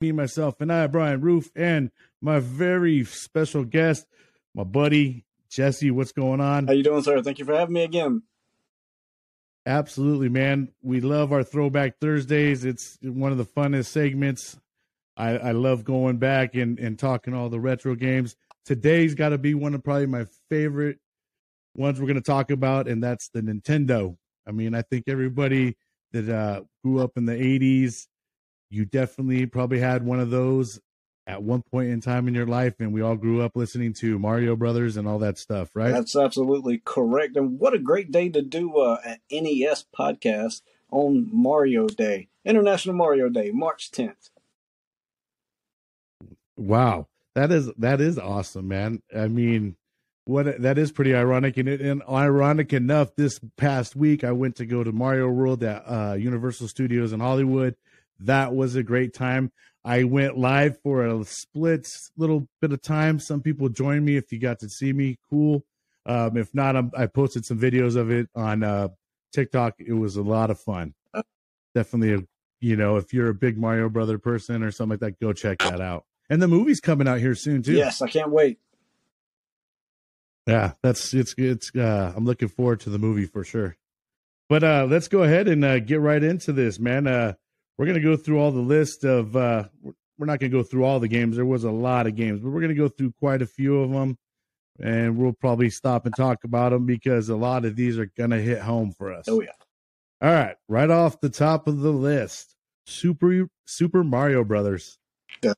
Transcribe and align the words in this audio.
me, 0.00 0.12
myself, 0.12 0.62
and 0.62 0.72
I, 0.72 0.86
Bryan 0.86 1.20
Roof, 1.20 1.50
and 1.54 1.90
my 2.22 2.38
very 2.38 3.04
special 3.04 3.64
guest, 3.64 4.06
my 4.54 4.64
buddy 4.64 5.26
Jesse. 5.50 5.90
What's 5.90 6.12
going 6.12 6.40
on? 6.40 6.66
How 6.66 6.72
you 6.72 6.82
doing, 6.82 7.02
sir? 7.02 7.20
Thank 7.20 7.38
you 7.38 7.44
for 7.44 7.54
having 7.54 7.74
me 7.74 7.82
again. 7.82 8.22
Absolutely, 9.66 10.30
man. 10.30 10.72
We 10.82 11.02
love 11.02 11.32
our 11.32 11.42
Throwback 11.42 11.98
Thursdays. 12.00 12.64
It's 12.64 12.98
one 13.02 13.30
of 13.30 13.36
the 13.36 13.44
funnest 13.44 13.86
segments. 13.86 14.58
I, 15.18 15.36
I 15.36 15.50
love 15.52 15.84
going 15.84 16.16
back 16.16 16.54
and, 16.54 16.78
and 16.78 16.98
talking 16.98 17.34
all 17.34 17.50
the 17.50 17.60
retro 17.60 17.94
games. 17.94 18.36
Today's 18.64 19.14
got 19.14 19.30
to 19.30 19.38
be 19.38 19.52
one 19.52 19.74
of 19.74 19.84
probably 19.84 20.06
my 20.06 20.24
favorite 20.48 20.98
ones 21.76 22.00
we're 22.00 22.06
going 22.06 22.14
to 22.14 22.22
talk 22.22 22.50
about, 22.50 22.88
and 22.88 23.02
that's 23.02 23.28
the 23.28 23.42
Nintendo. 23.42 24.16
I 24.46 24.52
mean, 24.52 24.74
I 24.74 24.80
think 24.80 25.04
everybody 25.08 25.76
that 26.12 26.34
uh, 26.34 26.62
grew 26.82 27.00
up 27.00 27.18
in 27.18 27.26
the 27.26 27.34
80s, 27.34 28.06
you 28.70 28.84
definitely 28.84 29.46
probably 29.46 29.80
had 29.80 30.04
one 30.04 30.20
of 30.20 30.30
those 30.30 30.80
at 31.26 31.42
one 31.42 31.62
point 31.62 31.90
in 31.90 32.00
time 32.00 32.26
in 32.28 32.34
your 32.34 32.46
life, 32.46 32.74
and 32.80 32.92
we 32.92 33.02
all 33.02 33.16
grew 33.16 33.42
up 33.42 33.56
listening 33.56 33.92
to 33.92 34.18
Mario 34.18 34.56
Brothers 34.56 34.96
and 34.96 35.06
all 35.06 35.18
that 35.18 35.38
stuff, 35.38 35.70
right? 35.74 35.92
That's 35.92 36.16
absolutely 36.16 36.82
correct. 36.84 37.36
And 37.36 37.58
what 37.58 37.74
a 37.74 37.78
great 37.78 38.10
day 38.10 38.28
to 38.30 38.42
do 38.42 38.76
uh, 38.78 38.98
an 39.04 39.18
NES 39.30 39.84
podcast 39.96 40.62
on 40.90 41.28
Mario 41.32 41.86
Day, 41.86 42.28
International 42.44 42.94
Mario 42.94 43.28
Day, 43.28 43.50
March 43.52 43.90
10th. 43.90 44.30
Wow, 46.56 47.08
that 47.34 47.52
is 47.52 47.70
that 47.78 48.00
is 48.00 48.18
awesome, 48.18 48.68
man. 48.68 49.02
I 49.16 49.28
mean, 49.28 49.76
what 50.24 50.60
that 50.60 50.78
is 50.78 50.92
pretty 50.92 51.14
ironic, 51.14 51.56
and, 51.56 51.68
it, 51.68 51.80
and 51.80 52.02
ironic 52.08 52.72
enough, 52.72 53.14
this 53.16 53.40
past 53.56 53.96
week 53.96 54.24
I 54.24 54.32
went 54.32 54.56
to 54.56 54.66
go 54.66 54.84
to 54.84 54.92
Mario 54.92 55.28
World 55.28 55.62
at 55.62 55.82
uh, 55.86 56.14
Universal 56.14 56.68
Studios 56.68 57.12
in 57.12 57.20
Hollywood. 57.20 57.76
That 58.20 58.54
was 58.54 58.76
a 58.76 58.82
great 58.82 59.14
time. 59.14 59.52
I 59.84 60.04
went 60.04 60.36
live 60.36 60.78
for 60.82 61.06
a 61.06 61.24
split 61.24 61.88
little 62.16 62.46
bit 62.60 62.72
of 62.72 62.82
time. 62.82 63.18
Some 63.18 63.40
people 63.40 63.68
joined 63.68 64.04
me. 64.04 64.16
If 64.16 64.30
you 64.30 64.38
got 64.38 64.58
to 64.60 64.68
see 64.68 64.92
me, 64.92 65.18
cool. 65.30 65.64
Um, 66.06 66.36
if 66.36 66.54
not, 66.54 66.76
I'm, 66.76 66.90
i 66.96 67.06
posted 67.06 67.46
some 67.46 67.58
videos 67.58 67.96
of 67.96 68.10
it 68.10 68.28
on 68.34 68.62
uh, 68.62 68.88
TikTok. 69.32 69.76
It 69.78 69.92
was 69.92 70.16
a 70.16 70.22
lot 70.22 70.50
of 70.50 70.60
fun. 70.60 70.94
Definitely, 71.74 72.14
a, 72.14 72.26
you 72.60 72.76
know, 72.76 72.96
if 72.96 73.14
you're 73.14 73.28
a 73.28 73.34
big 73.34 73.56
Mario 73.56 73.88
Brother 73.88 74.18
person 74.18 74.62
or 74.62 74.70
something 74.70 74.94
like 74.94 75.00
that, 75.00 75.20
go 75.20 75.32
check 75.32 75.58
that 75.60 75.80
out. 75.80 76.04
And 76.28 76.42
the 76.42 76.48
movie's 76.48 76.80
coming 76.80 77.08
out 77.08 77.20
here 77.20 77.34
soon 77.34 77.62
too. 77.62 77.72
Yes, 77.72 78.02
I 78.02 78.08
can't 78.08 78.30
wait. 78.30 78.58
Yeah, 80.46 80.72
that's 80.82 81.14
it's 81.14 81.34
it's. 81.38 81.74
Uh, 81.74 82.12
I'm 82.16 82.24
looking 82.24 82.48
forward 82.48 82.80
to 82.80 82.90
the 82.90 82.98
movie 82.98 83.26
for 83.26 83.44
sure. 83.44 83.76
But 84.48 84.64
uh, 84.64 84.86
let's 84.90 85.06
go 85.06 85.22
ahead 85.22 85.46
and 85.46 85.64
uh, 85.64 85.78
get 85.78 86.00
right 86.00 86.22
into 86.22 86.52
this, 86.52 86.80
man. 86.80 87.06
Uh, 87.06 87.34
we're 87.80 87.86
gonna 87.86 87.98
go 87.98 88.14
through 88.14 88.38
all 88.38 88.50
the 88.50 88.60
list 88.60 89.04
of. 89.04 89.34
Uh, 89.34 89.64
we're 90.18 90.26
not 90.26 90.38
gonna 90.38 90.50
go 90.50 90.62
through 90.62 90.84
all 90.84 91.00
the 91.00 91.08
games. 91.08 91.36
There 91.36 91.46
was 91.46 91.64
a 91.64 91.70
lot 91.70 92.06
of 92.06 92.14
games, 92.14 92.38
but 92.40 92.50
we're 92.50 92.60
gonna 92.60 92.74
go 92.74 92.88
through 92.88 93.14
quite 93.18 93.40
a 93.40 93.46
few 93.46 93.80
of 93.80 93.90
them, 93.90 94.18
and 94.78 95.16
we'll 95.16 95.32
probably 95.32 95.70
stop 95.70 96.04
and 96.04 96.14
talk 96.14 96.44
about 96.44 96.72
them 96.72 96.84
because 96.84 97.30
a 97.30 97.36
lot 97.36 97.64
of 97.64 97.76
these 97.76 97.98
are 97.98 98.04
gonna 98.18 98.38
hit 98.38 98.60
home 98.60 98.92
for 98.92 99.10
us. 99.10 99.24
Oh 99.28 99.40
yeah. 99.40 99.52
All 100.20 100.30
right, 100.30 100.56
right 100.68 100.90
off 100.90 101.22
the 101.22 101.30
top 101.30 101.66
of 101.66 101.80
the 101.80 101.90
list, 101.90 102.54
Super 102.84 103.48
Super 103.64 104.04
Mario 104.04 104.44
Brothers. 104.44 104.98
Yeah. 105.42 105.54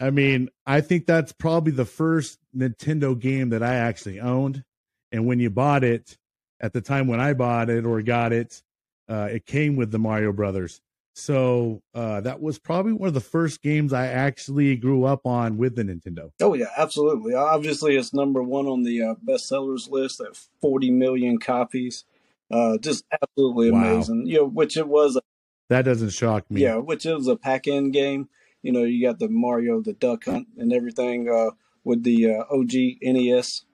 I 0.00 0.10
mean, 0.10 0.48
I 0.66 0.80
think 0.80 1.06
that's 1.06 1.30
probably 1.30 1.70
the 1.70 1.84
first 1.84 2.40
Nintendo 2.56 3.16
game 3.16 3.50
that 3.50 3.62
I 3.62 3.76
actually 3.76 4.18
owned. 4.18 4.64
And 5.12 5.24
when 5.24 5.38
you 5.38 5.50
bought 5.50 5.84
it, 5.84 6.18
at 6.60 6.72
the 6.72 6.80
time 6.80 7.06
when 7.06 7.20
I 7.20 7.32
bought 7.34 7.70
it 7.70 7.84
or 7.84 8.02
got 8.02 8.32
it, 8.32 8.60
uh, 9.08 9.28
it 9.30 9.46
came 9.46 9.76
with 9.76 9.92
the 9.92 10.00
Mario 10.00 10.32
Brothers. 10.32 10.80
So 11.14 11.82
uh, 11.94 12.20
that 12.22 12.40
was 12.40 12.58
probably 12.58 12.92
one 12.92 13.08
of 13.08 13.14
the 13.14 13.20
first 13.20 13.62
games 13.62 13.92
I 13.92 14.06
actually 14.06 14.76
grew 14.76 15.04
up 15.04 15.26
on 15.26 15.58
with 15.58 15.76
the 15.76 15.82
Nintendo. 15.82 16.30
Oh 16.40 16.54
yeah, 16.54 16.68
absolutely. 16.76 17.34
Obviously, 17.34 17.96
it's 17.96 18.14
number 18.14 18.42
one 18.42 18.66
on 18.66 18.84
the 18.84 19.02
uh, 19.02 19.14
bestsellers 19.24 19.90
list 19.90 20.20
at 20.20 20.36
40 20.60 20.90
million 20.92 21.38
copies. 21.38 22.04
Uh, 22.50 22.78
just 22.78 23.04
absolutely 23.12 23.68
amazing. 23.68 24.20
Wow. 24.20 24.26
You 24.26 24.36
know, 24.38 24.44
which 24.46 24.76
it 24.76 24.88
was. 24.88 25.16
A, 25.16 25.20
that 25.68 25.84
doesn't 25.84 26.10
shock 26.10 26.50
me. 26.50 26.62
Yeah, 26.62 26.76
which 26.76 27.06
is 27.06 27.28
a 27.28 27.36
pack-in 27.36 27.92
game. 27.92 28.28
You 28.62 28.72
know, 28.72 28.82
you 28.82 29.06
got 29.06 29.18
the 29.18 29.28
Mario, 29.28 29.80
the 29.80 29.92
Duck 29.92 30.24
Hunt, 30.24 30.48
and 30.58 30.72
everything 30.72 31.28
uh, 31.28 31.50
with 31.84 32.02
the 32.02 32.34
uh, 32.34 32.44
OG 32.50 32.72
NES. 33.02 33.64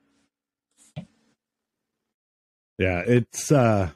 Yeah, 2.79 3.03
it's 3.07 3.51
uh, 3.51 3.91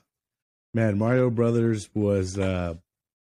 man, 0.72 0.98
Mario 0.98 1.28
Brothers 1.30 1.90
was 1.94 2.38
uh, 2.38 2.74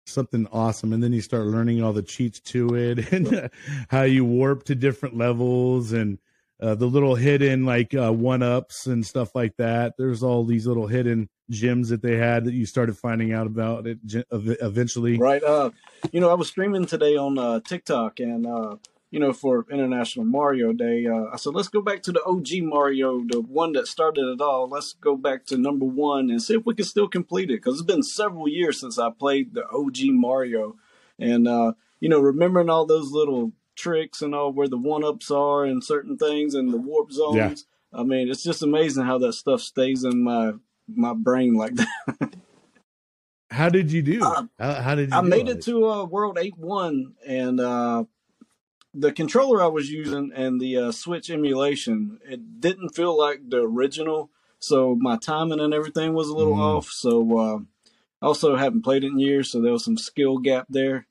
something 0.09 0.47
awesome, 0.53 0.93
and 0.93 1.03
then 1.03 1.13
you 1.13 1.21
start 1.21 1.47
learning 1.47 1.83
all 1.83 1.93
the 1.93 2.03
cheats 2.03 2.41
to 2.41 2.75
it 2.75 3.13
and 3.13 3.51
how 3.89 4.03
you 4.03 4.25
warp 4.25 4.65
to 4.65 4.75
different 4.75 5.17
levels 5.17 5.93
and 5.93 6.19
uh, 6.61 6.75
the 6.75 6.87
little 6.87 7.15
hidden 7.15 7.65
like 7.65 7.95
uh, 7.95 8.13
one 8.13 8.43
ups 8.43 8.87
and 8.87 9.07
stuff 9.07 9.35
like 9.35 9.57
that. 9.59 9.95
There's 9.97 10.23
all 10.23 10.45
these 10.45 10.67
little 10.67 10.87
hidden 10.87 11.29
gems 11.51 11.89
that 11.91 12.03
they 12.03 12.17
had 12.17 12.45
that 12.45 12.53
you 12.53 12.67
started 12.67 12.99
finding 12.99 13.33
out 13.33 13.47
about 13.47 13.87
it 13.87 13.99
eventually. 14.33 15.19
Right. 15.19 15.43
Uh, 15.43 15.71
you 16.13 16.21
know, 16.21 16.31
I 16.31 16.35
was 16.35 16.49
streaming 16.49 16.87
today 16.87 17.17
on 17.17 17.39
uh, 17.39 17.61
TikTok 17.61 18.21
and, 18.21 18.47
uh, 18.47 18.77
you 19.11 19.19
know, 19.19 19.33
for 19.33 19.65
International 19.71 20.25
Mario 20.25 20.73
Day, 20.73 21.07
uh, 21.07 21.27
I 21.33 21.37
said, 21.37 21.55
let's 21.55 21.69
go 21.69 21.81
back 21.81 22.03
to 22.03 22.13
the 22.13 22.23
OG 22.25 22.63
Mario, 22.63 23.25
the 23.27 23.41
one 23.41 23.73
that 23.73 23.87
started 23.87 24.27
it 24.29 24.41
all. 24.41 24.69
Let's 24.69 24.93
go 24.93 25.17
back 25.17 25.47
to 25.47 25.57
number 25.57 25.87
one 25.87 26.31
and 26.31 26.43
see 26.43 26.55
if 26.55 26.67
we 26.67 26.75
can 26.75 26.85
still 26.85 27.09
complete 27.09 27.51
it. 27.51 27.63
Because 27.63 27.75
it's 27.75 27.87
been 27.87 28.03
several 28.03 28.49
years 28.49 28.79
since 28.81 28.99
I 28.99 29.11
played 29.11 29.55
the 29.55 29.67
OG 29.71 30.11
Mario. 30.11 30.77
And, 31.19 31.49
uh, 31.49 31.73
you 32.01 32.09
know, 32.09 32.21
remembering 32.21 32.69
all 32.69 32.85
those 32.85 33.11
little 33.11 33.53
tricks 33.77 34.21
and 34.21 34.35
all 34.35 34.53
where 34.53 34.69
the 34.69 34.77
one 34.77 35.05
ups 35.05 35.31
are 35.31 35.65
and 35.65 35.83
certain 35.83 36.19
things 36.19 36.55
and 36.55 36.71
the 36.71 36.77
warp 36.77 37.11
zones. 37.11 37.37
Yeah. 37.37 38.01
I 38.01 38.03
mean, 38.03 38.29
it's 38.29 38.43
just 38.43 38.63
amazing 38.63 39.05
how 39.05 39.19
that 39.19 39.33
stuff 39.33 39.63
stays 39.63 40.05
in 40.05 40.23
my 40.23 40.53
my 40.87 41.15
brain 41.15 41.55
like 41.55 41.75
that. 41.77 42.35
how 43.51 43.71
did 43.71 43.91
you 43.91 44.03
do? 44.03 44.23
Uh, 44.23 44.45
how, 44.59 44.75
how, 44.75 44.95
did 44.95 45.11
you 45.11 45.17
I 45.17 45.23
made 45.23 45.49
it, 45.49 45.59
it 45.59 45.63
to 45.65 45.87
uh, 45.87 46.05
World 46.05 46.39
Eight 46.39 46.59
One, 46.59 47.15
and 47.27 47.61
uh, 47.61 48.05
the 48.95 49.13
controller 49.13 49.63
I 49.63 49.67
was 49.67 49.91
using 49.91 50.33
and 50.35 50.61
the 50.61 50.77
uh, 50.77 50.93
Switch 50.93 51.31
emulation, 51.31 52.19
it 52.25 52.61
didn't 52.61 52.91
feel 52.91 53.17
like 53.17 53.49
the 53.49 53.63
original, 53.63 54.31
so 54.59 54.97
my 54.99 55.17
timing 55.17 55.61
and 55.61 55.75
everything 55.75 56.15
was 56.15 56.29
a 56.29 56.35
little 56.35 56.57
mm. 56.57 56.77
off. 56.77 56.89
So 56.89 57.39
uh, 57.39 57.59
also 58.21 58.57
haven't 58.57 58.83
played 58.83 59.05
it 59.05 59.09
in 59.09 59.19
years, 59.19 59.51
so 59.51 59.61
there 59.61 59.73
was 59.73 59.85
some 59.85 59.99
skill 59.99 60.39
gap 60.39 60.67
there. 60.69 61.07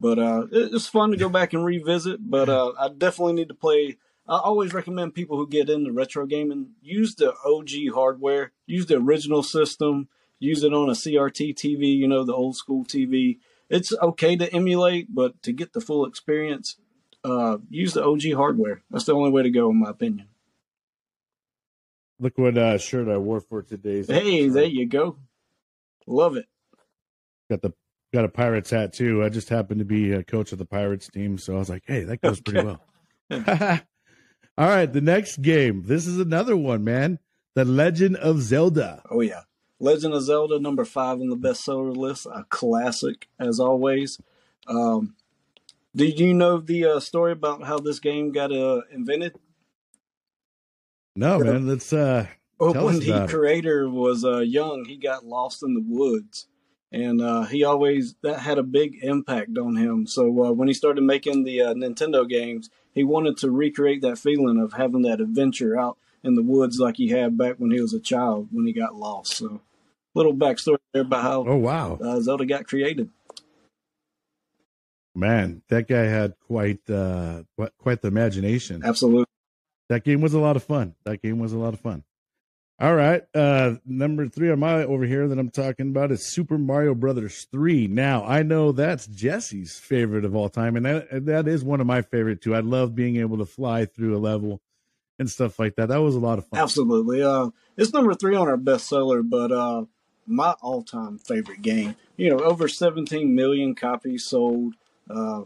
But 0.00 0.18
uh, 0.18 0.46
it's 0.50 0.88
fun 0.88 1.12
to 1.12 1.16
go 1.16 1.28
back 1.28 1.52
and 1.52 1.64
revisit. 1.64 2.18
But 2.28 2.48
uh, 2.48 2.72
I 2.78 2.88
definitely 2.88 3.34
need 3.34 3.48
to 3.48 3.54
play. 3.54 3.98
I 4.28 4.38
always 4.38 4.74
recommend 4.74 5.14
people 5.14 5.36
who 5.36 5.48
get 5.48 5.70
into 5.70 5.92
retro 5.92 6.26
gaming 6.26 6.70
use 6.80 7.14
the 7.14 7.34
OG 7.44 7.94
hardware, 7.94 8.52
use 8.66 8.86
the 8.86 8.96
original 8.96 9.42
system, 9.42 10.08
use 10.38 10.64
it 10.64 10.72
on 10.72 10.88
a 10.88 10.92
CRT 10.92 11.54
TV, 11.54 11.96
you 11.96 12.08
know, 12.08 12.24
the 12.24 12.34
old 12.34 12.56
school 12.56 12.84
TV. 12.84 13.38
It's 13.70 13.92
okay 14.02 14.36
to 14.36 14.52
emulate, 14.52 15.14
but 15.14 15.40
to 15.44 15.52
get 15.52 15.72
the 15.72 15.80
full 15.80 16.04
experience, 16.04 16.76
uh, 17.24 17.58
use 17.70 17.94
the 17.94 18.04
OG 18.04 18.32
hardware. 18.34 18.82
That's 18.90 19.04
the 19.04 19.14
only 19.14 19.30
way 19.30 19.42
to 19.42 19.50
go, 19.50 19.70
in 19.70 19.80
my 19.80 19.90
opinion. 19.90 20.28
Look 22.18 22.38
what 22.38 22.56
uh, 22.56 22.78
shirt 22.78 23.08
I 23.08 23.18
wore 23.18 23.40
for 23.40 23.62
today's. 23.62 24.08
Hey, 24.08 24.44
episode. 24.44 24.54
there 24.54 24.64
you 24.64 24.86
go. 24.86 25.16
Love 26.06 26.36
it. 26.36 26.46
Got 27.50 27.62
the 27.62 27.72
got 28.12 28.24
a 28.24 28.28
Pirates 28.28 28.70
hat 28.70 28.92
too. 28.92 29.24
I 29.24 29.28
just 29.28 29.48
happened 29.48 29.80
to 29.80 29.84
be 29.84 30.12
a 30.12 30.22
coach 30.22 30.52
of 30.52 30.58
the 30.58 30.64
Pirates 30.64 31.08
team, 31.08 31.38
so 31.38 31.56
I 31.56 31.58
was 31.58 31.68
like, 31.68 31.82
hey, 31.86 32.04
that 32.04 32.20
goes 32.20 32.40
pretty 32.40 32.64
well. 32.64 32.80
All 34.58 34.68
right, 34.68 34.92
the 34.92 35.00
next 35.00 35.42
game. 35.42 35.84
This 35.86 36.06
is 36.06 36.18
another 36.18 36.56
one, 36.56 36.84
man. 36.84 37.18
The 37.54 37.64
Legend 37.64 38.16
of 38.16 38.40
Zelda. 38.40 39.02
Oh 39.10 39.20
yeah, 39.20 39.42
Legend 39.80 40.14
of 40.14 40.22
Zelda, 40.22 40.60
number 40.60 40.84
five 40.84 41.20
on 41.20 41.28
the 41.28 41.36
bestseller 41.36 41.96
list, 41.96 42.26
a 42.26 42.44
classic 42.48 43.28
as 43.38 43.58
always. 43.58 44.20
Um, 44.66 45.16
did 45.94 46.20
you 46.20 46.34
know 46.34 46.58
the 46.58 46.84
uh, 46.84 47.00
story 47.00 47.32
about 47.32 47.64
how 47.64 47.78
this 47.78 48.00
game 48.00 48.32
got 48.32 48.52
uh, 48.52 48.82
invented? 48.90 49.34
No, 51.14 51.38
man. 51.38 51.66
Let's 51.66 51.92
uh, 51.92 52.26
oh, 52.58 52.84
when 52.84 52.98
the 53.00 53.26
creator 53.28 53.88
was 53.88 54.24
uh, 54.24 54.38
young, 54.38 54.84
he 54.86 54.96
got 54.96 55.24
lost 55.24 55.62
in 55.62 55.74
the 55.74 55.84
woods 55.84 56.46
and 56.92 57.22
uh, 57.22 57.42
he 57.44 57.64
always 57.64 58.14
that 58.22 58.40
had 58.40 58.58
a 58.58 58.62
big 58.62 58.98
impact 59.02 59.56
on 59.56 59.76
him. 59.76 60.06
So 60.06 60.44
uh, 60.44 60.52
when 60.52 60.68
he 60.68 60.74
started 60.74 61.02
making 61.02 61.44
the 61.44 61.62
uh, 61.62 61.74
Nintendo 61.74 62.28
games, 62.28 62.68
he 62.92 63.02
wanted 63.02 63.38
to 63.38 63.50
recreate 63.50 64.02
that 64.02 64.18
feeling 64.18 64.60
of 64.60 64.74
having 64.74 65.02
that 65.02 65.20
adventure 65.20 65.78
out 65.78 65.96
in 66.22 66.34
the 66.34 66.42
woods 66.42 66.78
like 66.78 66.98
he 66.98 67.08
had 67.08 67.38
back 67.38 67.56
when 67.56 67.70
he 67.70 67.80
was 67.80 67.94
a 67.94 68.00
child 68.00 68.48
when 68.52 68.66
he 68.66 68.72
got 68.72 68.94
lost. 68.94 69.36
So 69.36 69.60
little 70.14 70.34
backstory 70.34 70.76
there 70.92 71.02
about 71.02 71.22
how 71.22 71.44
oh 71.46 71.56
wow 71.56 71.98
uh, 72.02 72.20
Zelda 72.20 72.44
got 72.44 72.66
created. 72.66 73.08
Man, 75.14 75.62
that 75.68 75.88
guy 75.88 76.04
had 76.04 76.34
quite 76.38 76.88
uh, 76.88 77.42
quite 77.78 78.00
the 78.00 78.08
imagination. 78.08 78.82
Absolutely, 78.84 79.26
that 79.88 80.04
game 80.04 80.20
was 80.20 80.34
a 80.34 80.40
lot 80.40 80.56
of 80.56 80.64
fun. 80.64 80.94
That 81.04 81.22
game 81.22 81.38
was 81.38 81.52
a 81.52 81.58
lot 81.58 81.74
of 81.74 81.80
fun. 81.80 82.04
All 82.80 82.96
right. 82.96 83.22
Uh, 83.32 83.74
number 83.86 84.26
three 84.26 84.50
on 84.50 84.58
my 84.58 84.82
over 84.82 85.04
here 85.04 85.28
that 85.28 85.38
I'm 85.38 85.50
talking 85.50 85.90
about 85.90 86.10
is 86.10 86.32
Super 86.32 86.58
Mario 86.58 86.96
Brothers 86.96 87.46
3. 87.52 87.86
Now, 87.86 88.24
I 88.24 88.42
know 88.42 88.72
that's 88.72 89.06
Jesse's 89.06 89.78
favorite 89.78 90.24
of 90.24 90.34
all 90.34 90.48
time, 90.48 90.74
and 90.74 90.84
that, 90.84 91.26
that 91.26 91.46
is 91.46 91.62
one 91.62 91.80
of 91.80 91.86
my 91.86 92.02
favorite 92.02 92.40
too. 92.40 92.56
I 92.56 92.60
love 92.60 92.96
being 92.96 93.18
able 93.18 93.38
to 93.38 93.46
fly 93.46 93.84
through 93.84 94.16
a 94.16 94.18
level 94.18 94.60
and 95.20 95.30
stuff 95.30 95.60
like 95.60 95.76
that. 95.76 95.90
That 95.90 95.98
was 95.98 96.16
a 96.16 96.20
lot 96.20 96.38
of 96.38 96.46
fun. 96.46 96.58
Absolutely. 96.58 97.22
Uh, 97.22 97.50
it's 97.76 97.92
number 97.92 98.14
three 98.14 98.34
on 98.34 98.48
our 98.48 98.56
bestseller, 98.56 99.22
but 99.22 99.52
uh, 99.52 99.84
my 100.26 100.56
all-time 100.60 101.18
favorite 101.18 101.62
game. 101.62 101.94
You 102.16 102.30
know, 102.30 102.40
over 102.40 102.66
17 102.66 103.32
million 103.32 103.76
copies 103.76 104.24
sold. 104.24 104.74
Uh, 105.14 105.42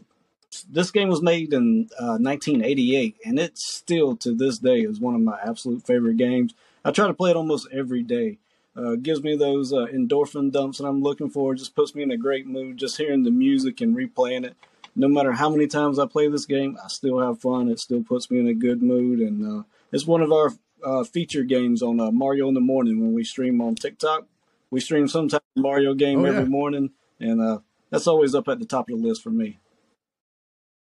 this 0.70 0.90
game 0.90 1.08
was 1.08 1.20
made 1.22 1.52
in 1.52 1.88
uh, 1.98 2.16
1988, 2.18 3.16
and 3.24 3.38
it 3.38 3.58
still 3.58 4.16
to 4.16 4.34
this 4.34 4.58
day 4.58 4.80
is 4.80 5.00
one 5.00 5.14
of 5.14 5.20
my 5.20 5.38
absolute 5.44 5.84
favorite 5.86 6.16
games. 6.16 6.54
I 6.84 6.92
try 6.92 7.06
to 7.08 7.14
play 7.14 7.30
it 7.30 7.36
almost 7.36 7.68
every 7.72 8.02
day. 8.02 8.38
Uh, 8.76 8.94
gives 8.94 9.22
me 9.22 9.36
those 9.36 9.72
uh, 9.72 9.86
endorphin 9.92 10.52
dumps 10.52 10.78
that 10.78 10.86
I'm 10.86 11.02
looking 11.02 11.30
for. 11.30 11.54
Just 11.54 11.74
puts 11.74 11.94
me 11.94 12.02
in 12.02 12.10
a 12.10 12.16
great 12.16 12.46
mood. 12.46 12.76
Just 12.76 12.98
hearing 12.98 13.22
the 13.22 13.30
music 13.30 13.80
and 13.80 13.96
replaying 13.96 14.44
it. 14.44 14.54
No 14.94 15.08
matter 15.08 15.32
how 15.32 15.50
many 15.50 15.66
times 15.66 15.98
I 15.98 16.06
play 16.06 16.28
this 16.28 16.46
game, 16.46 16.78
I 16.82 16.88
still 16.88 17.18
have 17.20 17.40
fun. 17.40 17.68
It 17.68 17.80
still 17.80 18.02
puts 18.02 18.30
me 18.30 18.38
in 18.38 18.46
a 18.48 18.54
good 18.54 18.82
mood, 18.82 19.18
and 19.20 19.60
uh, 19.60 19.62
it's 19.92 20.06
one 20.06 20.22
of 20.22 20.30
our 20.32 20.52
uh, 20.84 21.04
feature 21.04 21.42
games 21.42 21.82
on 21.82 22.00
uh, 22.00 22.10
Mario 22.10 22.48
in 22.48 22.54
the 22.54 22.60
morning 22.60 23.00
when 23.00 23.12
we 23.12 23.24
stream 23.24 23.60
on 23.60 23.74
TikTok. 23.74 24.26
We 24.70 24.80
stream 24.80 25.08
some 25.08 25.28
type 25.28 25.42
of 25.56 25.62
Mario 25.62 25.94
game 25.94 26.20
Oh, 26.20 26.24
yeah. 26.24 26.30
every 26.30 26.46
morning, 26.48 26.90
and 27.20 27.40
uh, 27.40 27.58
that's 27.96 28.06
always 28.06 28.34
up 28.34 28.46
at 28.48 28.58
the 28.58 28.66
top 28.66 28.90
of 28.90 29.00
the 29.00 29.08
list 29.08 29.22
for 29.22 29.30
me. 29.30 29.58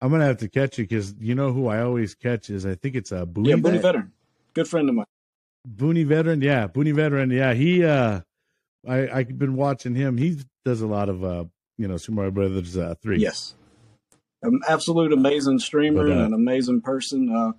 I'm 0.01 0.11
gonna 0.11 0.25
have 0.25 0.37
to 0.37 0.49
catch 0.49 0.77
you 0.77 0.85
because 0.85 1.13
you 1.19 1.35
know 1.35 1.51
who 1.51 1.67
I 1.67 1.81
always 1.81 2.15
catch 2.15 2.49
is 2.49 2.65
I 2.65 2.75
think 2.75 2.95
it's 2.95 3.11
a 3.11 3.25
Booney 3.25 3.47
yeah, 3.47 3.55
Booney 3.55 3.71
Vet- 3.73 3.81
Veteran, 3.81 4.11
good 4.53 4.67
friend 4.67 4.89
of 4.89 4.95
mine. 4.95 5.05
Booney 5.67 6.05
veteran, 6.05 6.41
yeah, 6.41 6.67
Booney 6.67 6.93
veteran, 6.93 7.31
yeah. 7.31 7.53
He, 7.53 7.83
uh, 7.83 8.21
I 8.87 9.09
I've 9.09 9.37
been 9.37 9.55
watching 9.55 9.95
him. 9.95 10.17
He 10.17 10.41
does 10.63 10.81
a 10.81 10.87
lot 10.87 11.09
of 11.09 11.23
uh, 11.23 11.45
you 11.77 11.87
know, 11.87 11.97
Super 11.97 12.15
Mario 12.15 12.31
Brothers 12.31 12.77
uh, 12.77 12.95
three. 13.01 13.19
Yes, 13.19 13.55
an 14.41 14.61
absolute 14.67 15.11
amazing 15.11 15.59
streamer 15.59 16.03
But, 16.03 16.11
uh, 16.11 16.15
and 16.15 16.21
an 16.27 16.33
amazing 16.33 16.81
person. 16.81 17.33
Uh, 17.33 17.51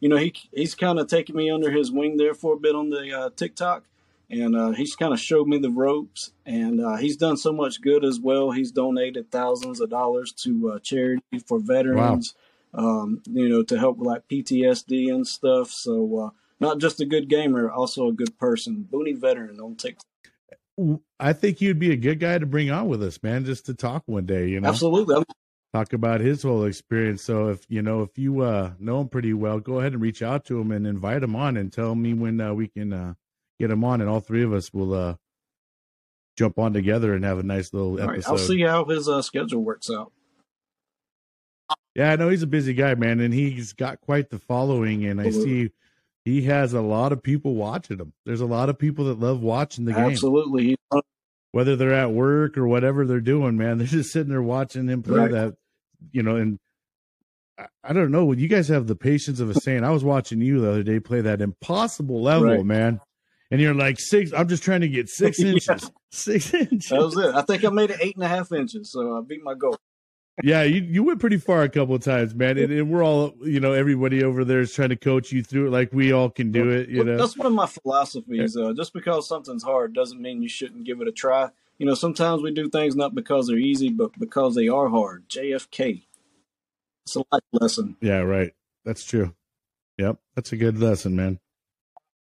you 0.00 0.08
know, 0.08 0.16
he 0.16 0.34
he's 0.52 0.74
kind 0.74 0.98
of 0.98 1.08
taken 1.08 1.34
me 1.34 1.50
under 1.50 1.70
his 1.70 1.90
wing 1.90 2.18
there 2.18 2.34
for 2.34 2.54
a 2.54 2.58
bit 2.58 2.74
on 2.74 2.90
the 2.90 3.12
uh, 3.18 3.30
TikTok, 3.36 3.84
and 4.28 4.56
uh, 4.56 4.70
he's 4.70 4.96
kind 4.96 5.12
of 5.12 5.20
showed 5.20 5.46
me 5.46 5.58
the 5.58 5.70
ropes. 5.70 6.32
And 6.44 6.80
uh, 6.80 6.96
he's 6.96 7.16
done 7.16 7.36
so 7.36 7.52
much 7.52 7.80
good 7.80 8.04
as 8.04 8.18
well. 8.18 8.50
He's 8.50 8.72
donated 8.72 9.30
thousands 9.30 9.80
of 9.80 9.90
dollars 9.90 10.32
to 10.44 10.72
uh, 10.72 10.78
charity 10.80 11.22
for 11.46 11.58
veterans. 11.60 12.34
Um, 12.74 13.22
you 13.24 13.48
know, 13.48 13.62
to 13.62 13.78
help 13.78 13.96
with 13.96 14.06
like 14.06 14.28
PTSD 14.28 15.10
and 15.10 15.26
stuff. 15.26 15.70
So 15.70 16.18
uh, 16.18 16.30
not 16.60 16.78
just 16.78 17.00
a 17.00 17.06
good 17.06 17.28
gamer, 17.28 17.70
also 17.70 18.08
a 18.08 18.12
good 18.12 18.38
person. 18.38 18.86
Booney 18.90 19.16
Veteran 19.16 19.60
on 19.60 19.76
TikTok. 19.76 20.04
I 21.18 21.32
think 21.32 21.62
you'd 21.62 21.78
be 21.78 21.92
a 21.92 21.96
good 21.96 22.20
guy 22.20 22.36
to 22.36 22.44
bring 22.44 22.70
on 22.70 22.88
with 22.88 23.02
us, 23.02 23.22
man, 23.22 23.46
just 23.46 23.64
to 23.66 23.74
talk 23.74 24.02
one 24.04 24.26
day. 24.26 24.48
You 24.48 24.60
know, 24.60 24.68
Absolutely. 24.68 25.24
Talk 25.72 25.94
about 25.94 26.20
his 26.20 26.42
whole 26.42 26.64
experience. 26.64 27.22
So 27.22 27.48
if 27.48 27.64
you 27.68 27.80
know 27.80 28.02
if 28.02 28.18
you 28.18 28.42
uh, 28.42 28.72
know 28.78 29.00
him 29.00 29.08
pretty 29.08 29.32
well, 29.32 29.58
go 29.58 29.78
ahead 29.78 29.92
and 29.92 30.02
reach 30.02 30.22
out 30.22 30.44
to 30.46 30.60
him 30.60 30.72
and 30.72 30.86
invite 30.86 31.22
him 31.22 31.34
on, 31.34 31.56
and 31.56 31.72
tell 31.72 31.94
me 31.94 32.12
when 32.12 32.40
uh, 32.40 32.52
we 32.52 32.68
can 32.68 32.92
uh, 32.92 33.14
get 33.58 33.70
him 33.70 33.84
on, 33.84 34.00
and 34.00 34.08
all 34.10 34.20
three 34.20 34.42
of 34.42 34.52
us 34.52 34.72
will 34.72 34.94
uh, 34.94 35.14
jump 36.36 36.58
on 36.58 36.72
together 36.72 37.14
and 37.14 37.24
have 37.24 37.38
a 37.38 37.42
nice 37.42 37.72
little 37.72 38.00
all 38.00 38.06
right, 38.06 38.14
episode. 38.18 38.30
I'll 38.32 38.38
see 38.38 38.60
how 38.62 38.84
his 38.84 39.08
uh, 39.08 39.22
schedule 39.22 39.62
works 39.62 39.90
out. 39.90 40.12
Yeah, 41.94 42.12
I 42.12 42.16
know 42.16 42.28
he's 42.28 42.42
a 42.42 42.46
busy 42.46 42.74
guy, 42.74 42.94
man, 42.94 43.20
and 43.20 43.32
he's 43.32 43.72
got 43.72 44.00
quite 44.02 44.28
the 44.28 44.38
following. 44.38 45.06
And 45.06 45.18
I 45.20 45.30
see 45.30 45.70
he 46.26 46.42
has 46.42 46.74
a 46.74 46.82
lot 46.82 47.10
of 47.12 47.22
people 47.22 47.54
watching 47.54 47.98
him. 47.98 48.12
There's 48.26 48.42
a 48.42 48.46
lot 48.46 48.68
of 48.68 48.78
people 48.78 49.06
that 49.06 49.18
love 49.18 49.40
watching 49.40 49.86
the 49.86 49.94
game, 49.94 50.10
Absolutely. 50.10 50.76
Whether 51.52 51.74
they're 51.74 51.94
at 51.94 52.10
work 52.12 52.58
or 52.58 52.68
whatever 52.68 53.06
they're 53.06 53.20
doing. 53.20 53.56
Man, 53.56 53.78
they're 53.78 53.86
just 53.86 54.12
sitting 54.12 54.28
there 54.28 54.42
watching 54.42 54.88
him 54.88 55.02
play 55.02 55.20
Right. 55.20 55.30
that, 55.32 55.54
you 56.12 56.22
know. 56.22 56.36
And 56.36 56.58
I, 57.58 57.66
I 57.82 57.92
don't 57.94 58.10
know. 58.10 58.30
You 58.32 58.46
guys 58.48 58.68
have 58.68 58.86
the 58.86 58.94
patience 58.96 59.40
of 59.40 59.48
a 59.48 59.54
saint. 59.54 59.82
I 59.82 59.90
was 59.90 60.04
watching 60.04 60.42
you 60.42 60.60
the 60.60 60.68
other 60.70 60.82
day 60.82 61.00
play 61.00 61.22
that 61.22 61.40
impossible 61.40 62.20
level, 62.20 62.48
Right. 62.48 62.64
man. 62.64 63.00
And 63.50 63.60
you're 63.60 63.74
like 63.74 64.00
six. 64.00 64.32
I'm 64.32 64.48
just 64.48 64.62
trying 64.62 64.80
to 64.80 64.88
get 64.88 65.08
six 65.08 65.38
Yeah. 65.40 65.52
inches. 65.52 65.90
Six 66.10 66.54
inches. 66.54 66.88
That 66.90 67.00
was 67.00 67.16
it. 67.16 67.34
I 67.34 67.42
think 67.42 67.64
I 67.64 67.70
made 67.70 67.90
it 67.90 67.98
eight 68.00 68.16
and 68.16 68.24
a 68.24 68.28
half 68.28 68.52
inches, 68.52 68.90
so 68.92 69.16
I 69.16 69.20
beat 69.20 69.42
my 69.42 69.54
goal. 69.54 69.76
Yeah, 70.42 70.64
you, 70.64 70.82
you 70.82 71.02
went 71.02 71.18
pretty 71.18 71.38
far 71.38 71.62
a 71.62 71.68
couple 71.68 71.94
of 71.94 72.02
times, 72.02 72.34
man. 72.34 72.58
And, 72.58 72.70
and 72.70 72.90
we're 72.90 73.02
all, 73.02 73.32
you 73.42 73.58
know, 73.58 73.72
everybody 73.72 74.22
over 74.22 74.44
there 74.44 74.60
is 74.60 74.74
trying 74.74 74.90
to 74.90 74.96
coach 74.96 75.32
you 75.32 75.42
through 75.42 75.68
it 75.68 75.70
like 75.70 75.90
we 75.94 76.12
all 76.12 76.28
can 76.28 76.52
do 76.52 76.68
it, 76.68 76.90
you 76.90 76.98
Well, 76.98 77.06
know. 77.06 77.16
That's 77.16 77.38
one 77.38 77.46
of 77.46 77.54
my 77.54 77.64
philosophies. 77.66 78.54
Uh, 78.54 78.74
just 78.76 78.92
because 78.92 79.26
something's 79.26 79.62
hard 79.62 79.94
doesn't 79.94 80.20
mean 80.20 80.42
you 80.42 80.48
shouldn't 80.50 80.84
give 80.84 81.00
it 81.00 81.08
a 81.08 81.12
try. 81.12 81.48
You 81.78 81.86
know, 81.86 81.94
sometimes 81.94 82.42
we 82.42 82.52
do 82.52 82.68
things 82.68 82.94
not 82.96 83.14
because 83.14 83.46
they're 83.46 83.56
easy, 83.56 83.88
but 83.88 84.10
because 84.18 84.54
they 84.54 84.68
are 84.68 84.88
hard. 84.88 85.26
JFK. 85.30 86.02
It's 87.06 87.16
a 87.16 87.20
life 87.32 87.42
lesson. 87.52 87.96
Yeah, 88.02 88.18
right. 88.18 88.52
That's 88.84 89.04
true. 89.04 89.34
Yep, 89.96 90.18
that's 90.34 90.52
a 90.52 90.56
good 90.58 90.78
lesson, 90.78 91.16
man. 91.16 91.38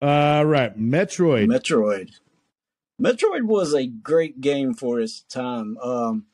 All 0.01 0.45
right, 0.45 0.77
Metroid. 0.79 1.47
Metroid. 1.47 2.19
Metroid 3.01 3.43
was 3.43 3.73
a 3.73 3.85
great 3.85 4.39
game 4.39 4.73
for 4.73 4.99
its 4.99 5.21
time. 5.21 5.77
Um, 5.79 6.25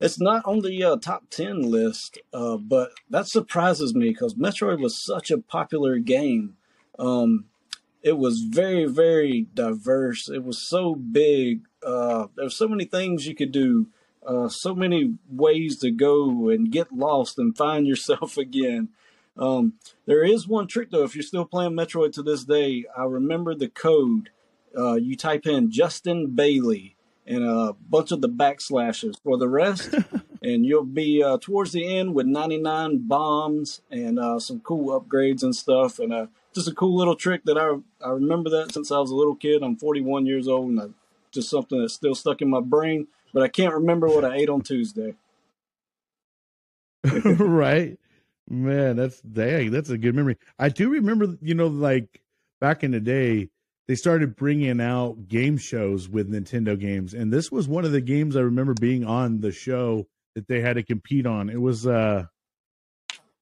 it's 0.00 0.20
not 0.20 0.44
on 0.44 0.60
the 0.60 0.82
uh, 0.82 0.96
top 0.96 1.30
10 1.30 1.62
list, 1.62 2.18
uh, 2.32 2.56
but 2.56 2.90
that 3.08 3.28
surprises 3.28 3.94
me 3.94 4.08
because 4.08 4.34
Metroid 4.34 4.80
was 4.80 5.00
such 5.00 5.30
a 5.30 5.38
popular 5.38 5.98
game. 5.98 6.56
Um, 6.98 7.44
it 8.02 8.18
was 8.18 8.40
very, 8.40 8.86
very 8.86 9.46
diverse. 9.54 10.28
It 10.28 10.42
was 10.42 10.58
so 10.66 10.94
big. 10.94 11.62
Uh, 11.84 12.26
there's 12.34 12.56
so 12.56 12.66
many 12.66 12.86
things 12.86 13.26
you 13.26 13.34
could 13.34 13.52
do, 13.52 13.88
uh, 14.26 14.48
so 14.48 14.74
many 14.74 15.14
ways 15.28 15.78
to 15.78 15.90
go 15.90 16.48
and 16.48 16.72
get 16.72 16.92
lost 16.92 17.38
and 17.38 17.56
find 17.56 17.86
yourself 17.86 18.36
again. 18.36 18.88
Um, 19.40 19.74
there 20.06 20.22
is 20.22 20.46
one 20.46 20.66
trick 20.66 20.90
though. 20.90 21.02
If 21.02 21.16
you're 21.16 21.22
still 21.22 21.46
playing 21.46 21.72
Metroid 21.72 22.12
to 22.12 22.22
this 22.22 22.44
day, 22.44 22.84
I 22.96 23.04
remember 23.04 23.54
the 23.54 23.68
code. 23.68 24.30
Uh, 24.76 24.94
you 24.94 25.16
type 25.16 25.46
in 25.46 25.70
Justin 25.70 26.28
Bailey 26.28 26.94
and 27.26 27.44
a 27.44 27.74
bunch 27.88 28.12
of 28.12 28.20
the 28.20 28.28
backslashes 28.28 29.14
for 29.24 29.36
the 29.36 29.48
rest, 29.48 29.94
and 30.42 30.64
you'll 30.64 30.84
be 30.84 31.22
uh, 31.22 31.38
towards 31.40 31.72
the 31.72 31.98
end 31.98 32.14
with 32.14 32.26
99 32.26 33.08
bombs 33.08 33.80
and 33.90 34.18
uh, 34.18 34.38
some 34.38 34.60
cool 34.60 35.00
upgrades 35.00 35.42
and 35.42 35.56
stuff. 35.56 35.98
And 35.98 36.12
uh, 36.12 36.26
just 36.54 36.68
a 36.68 36.74
cool 36.74 36.96
little 36.96 37.16
trick 37.16 37.44
that 37.44 37.56
I 37.58 37.78
I 38.06 38.10
remember 38.10 38.50
that 38.50 38.72
since 38.72 38.92
I 38.92 38.98
was 38.98 39.10
a 39.10 39.16
little 39.16 39.34
kid. 39.34 39.62
I'm 39.62 39.76
41 39.76 40.26
years 40.26 40.46
old, 40.46 40.68
and 40.70 40.80
I, 40.80 40.86
just 41.32 41.48
something 41.48 41.80
that's 41.80 41.94
still 41.94 42.14
stuck 42.14 42.42
in 42.42 42.50
my 42.50 42.60
brain. 42.60 43.08
But 43.32 43.42
I 43.42 43.48
can't 43.48 43.74
remember 43.74 44.08
what 44.08 44.24
I 44.24 44.36
ate 44.36 44.48
on 44.48 44.60
Tuesday. 44.60 45.14
right? 47.24 47.98
Man, 48.50 48.96
that's 48.96 49.20
dang, 49.20 49.70
that's 49.70 49.90
a 49.90 49.96
good 49.98 50.14
memory. 50.16 50.36
I 50.58 50.70
do 50.70 50.90
remember, 50.90 51.36
you 51.40 51.54
know, 51.54 51.68
like 51.68 52.20
back 52.60 52.82
in 52.82 52.90
the 52.90 52.98
day, 52.98 53.48
they 53.86 53.94
started 53.94 54.34
bringing 54.34 54.80
out 54.80 55.28
game 55.28 55.56
shows 55.56 56.08
with 56.08 56.30
Nintendo 56.30 56.78
games, 56.78 57.14
and 57.14 57.32
this 57.32 57.52
was 57.52 57.68
one 57.68 57.84
of 57.84 57.92
the 57.92 58.00
games 58.00 58.34
I 58.34 58.40
remember 58.40 58.74
being 58.74 59.04
on 59.04 59.40
the 59.40 59.52
show 59.52 60.08
that 60.34 60.48
they 60.48 60.60
had 60.60 60.74
to 60.74 60.82
compete 60.82 61.26
on. 61.26 61.48
It 61.48 61.60
was 61.60 61.86
uh 61.86 62.24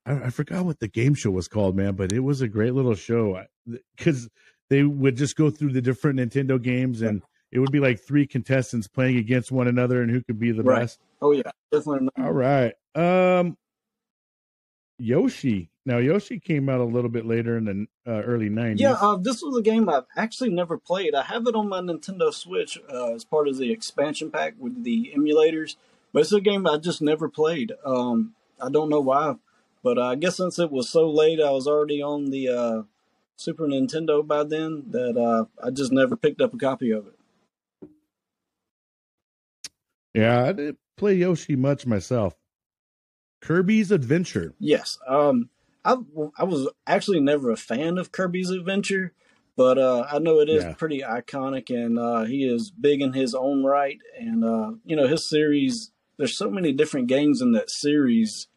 I, 0.04 0.12
I 0.26 0.30
forgot 0.30 0.66
what 0.66 0.78
the 0.78 0.88
game 0.88 1.14
show 1.14 1.30
was 1.30 1.48
called, 1.48 1.74
man, 1.74 1.94
but 1.94 2.12
it 2.12 2.20
was 2.20 2.42
a 2.42 2.48
great 2.48 2.74
little 2.74 2.94
show 2.94 3.42
because 3.96 4.28
they 4.68 4.82
would 4.82 5.16
just 5.16 5.36
go 5.36 5.48
through 5.48 5.72
the 5.72 5.82
different 5.82 6.18
Nintendo 6.18 6.60
games 6.60 7.00
and 7.00 7.22
it 7.50 7.60
would 7.60 7.72
be 7.72 7.80
like 7.80 8.00
three 8.00 8.26
contestants 8.26 8.88
playing 8.88 9.16
against 9.16 9.50
one 9.50 9.68
another 9.68 10.02
and 10.02 10.10
who 10.10 10.22
could 10.22 10.38
be 10.38 10.52
the 10.52 10.62
Right. 10.62 10.80
best. 10.80 11.00
Oh 11.22 11.32
yeah, 11.32 11.50
definitely. 11.72 12.08
All 12.18 12.32
right. 12.32 12.74
Um 12.94 13.56
Yoshi. 14.98 15.70
Now 15.86 15.98
Yoshi 15.98 16.38
came 16.38 16.68
out 16.68 16.80
a 16.80 16.84
little 16.84 17.10
bit 17.10 17.24
later 17.24 17.56
in 17.56 17.64
the 17.64 18.10
uh, 18.10 18.22
early 18.22 18.50
90s. 18.50 18.78
Yeah, 18.78 18.92
uh, 18.92 19.16
this 19.16 19.42
was 19.42 19.56
a 19.56 19.62
game 19.62 19.88
I've 19.88 20.06
actually 20.16 20.50
never 20.50 20.76
played. 20.76 21.14
I 21.14 21.22
have 21.22 21.46
it 21.46 21.54
on 21.54 21.68
my 21.68 21.80
Nintendo 21.80 22.32
Switch 22.32 22.78
uh, 22.92 23.14
as 23.14 23.24
part 23.24 23.48
of 23.48 23.56
the 23.58 23.72
expansion 23.72 24.30
pack 24.30 24.54
with 24.58 24.84
the 24.84 25.12
emulators, 25.16 25.76
but 26.12 26.20
it's 26.20 26.32
a 26.32 26.40
game 26.40 26.66
I 26.66 26.76
just 26.76 27.00
never 27.00 27.28
played. 27.28 27.72
Um, 27.84 28.34
I 28.60 28.68
don't 28.68 28.90
know 28.90 29.00
why, 29.00 29.36
but 29.82 29.98
I 29.98 30.14
guess 30.16 30.36
since 30.36 30.58
it 30.58 30.70
was 30.70 30.90
so 30.90 31.08
late, 31.08 31.40
I 31.40 31.50
was 31.52 31.66
already 31.66 32.02
on 32.02 32.30
the 32.30 32.48
uh, 32.48 32.82
Super 33.36 33.66
Nintendo 33.66 34.26
by 34.26 34.44
then 34.44 34.84
that 34.90 35.16
uh, 35.16 35.44
I 35.64 35.70
just 35.70 35.92
never 35.92 36.16
picked 36.16 36.40
up 36.40 36.52
a 36.52 36.58
copy 36.58 36.90
of 36.90 37.06
it. 37.06 37.88
yeah, 40.12 40.44
I 40.44 40.52
didn't 40.52 40.78
play 40.96 41.14
Yoshi 41.14 41.56
much 41.56 41.86
myself. 41.86 42.34
Kirby's 43.40 43.90
Adventure. 43.90 44.54
Yes, 44.58 44.98
um, 45.06 45.50
I 45.84 45.96
I 46.36 46.44
was 46.44 46.68
actually 46.86 47.20
never 47.20 47.50
a 47.50 47.56
fan 47.56 47.98
of 47.98 48.12
Kirby's 48.12 48.50
Adventure, 48.50 49.12
but 49.56 49.78
uh, 49.78 50.06
I 50.10 50.18
know 50.18 50.40
it 50.40 50.48
is 50.48 50.64
Yeah. 50.64 50.74
pretty 50.74 51.00
iconic, 51.02 51.70
and 51.70 51.98
uh, 51.98 52.24
he 52.24 52.44
is 52.46 52.70
big 52.70 53.00
in 53.00 53.12
his 53.12 53.34
own 53.34 53.64
right. 53.64 53.98
And 54.18 54.44
uh, 54.44 54.72
you 54.84 54.96
know 54.96 55.06
his 55.06 55.28
series. 55.28 55.92
There's 56.16 56.36
so 56.36 56.50
many 56.50 56.72
different 56.72 57.06
games 57.06 57.40
in 57.40 57.52
that 57.52 57.70
series. 57.70 58.48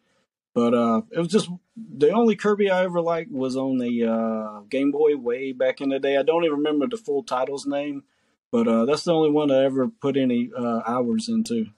But 0.54 0.74
uh, 0.74 1.02
it 1.10 1.18
was 1.18 1.28
just 1.28 1.48
the 1.76 2.10
only 2.10 2.36
Kirby 2.36 2.68
I 2.68 2.84
ever 2.84 3.00
liked 3.00 3.30
was 3.30 3.56
on 3.56 3.78
the 3.78 4.04
uh, 4.04 4.60
Game 4.68 4.90
Boy 4.90 5.16
way 5.16 5.52
back 5.52 5.80
in 5.80 5.88
the 5.88 5.98
day. 5.98 6.18
I 6.18 6.22
don't 6.22 6.44
even 6.44 6.58
remember 6.58 6.86
the 6.86 6.98
full 6.98 7.22
title's 7.22 7.64
name, 7.64 8.02
but 8.50 8.68
uh, 8.68 8.84
that's 8.84 9.04
the 9.04 9.14
only 9.14 9.30
one 9.30 9.50
I 9.50 9.64
ever 9.64 9.88
put 9.88 10.16
any 10.18 10.50
uh, 10.54 10.80
hours 10.84 11.26
into. 11.28 11.68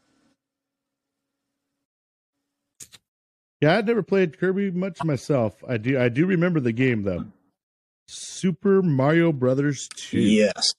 Yeah, 3.64 3.78
I'd 3.78 3.86
never 3.86 4.02
played 4.02 4.38
Kirby 4.38 4.72
much 4.72 5.02
myself. 5.02 5.64
I 5.66 5.78
do 5.78 5.98
I 5.98 6.10
do 6.10 6.26
remember 6.26 6.60
the 6.60 6.70
game 6.70 7.02
though. 7.02 7.24
Super 8.06 8.82
Mario 8.82 9.32
Brothers 9.32 9.88
2. 9.96 10.20
Yes. 10.20 10.74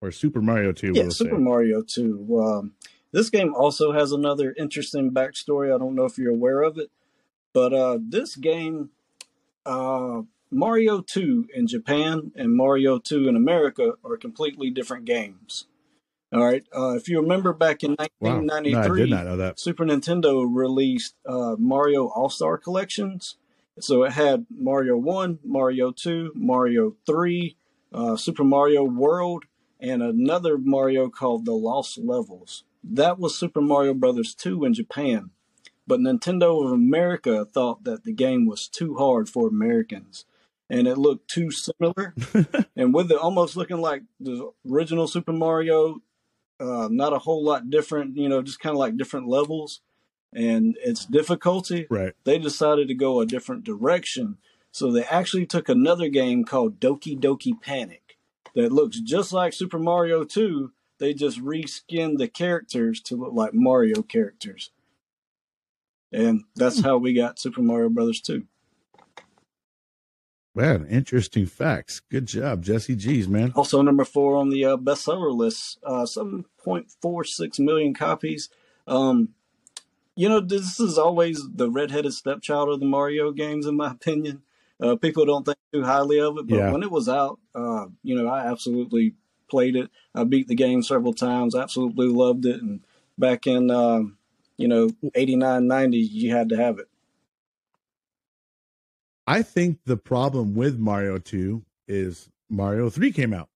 Or 0.00 0.12
Super 0.12 0.40
Mario 0.40 0.70
2. 0.70 0.92
Yeah, 0.94 1.02
we'll 1.02 1.10
Super 1.10 1.34
say. 1.34 1.42
Mario 1.42 1.82
2. 1.82 2.40
Um, 2.40 2.74
this 3.10 3.28
game 3.28 3.52
also 3.52 3.90
has 3.90 4.12
another 4.12 4.54
interesting 4.56 5.10
backstory. 5.10 5.74
I 5.74 5.78
don't 5.78 5.96
know 5.96 6.04
if 6.04 6.16
you're 6.16 6.30
aware 6.30 6.62
of 6.62 6.78
it, 6.78 6.92
but 7.52 7.72
uh, 7.72 7.98
this 8.00 8.36
game, 8.36 8.90
uh, 9.66 10.22
Mario 10.48 11.00
2 11.00 11.48
in 11.52 11.66
Japan 11.66 12.30
and 12.36 12.54
Mario 12.54 13.00
2 13.00 13.28
in 13.28 13.34
America 13.34 13.94
are 14.04 14.16
completely 14.16 14.70
different 14.70 15.06
games. 15.06 15.66
All 16.32 16.42
right. 16.42 16.64
Uh, 16.74 16.94
if 16.94 17.08
you 17.08 17.20
remember 17.20 17.52
back 17.52 17.82
in 17.82 17.90
Wow. 17.90 18.06
No, 18.20 18.30
I 18.30 18.62
1993, 18.62 19.00
did 19.00 19.10
not 19.10 19.26
know 19.26 19.36
that. 19.36 19.60
Super 19.60 19.84
Nintendo 19.84 20.46
released 20.48 21.14
uh, 21.26 21.56
Mario 21.58 22.06
All 22.06 22.30
Star 22.30 22.56
Collections. 22.56 23.36
So 23.80 24.04
it 24.04 24.12
had 24.12 24.46
Mario 24.50 24.96
1, 24.96 25.40
Mario 25.44 25.92
2, 25.92 26.32
Mario 26.34 26.94
3, 27.06 27.56
uh, 27.92 28.16
Super 28.16 28.44
Mario 28.44 28.84
World, 28.84 29.44
and 29.80 30.02
another 30.02 30.58
Mario 30.58 31.08
called 31.08 31.44
The 31.44 31.52
Lost 31.52 31.98
Levels. 31.98 32.64
That 32.84 33.18
was 33.18 33.38
Super 33.38 33.60
Mario 33.60 33.94
Brothers 33.94 34.34
2 34.34 34.64
in 34.64 34.74
Japan. 34.74 35.30
But 35.86 36.00
Nintendo 36.00 36.64
of 36.64 36.72
America 36.72 37.44
thought 37.44 37.84
that 37.84 38.04
the 38.04 38.12
game 38.12 38.46
was 38.46 38.68
too 38.68 38.96
hard 38.96 39.28
for 39.28 39.48
Americans. 39.48 40.24
And 40.70 40.86
it 40.86 40.96
looked 40.96 41.28
too 41.28 41.50
similar. 41.50 42.14
and 42.76 42.94
with 42.94 43.10
it 43.10 43.18
almost 43.18 43.56
looking 43.56 43.78
like 43.78 44.02
the 44.20 44.50
original 44.70 45.06
Super 45.06 45.32
Mario, 45.32 46.00
uh, 46.62 46.88
not 46.90 47.12
a 47.12 47.18
whole 47.18 47.42
lot 47.44 47.68
different, 47.70 48.16
you 48.16 48.28
know, 48.28 48.40
just 48.40 48.60
kind 48.60 48.74
of 48.74 48.78
like 48.78 48.96
different 48.96 49.28
levels 49.28 49.80
and 50.32 50.76
its 50.82 51.04
difficulty, 51.04 51.86
Right. 51.90 52.14
they 52.24 52.38
decided 52.38 52.88
to 52.88 52.94
go 52.94 53.20
a 53.20 53.26
different 53.26 53.64
direction. 53.64 54.38
So 54.70 54.90
they 54.90 55.04
actually 55.04 55.44
took 55.44 55.68
another 55.68 56.08
game 56.08 56.44
called 56.44 56.80
Doki 56.80 57.18
Doki 57.18 57.60
Panic 57.60 58.16
that 58.54 58.72
looks 58.72 59.00
just 59.00 59.32
like 59.32 59.52
Super 59.52 59.78
Mario 59.78 60.24
2. 60.24 60.72
They 60.98 61.12
just 61.12 61.38
reskinned 61.42 62.18
the 62.18 62.28
characters 62.28 63.00
to 63.02 63.16
look 63.16 63.32
like 63.34 63.52
Mario 63.52 64.02
characters. 64.02 64.70
And 66.12 66.44
that's 66.54 66.80
how 66.80 66.98
we 66.98 67.12
got 67.14 67.38
Super 67.38 67.62
Mario 67.62 67.88
Brothers 67.88 68.20
2. 68.20 68.44
Man, 70.54 70.86
interesting 70.90 71.46
facts. 71.46 72.00
Good 72.00 72.26
job, 72.26 72.62
Jesse 72.62 72.94
G's, 72.94 73.26
man. 73.26 73.52
Also, 73.56 73.80
number 73.80 74.04
four 74.04 74.36
on 74.36 74.50
the 74.50 74.64
uh, 74.66 74.76
bestseller 74.76 75.34
list, 75.34 75.78
uh, 75.82 76.02
7.46 76.04 77.58
million 77.58 77.94
copies. 77.94 78.50
Um, 78.86 79.30
you 80.14 80.28
know, 80.28 80.40
this 80.40 80.78
is 80.78 80.98
always 80.98 81.42
the 81.54 81.70
redheaded 81.70 82.12
stepchild 82.12 82.68
of 82.68 82.80
the 82.80 82.86
Mario 82.86 83.32
games, 83.32 83.64
in 83.66 83.76
my 83.76 83.92
opinion. 83.92 84.42
Uh, 84.78 84.96
people 84.96 85.24
don't 85.24 85.44
think 85.46 85.56
too 85.72 85.84
highly 85.84 86.20
of 86.20 86.36
it, 86.36 86.46
but 86.46 86.56
Yeah. 86.58 86.72
when 86.72 86.82
it 86.82 86.90
was 86.90 87.08
out, 87.08 87.38
uh, 87.54 87.86
you 88.02 88.14
know, 88.14 88.26
I 88.28 88.46
absolutely 88.46 89.14
played 89.48 89.74
it. 89.76 89.90
I 90.14 90.24
beat 90.24 90.48
the 90.48 90.54
game 90.54 90.82
several 90.82 91.14
times, 91.14 91.54
absolutely 91.54 92.08
loved 92.08 92.44
it. 92.44 92.60
And 92.60 92.80
back 93.16 93.46
in, 93.46 93.70
um, 93.70 94.18
you 94.58 94.68
know, 94.68 94.90
89, 95.14 95.66
90, 95.66 95.96
you 95.98 96.32
had 96.32 96.50
to 96.50 96.56
have 96.56 96.78
it. 96.78 96.88
I 99.26 99.42
think 99.42 99.78
the 99.86 99.96
problem 99.96 100.54
with 100.54 100.78
Mario 100.78 101.18
2 101.18 101.62
is 101.88 102.28
Mario 102.50 102.90
3 102.90 103.12
came 103.12 103.32
out. 103.32 103.48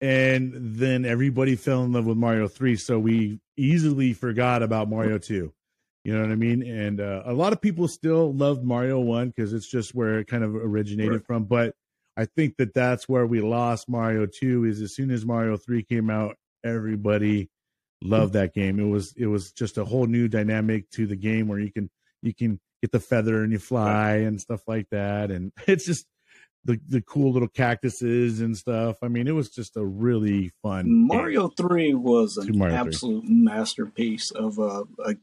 And 0.00 0.52
then 0.56 1.04
everybody 1.04 1.54
fell 1.54 1.84
in 1.84 1.92
love 1.92 2.06
with 2.06 2.16
Mario 2.16 2.48
3. 2.48 2.74
So 2.76 2.98
we 2.98 3.38
easily 3.56 4.12
forgot 4.14 4.62
about 4.62 4.88
Mario 4.90 5.18
2. 5.18 5.52
You 6.04 6.12
know 6.12 6.20
what 6.20 6.32
I 6.32 6.34
mean? 6.34 6.62
And 6.64 7.00
uh, 7.00 7.22
a 7.24 7.32
lot 7.32 7.52
of 7.52 7.60
people 7.60 7.86
still 7.86 8.34
love 8.34 8.64
Mario 8.64 8.98
1 8.98 9.28
because 9.28 9.52
it's 9.52 9.68
just 9.68 9.94
where 9.94 10.18
it 10.18 10.26
kind 10.26 10.42
of 10.42 10.56
originated 10.56 11.12
Right. 11.12 11.24
from. 11.26 11.44
But 11.44 11.76
I 12.16 12.24
think 12.24 12.56
that 12.56 12.74
that's 12.74 13.08
where 13.08 13.24
we 13.26 13.40
lost 13.40 13.88
Mario 13.88 14.26
2 14.26 14.64
is 14.64 14.80
as 14.82 14.92
soon 14.96 15.12
as 15.12 15.24
Mario 15.24 15.56
3 15.56 15.84
came 15.84 16.10
out, 16.10 16.36
everybody 16.64 17.48
loved 18.02 18.32
that 18.32 18.52
game. 18.54 18.80
It 18.80 18.88
was 18.90 19.14
it 19.16 19.26
was 19.26 19.52
just 19.52 19.78
a 19.78 19.84
whole 19.84 20.06
new 20.06 20.26
dynamic 20.26 20.90
to 20.90 21.06
the 21.06 21.14
game 21.16 21.46
where 21.46 21.60
you 21.60 21.70
can 21.70 21.88
you 22.22 22.34
can 22.34 22.58
get 22.82 22.92
the 22.92 23.00
feather 23.00 23.42
and 23.42 23.52
you 23.52 23.58
fly 23.58 24.16
and 24.16 24.40
stuff 24.40 24.66
like 24.66 24.88
that. 24.90 25.30
And 25.30 25.52
it's 25.66 25.86
just 25.86 26.06
the 26.64 26.78
the 26.88 27.00
cool 27.00 27.32
little 27.32 27.48
cactuses 27.48 28.40
and 28.40 28.56
stuff. 28.56 28.98
I 29.02 29.08
mean, 29.08 29.26
it 29.26 29.34
was 29.34 29.50
just 29.50 29.76
a 29.76 29.84
really 29.84 30.50
fun 30.62 30.84
game. 30.84 31.06
Mario 31.06 31.48
3 31.48 31.94
was 31.94 32.36
an 32.36 32.58
Mario 32.58 32.76
3. 32.76 32.86
absolute 32.86 33.24
masterpiece 33.26 34.30
of 34.30 34.58
a, 34.58 34.84
a 35.04 35.14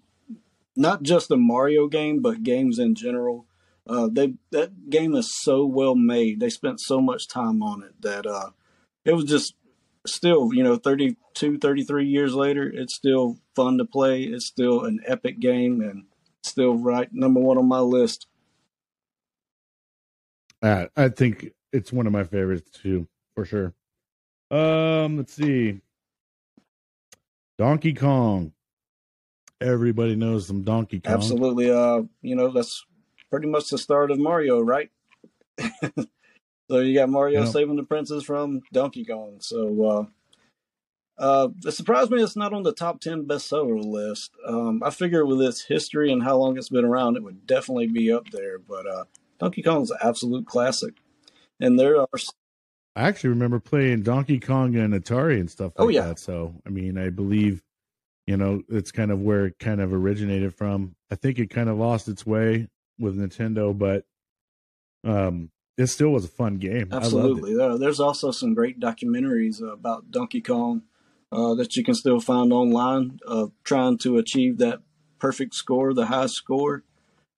not 0.76 1.04
just 1.04 1.32
a 1.32 1.38
Mario 1.38 1.88
game, 1.88 2.22
but 2.22 2.44
games 2.44 2.80
in 2.80 2.96
general. 2.96 3.46
Uh, 3.88 4.08
they 4.12 4.34
that 4.52 4.90
game 4.90 5.16
is 5.16 5.34
so 5.42 5.66
well 5.66 5.96
made. 5.96 6.40
They 6.40 6.50
spent 6.50 6.80
so 6.80 7.02
much 7.02 7.28
time 7.28 7.64
on 7.64 7.84
it 7.84 8.02
that 8.02 8.26
uh, 8.26 8.52
it 9.04 9.14
was 9.14 9.26
just 9.26 9.56
still, 10.06 10.54
you 10.54 10.64
know, 10.64 10.78
32, 10.78 11.58
33 11.58 12.06
years 12.06 12.34
later, 12.34 12.70
it's 12.70 12.96
still 12.96 13.38
fun 13.56 13.78
to 13.78 13.86
play. 13.86 14.24
It's 14.24 14.46
still 14.46 14.86
an 14.86 15.00
epic 15.06 15.40
game 15.40 15.82
and 15.82 16.06
still 16.44 16.76
right 16.76 17.10
number 17.12 17.40
one 17.40 17.58
on 17.58 17.68
my 17.68 17.80
list. 17.80 18.28
Uh, 20.62 20.88
I 20.96 21.10
think 21.10 21.52
it's 21.72 21.94
one 21.94 22.08
of 22.08 22.14
my 22.14 22.24
favorites 22.24 22.70
too, 22.72 23.08
for 23.36 23.46
sure. 23.46 23.74
Um, 24.52 25.18
let's 25.18 25.34
see. 25.34 25.80
Donkey 27.58 27.94
Kong. 27.94 28.54
Everybody 29.62 30.16
knows 30.16 30.48
some 30.48 30.64
Donkey 30.64 31.00
Kong. 31.02 31.14
Absolutely. 31.14 31.70
Uh, 31.70 32.04
you 32.22 32.36
know, 32.36 32.50
that's 32.52 32.86
pretty 33.30 33.48
much 33.48 33.70
the 33.70 33.78
start 33.78 34.12
of 34.12 34.18
Mario, 34.18 34.60
right? 34.62 34.90
so 36.70 36.80
you 36.80 36.94
got 36.98 37.10
Mario 37.10 37.44
Yep. 37.44 37.54
saving 37.54 37.76
the 37.76 37.84
princess 37.84 38.24
from 38.24 38.62
Donkey 38.72 39.04
Kong. 39.06 39.38
So 39.40 39.86
uh 39.86 40.06
uh 41.20 41.50
it 41.66 41.72
surprised 41.74 42.10
me 42.12 42.22
it's 42.24 42.36
not 42.36 42.54
on 42.54 42.64
the 42.64 42.74
top 42.74 43.02
ten 43.02 43.26
bestseller 43.26 43.84
list. 43.84 44.32
Um 44.48 44.82
I 44.84 44.90
figure 44.90 45.26
with 45.26 45.42
its 45.42 45.64
history 45.66 46.12
and 46.12 46.24
how 46.24 46.38
long 46.38 46.58
it's 46.58 46.70
been 46.70 46.86
around 46.86 47.18
it 47.18 47.24
would 47.24 47.46
definitely 47.46 47.88
be 47.88 48.12
up 48.12 48.30
there, 48.32 48.58
but 48.58 48.88
uh 48.88 49.04
Donkey 49.40 49.62
Kong's 49.62 49.92
an 49.92 49.98
absolute 50.02 50.46
classic. 50.46 50.96
And 51.60 51.80
there 51.80 52.00
are 52.00 52.08
I 52.96 53.04
actually 53.08 53.30
remember 53.32 53.60
playing 53.60 54.02
Donkey 54.04 54.40
Kong 54.40 54.76
and 54.76 54.94
Atari 54.94 55.40
and 55.40 55.50
stuff 55.50 55.74
like 55.78 55.86
Oh, 55.86 55.90
yeah. 55.90 56.08
that. 56.08 56.20
So, 56.20 56.56
I 56.66 56.70
mean, 56.70 56.98
I 56.98 57.10
believe, 57.10 57.62
you 58.28 58.36
know, 58.36 58.62
it's 58.68 58.92
kind 58.92 59.12
of 59.12 59.22
where 59.22 59.46
it 59.46 59.60
kind 59.60 59.80
of 59.80 59.94
originated 59.94 60.54
from. 60.56 60.96
I 61.10 61.16
think 61.16 61.40
it 61.40 61.50
kind 61.50 61.70
of 61.70 61.78
lost 61.78 62.10
its 62.10 62.26
way 62.26 62.68
with 62.98 63.18
Nintendo, 63.18 63.78
but 63.78 64.04
um, 65.06 65.50
it 65.78 65.88
still 65.88 66.10
was 66.10 66.26
a 66.26 66.30
fun 66.30 66.58
game. 66.58 66.90
Absolutely. 66.92 67.56
There, 67.56 67.78
there's 67.78 68.00
also 68.02 68.32
some 68.32 68.54
great 68.54 68.80
documentaries 68.82 69.62
about 69.62 70.12
Donkey 70.12 70.42
Kong 70.42 70.82
uh, 71.32 71.54
that 71.56 71.76
you 71.76 71.84
can 71.84 71.94
still 71.94 72.20
find 72.20 72.52
online 72.52 73.20
of 73.26 73.52
trying 73.64 73.98
to 74.00 74.18
achieve 74.18 74.58
that 74.58 74.80
perfect 75.20 75.56
score, 75.56 75.94
the 75.94 76.08
high 76.08 76.28
score. 76.28 76.84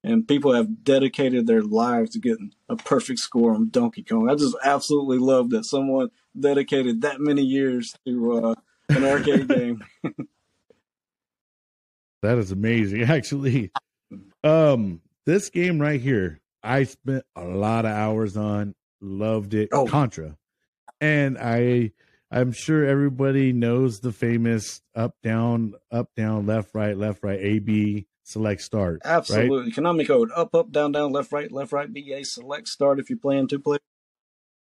And 0.03 0.27
people 0.27 0.53
have 0.53 0.83
dedicated 0.83 1.45
their 1.45 1.61
lives 1.61 2.11
to 2.11 2.19
getting 2.19 2.53
a 2.67 2.75
perfect 2.75 3.19
score 3.19 3.53
on 3.53 3.69
Donkey 3.69 4.03
Kong. 4.03 4.29
I 4.29 4.35
just 4.35 4.55
absolutely 4.63 5.19
love 5.19 5.51
that 5.51 5.63
someone 5.63 6.09
dedicated 6.39 7.01
that 7.01 7.19
many 7.19 7.43
years 7.43 7.93
to 8.07 8.33
uh, 8.33 8.55
an 8.89 9.03
arcade 9.03 9.47
game. 9.47 9.83
That 12.21 12.37
is 12.37 12.51
amazing, 12.51 13.03
actually. 13.09 13.71
Um, 14.43 15.01
this 15.25 15.49
game 15.49 15.79
right 15.79 16.01
here, 16.01 16.39
I 16.63 16.83
spent 16.83 17.23
a 17.35 17.43
lot 17.43 17.85
of 17.85 17.91
hours 17.91 18.37
on, 18.37 18.75
loved 19.01 19.53
it. 19.53 19.69
Oh. 19.71 19.85
Contra. 19.85 20.35
And 20.99 21.37
I 21.37 21.91
I'm 22.31 22.51
sure 22.53 22.85
everybody 22.85 23.51
knows 23.51 23.99
the 23.99 24.11
famous 24.11 24.81
up 24.95 25.15
down 25.21 25.73
up 25.91 26.09
down 26.15 26.45
left 26.45 26.73
right 26.73 26.97
left 26.97 27.23
right 27.23 27.39
A 27.39 27.59
B 27.59 28.07
select 28.23 28.61
start. 28.61 29.01
Right? 29.03 29.13
Absolutely. 29.13 29.71
Konami 29.71 30.07
code 30.07 30.31
up, 30.35 30.55
up, 30.55 30.71
down, 30.71 30.91
down, 30.91 31.11
left, 31.11 31.31
right, 31.31 31.51
left, 31.51 31.71
right, 31.71 31.91
BA, 31.93 32.23
select, 32.23 32.67
start 32.67 32.99
if 32.99 33.09
you're 33.09 33.19
playing 33.19 33.47
two 33.47 33.59
players. 33.59 33.81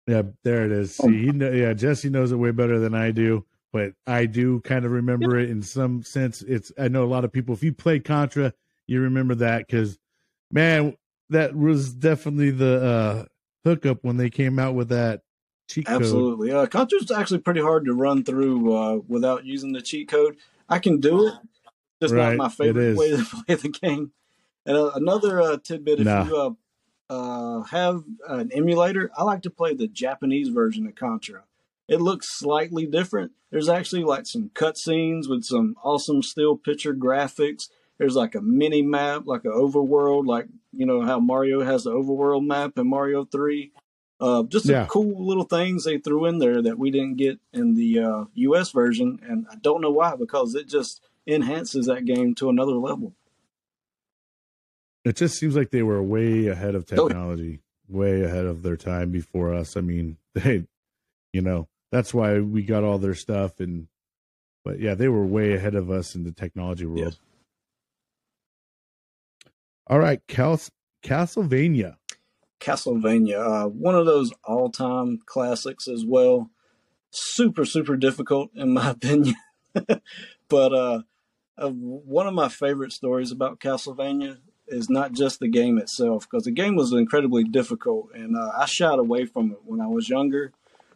Yeah, 0.05 0.24
there 0.43 0.65
it 0.65 0.72
is. 0.72 1.00
Oh. 1.01 1.08
See, 1.08 1.25
he 1.25 1.32
kn- 1.32 1.55
yeah, 1.55 1.74
Jesse 1.74 2.10
knows 2.10 2.32
it 2.32 2.36
way 2.36 2.51
better 2.51 2.77
than 2.77 2.93
I 2.93 3.12
do, 3.12 3.46
but 3.72 3.93
I 4.05 4.25
do 4.25 4.60
kind 4.62 4.86
of 4.86 4.91
remember 4.91 5.39
it 5.39 5.50
in 5.50 5.62
some 5.62 6.03
sense. 6.03 6.41
It's 6.41 6.72
I 6.77 6.89
know 6.89 7.03
a 7.03 7.05
lot 7.05 7.24
of 7.24 7.32
people. 7.32 7.53
If 7.53 7.63
you 7.63 7.72
played 7.72 8.03
Contra, 8.03 8.53
you 8.86 9.00
remember 9.00 9.36
that 9.36 9.65
because 9.65 9.98
man, 10.51 10.98
that 11.29 11.55
was 11.55 11.93
definitely 11.93 12.51
the 12.51 12.84
uh, 12.84 13.25
hookup 13.63 14.03
when 14.03 14.17
they 14.17 14.29
came 14.29 14.60
out 14.60 14.75
with 14.75 14.89
that 14.89 15.22
cheat 15.73 15.85
code. 15.85 16.01
Absolutely. 16.01 16.51
Uh, 16.51 16.65
Contra's 16.67 17.11
actually 17.11 17.39
pretty 17.39 17.61
hard 17.61 17.85
to 17.85 17.93
run 17.93 18.23
through 18.23 18.73
uh, 18.75 18.95
without 19.07 19.45
using 19.45 19.73
the 19.73 19.81
cheat 19.81 20.07
code. 20.07 20.37
I 20.69 20.79
can 20.79 20.99
do 20.99 21.27
it. 21.27 21.33
Just 22.01 22.13
Right, 22.13 22.35
not 22.35 22.37
my 22.37 22.49
favorite 22.49 22.97
way 22.97 23.11
to 23.11 23.23
play 23.45 23.55
the 23.55 23.69
game. 23.69 24.11
And 24.65 24.77
uh, 24.77 24.91
another 24.95 25.41
uh, 25.41 25.57
tidbit: 25.57 25.99
if 25.99 26.05
Nah. 26.05 26.25
you 26.25 26.37
uh, 26.37 26.51
uh, 27.09 27.63
have 27.63 28.03
an 28.27 28.51
emulator, 28.53 29.09
I 29.17 29.23
like 29.23 29.41
to 29.43 29.49
play 29.49 29.73
the 29.73 29.87
Japanese 29.87 30.49
version 30.49 30.85
of 30.87 30.95
Contra. 30.95 31.43
It 31.87 32.01
looks 32.01 32.29
slightly 32.29 32.85
different. 32.85 33.31
There's 33.51 33.69
actually 33.69 34.03
like 34.03 34.25
some 34.25 34.49
cutscenes 34.53 35.29
with 35.29 35.43
some 35.43 35.75
awesome 35.83 36.21
still 36.23 36.55
picture 36.57 36.93
graphics. 36.93 37.69
There's 37.99 38.15
like 38.15 38.35
a 38.35 38.41
mini 38.41 38.81
map, 38.81 39.23
like 39.25 39.45
an 39.45 39.51
overworld, 39.51 40.25
like 40.25 40.47
you 40.71 40.85
know 40.85 41.01
how 41.01 41.19
Mario 41.19 41.61
has 41.63 41.83
the 41.83 41.91
overworld 41.91 42.45
map 42.45 42.77
in 42.77 42.87
Mario 42.87 43.25
Three. 43.25 43.71
Uh, 44.23 44.43
just 44.43 44.65
some 44.67 44.73
Yeah. 44.75 44.85
cool 44.89 45.27
little 45.27 45.43
things 45.43 45.83
they 45.83 45.97
threw 45.97 46.25
in 46.25 46.37
there 46.37 46.61
that 46.61 46.79
we 46.79 46.89
didn't 46.91 47.17
get 47.17 47.39
in 47.51 47.75
the 47.75 47.99
uh, 47.99 48.25
U.S. 48.35 48.71
version, 48.71 49.19
and 49.27 49.45
I 49.51 49.55
don't 49.55 49.81
know 49.81 49.91
why 49.91 50.15
because 50.15 50.55
it 50.55 50.69
just 50.69 51.01
enhances 51.27 51.87
that 51.87 52.05
game 52.05 52.33
to 52.35 52.47
another 52.49 52.73
level. 52.75 53.13
It 55.03 55.17
just 55.17 55.37
seems 55.37 55.57
like 55.57 55.71
they 55.71 55.83
were 55.83 56.01
way 56.01 56.47
ahead 56.47 56.73
of 56.75 56.85
Oh, 56.93 57.07
technology, 57.09 57.59
way 57.89 58.21
ahead 58.21 58.45
of 58.45 58.63
their 58.63 58.77
time 58.77 59.11
before 59.11 59.53
us. 59.53 59.75
I 59.75 59.81
mean, 59.81 60.15
they, 60.33 60.65
you 61.33 61.41
know, 61.41 61.67
that's 61.91 62.13
why 62.13 62.39
we 62.39 62.63
got 62.63 62.85
all 62.85 62.99
their 62.99 63.15
stuff. 63.15 63.59
And, 63.59 63.87
but 64.63 64.79
yeah, 64.79 64.95
they 64.95 65.09
were 65.09 65.25
way 65.25 65.53
ahead 65.53 65.75
of 65.75 65.91
us 65.91 66.15
in 66.15 66.23
the 66.23 66.31
technology 66.31 66.85
world. 66.85 66.99
Yes. 66.99 67.19
All 69.87 69.99
right, 69.99 70.21
Cal- 70.29 70.61
Castlevania. 71.03 71.97
Castlevania, 72.60 73.65
uh, 73.65 73.67
one 73.67 73.95
of 73.95 74.05
those 74.05 74.31
all-time 74.43 75.19
classics 75.25 75.88
as 75.88 76.05
well. 76.05 76.50
Super, 77.12 77.65
super 77.65 77.95
difficult 77.95 78.50
in 78.55 78.74
my 78.74 78.89
opinion, 78.91 79.36
but 80.50 80.74
uh, 80.74 81.01
uh, 81.57 81.69
one 81.69 82.27
of 82.27 82.33
my 82.33 82.50
favorite 82.50 82.91
stories 82.91 83.31
about 83.31 83.60
Castlevania 83.60 84.38
is 84.67 84.89
not 84.89 85.12
just 85.12 85.39
the 85.39 85.48
game 85.48 85.77
itself, 85.77 86.27
because 86.29 86.45
the 86.45 86.51
game 86.51 86.75
was 86.75 86.93
incredibly 86.93 87.43
difficult, 87.43 88.10
and 88.13 88.36
uh, 88.36 88.51
I 88.57 88.65
shied 88.65 88.98
away 88.98 89.25
from 89.25 89.51
it 89.51 89.60
when 89.65 89.81
I 89.81 89.88
was 89.88 90.10
younger. 90.10 90.51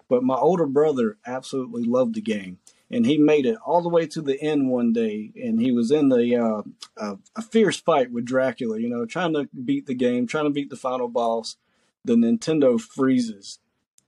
But 0.09 0.23
my 0.23 0.35
older 0.35 0.65
brother 0.65 1.17
absolutely 1.25 1.83
loved 1.83 2.15
the 2.15 2.21
game, 2.21 2.59
and 2.89 3.05
he 3.05 3.17
made 3.17 3.45
it 3.45 3.57
all 3.65 3.81
the 3.81 3.89
way 3.89 4.07
to 4.07 4.21
the 4.21 4.41
end 4.41 4.69
one 4.69 4.93
day, 4.93 5.31
and 5.35 5.59
he 5.59 5.71
was 5.71 5.91
in 5.91 6.09
the 6.09 6.35
uh, 6.35 6.61
a, 6.97 7.17
a 7.35 7.41
fierce 7.41 7.79
fight 7.79 8.11
with 8.11 8.25
Dracula, 8.25 8.79
you 8.79 8.89
know, 8.89 9.05
trying 9.05 9.33
to 9.33 9.49
beat 9.65 9.87
the 9.87 9.93
game, 9.93 10.27
trying 10.27 10.45
to 10.45 10.51
beat 10.51 10.69
the 10.69 10.75
final 10.75 11.07
boss. 11.07 11.57
The 12.05 12.15
Nintendo 12.15 12.79
freezes. 12.79 13.59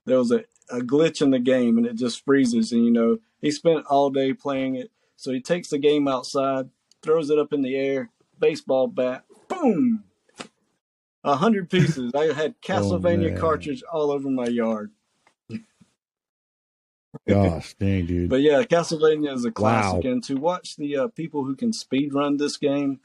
There 0.06 0.18
was 0.18 0.32
a, 0.32 0.44
a 0.70 0.80
glitch 0.80 1.20
in 1.20 1.30
the 1.30 1.38
game, 1.38 1.76
and 1.76 1.86
it 1.86 1.96
just 1.96 2.24
freezes. 2.24 2.72
And 2.72 2.84
you 2.84 2.90
know, 2.90 3.18
he 3.40 3.50
spent 3.50 3.84
all 3.86 4.10
day 4.10 4.32
playing 4.32 4.76
it, 4.76 4.90
so 5.16 5.32
he 5.32 5.40
takes 5.40 5.68
the 5.68 5.78
game 5.78 6.08
outside, 6.08 6.70
throws 7.02 7.28
it 7.28 7.38
up 7.38 7.52
in 7.52 7.62
the 7.62 7.76
air, 7.76 8.10
baseball 8.38 8.86
bat, 8.86 9.24
boom, 9.48 10.04
a 11.22 11.36
hundred 11.36 11.68
pieces. 11.68 12.12
I 12.14 12.32
had 12.32 12.60
Castlevania 12.62 13.32
man. 13.32 13.38
cartridge 13.38 13.82
all 13.92 14.10
over 14.10 14.30
my 14.30 14.46
yard. 14.46 14.92
Gosh, 17.26 17.74
dang, 17.74 18.06
dude. 18.06 18.30
But 18.30 18.40
yeah, 18.42 18.62
Castlevania 18.62 19.34
is 19.34 19.44
a 19.44 19.50
classic, 19.50 20.04
Wow. 20.04 20.10
and 20.12 20.24
to 20.24 20.36
watch 20.36 20.76
the 20.76 20.96
uh, 20.96 21.08
people 21.08 21.44
who 21.44 21.56
can 21.56 21.72
speed 21.72 22.14
run 22.14 22.36
this 22.36 22.56
game, 22.56 23.00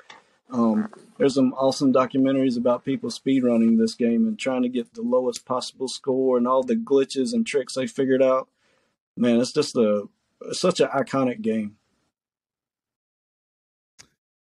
um, 0.51 0.89
there's 1.17 1.33
some 1.35 1.53
awesome 1.53 1.91
documentaries 1.91 2.55
about 2.57 2.85
people 2.85 3.09
speed 3.09 3.43
running 3.43 3.77
this 3.77 3.95
game 3.95 4.27
and 4.27 4.37
trying 4.37 4.61
to 4.61 4.69
get 4.69 4.93
the 4.93 5.01
lowest 5.01 5.45
possible 5.45 5.87
score 5.87 6.37
and 6.37 6.47
all 6.47 6.61
the 6.61 6.75
glitches 6.75 7.33
and 7.33 7.47
tricks 7.47 7.73
they 7.73 7.87
figured 7.87 8.21
out. 8.21 8.47
Man, 9.17 9.39
it's 9.39 9.51
just 9.53 9.75
a 9.75 10.07
such 10.51 10.79
an 10.79 10.87
iconic 10.89 11.41
game. 11.41 11.77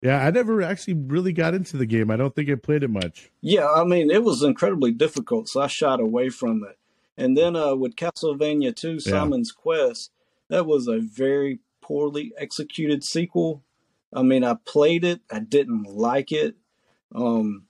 yeah, 0.02 0.24
I 0.24 0.30
never 0.30 0.62
actually 0.62 0.94
really 0.94 1.32
got 1.32 1.54
into 1.54 1.76
the 1.76 1.86
game. 1.86 2.10
I 2.10 2.16
don't 2.16 2.34
think 2.34 2.50
I 2.50 2.56
played 2.56 2.82
it 2.82 2.90
much. 2.90 3.30
Yeah, 3.40 3.70
I 3.70 3.84
mean 3.84 4.10
it 4.10 4.22
was 4.24 4.42
incredibly 4.42 4.90
difficult, 4.90 5.48
so 5.48 5.60
I 5.62 5.66
shied 5.66 6.00
away 6.00 6.28
from 6.28 6.62
it. 6.68 6.76
And 7.16 7.36
then 7.36 7.54
uh, 7.56 7.74
with 7.74 7.96
Castlevania 7.96 8.74
2, 8.74 9.00
Simon's 9.00 9.52
Quest, 9.52 10.10
that 10.48 10.66
was 10.66 10.88
a 10.88 10.98
very 10.98 11.60
poorly 11.80 12.32
executed 12.36 13.04
sequel. 13.04 13.62
I 14.12 14.22
mean, 14.22 14.44
I 14.44 14.56
played 14.64 15.04
it, 15.04 15.20
I 15.30 15.40
didn't 15.40 15.84
like 15.84 16.32
it, 16.32 16.56
um, 17.14 17.64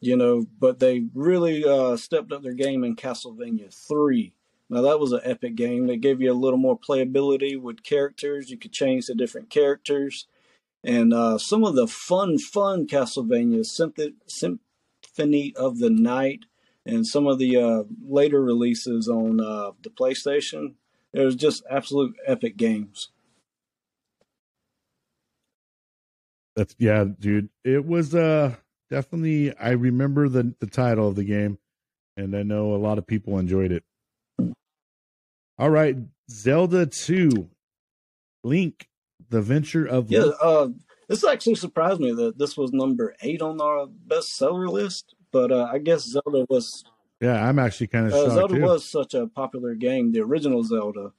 you 0.00 0.16
know, 0.16 0.46
but 0.58 0.78
they 0.78 1.06
really 1.14 1.64
uh, 1.64 1.96
stepped 1.96 2.32
up 2.32 2.42
their 2.42 2.54
game 2.54 2.84
in 2.84 2.96
Castlevania 2.96 3.74
3. 3.88 4.32
Now 4.70 4.82
that 4.82 5.00
was 5.00 5.12
an 5.12 5.20
epic 5.24 5.54
game. 5.54 5.86
They 5.86 5.96
gave 5.96 6.20
you 6.20 6.30
a 6.30 6.34
little 6.34 6.58
more 6.58 6.78
playability 6.78 7.60
with 7.60 7.82
characters. 7.82 8.50
You 8.50 8.58
could 8.58 8.72
change 8.72 9.06
the 9.06 9.14
different 9.14 9.50
characters, 9.50 10.26
and 10.84 11.12
uh, 11.12 11.38
some 11.38 11.64
of 11.64 11.74
the 11.74 11.86
fun, 11.86 12.38
fun 12.38 12.86
Castlevania 12.86 13.64
Symph- 13.64 14.14
Symphony 14.26 15.54
of 15.56 15.78
the 15.78 15.90
Night, 15.90 16.40
and 16.88 17.06
some 17.06 17.26
of 17.26 17.38
the 17.38 17.56
uh, 17.56 17.82
later 18.04 18.42
releases 18.42 19.08
on 19.08 19.40
uh, 19.40 19.72
the 19.82 19.90
PlayStation. 19.90 20.74
It 21.12 21.20
was 21.20 21.36
just 21.36 21.62
absolute 21.70 22.16
epic 22.26 22.56
games. 22.56 23.10
That's 26.56 26.74
yeah, 26.78 27.04
dude. 27.04 27.50
It 27.62 27.86
was 27.86 28.14
uh 28.16 28.56
definitely 28.90 29.56
I 29.56 29.70
remember 29.70 30.28
the 30.28 30.54
the 30.58 30.66
title 30.66 31.08
of 31.08 31.14
the 31.14 31.24
game 31.24 31.58
and 32.16 32.34
I 32.34 32.42
know 32.42 32.74
a 32.74 32.76
lot 32.76 32.98
of 32.98 33.06
people 33.06 33.38
enjoyed 33.38 33.70
it. 33.70 33.84
All 35.56 35.70
right, 35.70 35.96
Zelda 36.30 36.86
2 36.86 37.48
Link 38.42 38.88
the 39.30 39.40
Venture 39.40 39.86
of 39.86 40.10
Yeah, 40.10 40.30
uh, 40.42 40.68
this 41.08 41.24
actually 41.24 41.54
surprised 41.54 42.00
me 42.00 42.12
that 42.12 42.38
this 42.38 42.56
was 42.56 42.72
number 42.72 43.14
eight 43.22 43.40
on 43.40 43.60
our 43.60 43.86
bestseller 43.86 44.68
list. 44.68 45.14
But 45.32 45.52
uh, 45.52 45.68
I 45.72 45.78
guess 45.78 46.04
Zelda 46.04 46.46
was 46.48 46.84
Yeah, 47.20 47.46
I'm 47.48 47.58
actually 47.58 47.88
kind 47.88 48.06
of 48.06 48.12
uh, 48.14 48.30
Zelda 48.30 48.54
too. 48.54 48.62
was 48.62 48.88
such 48.88 49.14
a 49.14 49.26
popular 49.26 49.74
game, 49.74 50.12
the 50.12 50.20
original 50.20 50.62
Zelda. 50.62 51.12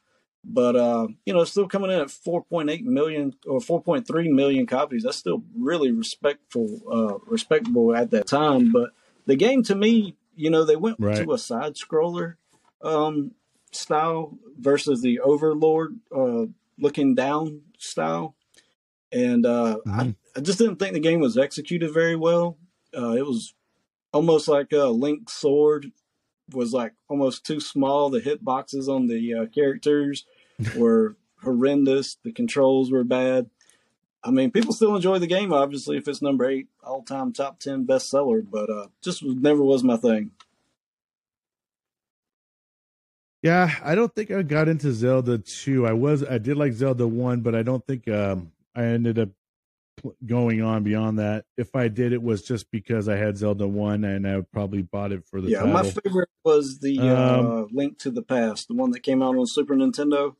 But 0.43 0.75
uh, 0.75 1.07
you 1.25 1.33
know, 1.33 1.43
still 1.43 1.67
coming 1.67 1.91
in 1.91 1.99
at 1.99 2.07
4.8 2.07 2.83
million 2.83 3.33
or 3.45 3.59
4.3 3.59 4.29
million 4.31 4.65
copies. 4.65 5.03
That's 5.03 5.17
still 5.17 5.43
really 5.57 5.91
respectful, 5.91 6.79
uh, 6.91 7.17
respectable 7.29 7.93
at 7.95 8.11
that 8.11 8.27
time. 8.27 8.71
But 8.71 8.91
the 9.25 9.35
game, 9.35 9.63
to 9.63 9.75
me, 9.75 10.15
you 10.35 10.49
know, 10.49 10.63
they 10.63 10.77
went 10.77 10.97
Right. 10.99 11.17
to 11.17 11.33
a 11.33 11.37
side 11.37 11.75
scroller 11.75 12.35
um, 12.81 13.31
style 13.73 14.37
versus 14.57 15.01
the 15.01 15.19
Overlord 15.19 15.99
uh, 16.15 16.45
looking 16.79 17.13
down 17.15 17.61
style, 17.77 18.35
and 19.11 19.45
uh, 19.45 19.79
I, 19.85 20.03
Mhm. 20.03 20.15
I 20.37 20.39
just 20.39 20.57
didn't 20.59 20.77
think 20.77 20.93
the 20.93 20.99
game 21.01 21.19
was 21.19 21.37
executed 21.37 21.93
very 21.93 22.15
well. 22.15 22.57
Uh, 22.97 23.11
it 23.11 23.25
was 23.25 23.53
almost 24.11 24.47
like 24.47 24.71
a 24.71 24.85
Link's 24.85 25.33
sword 25.33 25.91
was 26.51 26.73
like 26.73 26.93
almost 27.07 27.45
too 27.45 27.59
small. 27.59 28.09
The 28.09 28.19
hit 28.19 28.43
boxes 28.43 28.89
on 28.89 29.07
the 29.07 29.33
uh, 29.33 29.45
characters 29.47 30.25
were 30.75 31.15
horrendous. 31.43 32.17
The 32.23 32.31
controls 32.31 32.91
were 32.91 33.03
bad. 33.03 33.49
I 34.23 34.31
mean, 34.31 34.51
people 34.51 34.73
still 34.73 34.95
enjoy 34.95 35.19
the 35.19 35.27
game, 35.27 35.53
obviously, 35.53 35.97
if 35.97 36.07
it's 36.07 36.21
number 36.21 36.45
eight 36.45 36.67
all 36.83 37.03
time 37.03 37.31
top 37.31 37.59
10 37.59 37.87
bestseller, 37.87 38.45
but 38.49 38.69
uh, 38.69 38.87
just 39.01 39.23
was, 39.23 39.35
never 39.35 39.63
was 39.63 39.83
my 39.83 39.95
thing. 39.95 40.31
Yeah, 43.41 43.73
I 43.81 43.95
don't 43.95 44.13
think 44.13 44.31
I 44.31 44.41
got 44.41 44.67
into 44.67 44.91
Zelda 44.91 45.37
2. 45.37 45.87
I 45.87 45.93
was 45.93 46.25
I 46.25 46.37
did 46.37 46.57
like 46.57 46.73
Zelda 46.73 47.07
1, 47.07 47.39
but 47.39 47.55
I 47.55 47.63
don't 47.63 47.85
think 47.87 48.07
um 48.09 48.51
I 48.75 48.83
ended 48.83 49.17
up 49.17 49.29
going 50.25 50.61
on 50.61 50.83
beyond 50.83 51.19
that. 51.19 51.45
If 51.57 51.75
I 51.75 51.87
did 51.87 52.13
it 52.13 52.21
was 52.21 52.41
just 52.41 52.69
because 52.71 53.07
I 53.07 53.15
had 53.15 53.37
Zelda 53.37 53.67
1 53.67 54.03
and 54.03 54.27
I 54.27 54.41
probably 54.53 54.81
bought 54.81 55.11
it 55.11 55.25
for 55.25 55.41
the 55.41 55.49
yeah, 55.49 55.59
title. 55.59 55.73
my 55.73 55.83
favorite 55.83 56.29
was 56.43 56.79
the 56.79 56.99
uh, 56.99 57.41
Um, 57.41 57.67
Link 57.71 57.97
to 57.99 58.11
the 58.11 58.21
Past, 58.21 58.67
the 58.67 58.75
one 58.75 58.91
that 58.91 59.01
came 59.01 59.21
out 59.21 59.35
on 59.35 59.47
Super 59.47 59.75
Nintendo. 59.75 60.35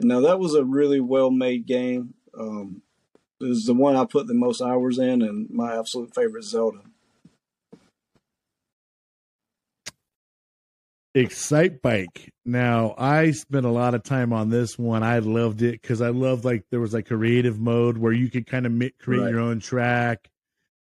Now, 0.00 0.20
that 0.20 0.38
was 0.38 0.54
a 0.54 0.64
really 0.64 1.00
well 1.00 1.30
made 1.30 1.66
game. 1.66 2.14
Um, 2.38 2.82
it 3.40 3.46
was 3.46 3.66
the 3.66 3.74
one 3.74 3.96
I 3.96 4.04
put 4.04 4.26
the 4.26 4.34
most 4.34 4.60
hours 4.60 4.98
in, 4.98 5.22
and 5.22 5.48
my 5.50 5.76
absolute 5.76 6.14
favorite 6.14 6.44
Zelda. 6.44 6.82
Excitebike. 11.14 12.30
Now, 12.44 12.94
I 12.98 13.30
spent 13.32 13.66
a 13.66 13.70
lot 13.70 13.94
of 13.94 14.02
time 14.02 14.32
on 14.32 14.50
this 14.50 14.78
one. 14.78 15.02
I 15.02 15.18
loved 15.18 15.62
it 15.62 15.80
because 15.80 16.00
I 16.00 16.08
loved 16.10 16.44
like 16.44 16.64
there 16.70 16.80
was 16.80 16.94
like 16.94 17.06
creative 17.06 17.58
mode 17.58 17.98
where 17.98 18.12
you 18.12 18.30
could 18.30 18.46
kind 18.46 18.66
of 18.66 18.72
create 18.98 19.20
Right. 19.22 19.30
your 19.30 19.40
own 19.40 19.60
track, 19.60 20.28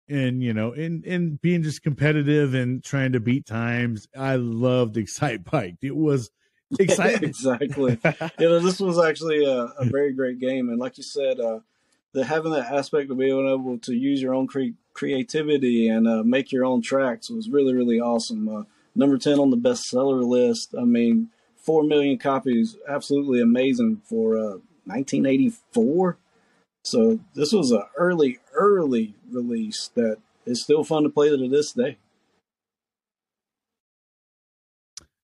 and 0.07 0.41
you 0.43 0.53
know, 0.53 0.71
and 0.73 1.03
and 1.05 1.41
being 1.41 1.63
just 1.63 1.83
competitive 1.83 2.53
and 2.53 2.83
trying 2.83 3.13
to 3.13 3.19
beat 3.19 3.45
times. 3.45 4.07
I 4.17 4.35
loved 4.35 4.95
Excitebike. 4.95 5.77
It 5.81 5.95
was 5.95 6.29
exciting. 6.79 7.29
exactly. 7.29 7.97
you 8.39 8.49
know, 8.49 8.59
this 8.59 8.79
was 8.79 8.99
actually 8.99 9.43
a, 9.45 9.63
a 9.65 9.85
very 9.85 10.13
great 10.13 10.39
game, 10.39 10.69
and 10.69 10.79
like 10.79 10.97
you 10.97 11.03
said, 11.03 11.39
uh, 11.39 11.59
the 12.13 12.25
having 12.25 12.51
that 12.51 12.71
aspect 12.71 13.09
of 13.11 13.17
being 13.17 13.47
able 13.47 13.77
to 13.79 13.93
use 13.93 14.21
your 14.21 14.33
own 14.33 14.47
cre- 14.47 14.75
creativity 14.93 15.87
and 15.87 16.07
uh, 16.07 16.23
make 16.23 16.51
your 16.51 16.65
own 16.65 16.81
tracks 16.81 17.29
was 17.29 17.49
really, 17.49 17.73
really 17.73 17.99
awesome. 17.99 18.47
Uh, 18.49 18.63
number 18.95 19.17
ten 19.17 19.39
on 19.39 19.49
the 19.49 19.57
bestseller 19.57 20.23
list. 20.23 20.73
I 20.77 20.83
mean, 20.83 21.29
four 21.55 21.83
million 21.83 22.17
copies, 22.17 22.77
absolutely 22.87 23.41
amazing 23.41 24.01
for 24.05 24.37
uh, 24.37 24.57
1984. 24.85 26.17
So 26.83 27.19
this 27.35 27.53
was 27.53 27.71
an 27.71 27.83
early, 27.95 28.39
early 28.53 29.15
release 29.31 29.89
that 29.95 30.17
is 30.45 30.63
still 30.63 30.83
fun 30.83 31.03
to 31.03 31.09
play 31.09 31.29
to 31.29 31.49
this 31.49 31.71
day. 31.71 31.97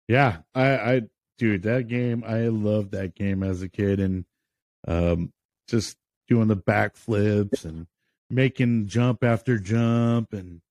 Yeah, 0.07 0.37
I, 0.55 0.77
I, 0.77 1.01
dude, 1.37 1.63
that 1.63 1.87
game, 1.87 2.23
I 2.25 2.47
loved 2.47 2.91
that 2.91 3.15
game 3.15 3.43
as 3.43 3.61
a 3.61 3.67
kid, 3.67 3.99
and 3.99 4.23
um, 4.87 5.31
just 5.67 5.97
doing 6.29 6.47
the 6.47 6.55
backflips 6.55 7.65
and 7.65 7.87
making 8.29 8.87
jump 8.87 9.23
after 9.23 9.57
jump, 9.57 10.31
and 10.33 10.61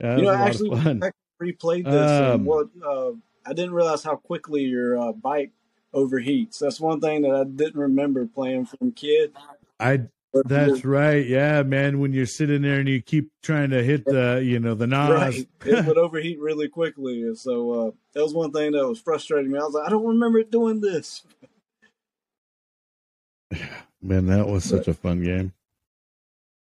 yeah, 0.00 0.16
You 0.16 0.22
know, 0.22 0.30
was 0.30 0.36
a 0.36 0.38
I 0.38 0.40
lot 0.40 0.48
actually 0.48 0.70
of 0.70 0.82
fun. 0.82 1.00
Replayed 1.40 1.84
this, 1.84 2.10
Um, 2.10 2.44
what 2.44 2.68
uh, 2.84 3.12
I 3.44 3.52
didn't 3.52 3.74
realize 3.74 4.02
how 4.02 4.16
quickly 4.16 4.62
your 4.62 4.98
uh, 4.98 5.12
bike 5.12 5.52
overheats. 5.94 6.58
That's 6.58 6.80
one 6.80 7.00
thing 7.00 7.22
that 7.22 7.34
I 7.34 7.44
didn't 7.44 7.80
remember 7.80 8.26
playing 8.26 8.66
from 8.66 8.92
kid. 8.92 9.32
I 9.78 10.02
That's 10.32 10.84
right. 10.84 11.26
Yeah, 11.26 11.62
man. 11.62 12.00
When 12.00 12.12
you're 12.12 12.26
sitting 12.26 12.62
there 12.62 12.80
and 12.80 12.88
you 12.88 13.02
keep 13.02 13.30
trying 13.42 13.70
to 13.70 13.82
hit 13.82 14.04
the, 14.04 14.42
you 14.44 14.60
know, 14.60 14.74
the 14.74 14.86
nos. 14.86 15.10
right, 15.10 15.48
it 15.64 15.84
would 15.86 15.98
overheat 16.06 16.40
really 16.40 16.68
quickly, 16.68 17.22
and 17.22 17.38
so 17.38 17.70
uh, 17.70 17.90
that 18.14 18.22
was 18.22 18.34
one 18.34 18.52
thing 18.52 18.72
that 18.72 18.86
was 18.86 19.00
frustrating 19.00 19.50
me. 19.52 19.58
I 19.58 19.62
was 19.62 19.74
like, 19.74 19.86
I 19.86 19.90
don't 19.90 20.06
remember 20.06 20.38
it 20.38 20.50
doing 20.50 20.80
this. 20.80 21.22
man, 24.02 24.26
that 24.26 24.46
was 24.46 24.64
such 24.64 24.88
a 24.88 24.94
fun 24.94 25.22
game. 25.22 25.52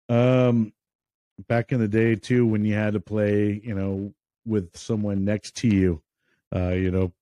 Um, 0.10 0.74
back 1.48 1.72
in 1.72 1.80
the 1.80 1.88
day 1.88 2.16
too, 2.16 2.46
when 2.46 2.66
you 2.66 2.74
had 2.74 2.94
to 2.94 3.00
play, 3.00 3.62
you 3.64 3.76
know, 3.76 4.14
with 4.50 4.76
someone 4.76 5.24
next 5.24 5.56
to 5.58 5.68
you, 5.68 6.02
uh, 6.56 6.70
you 6.70 6.92
know, 6.92 7.14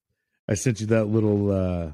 I 0.47 0.53
sent 0.55 0.79
you 0.81 0.87
that 0.87 1.05
little 1.05 1.51
uh 1.51 1.91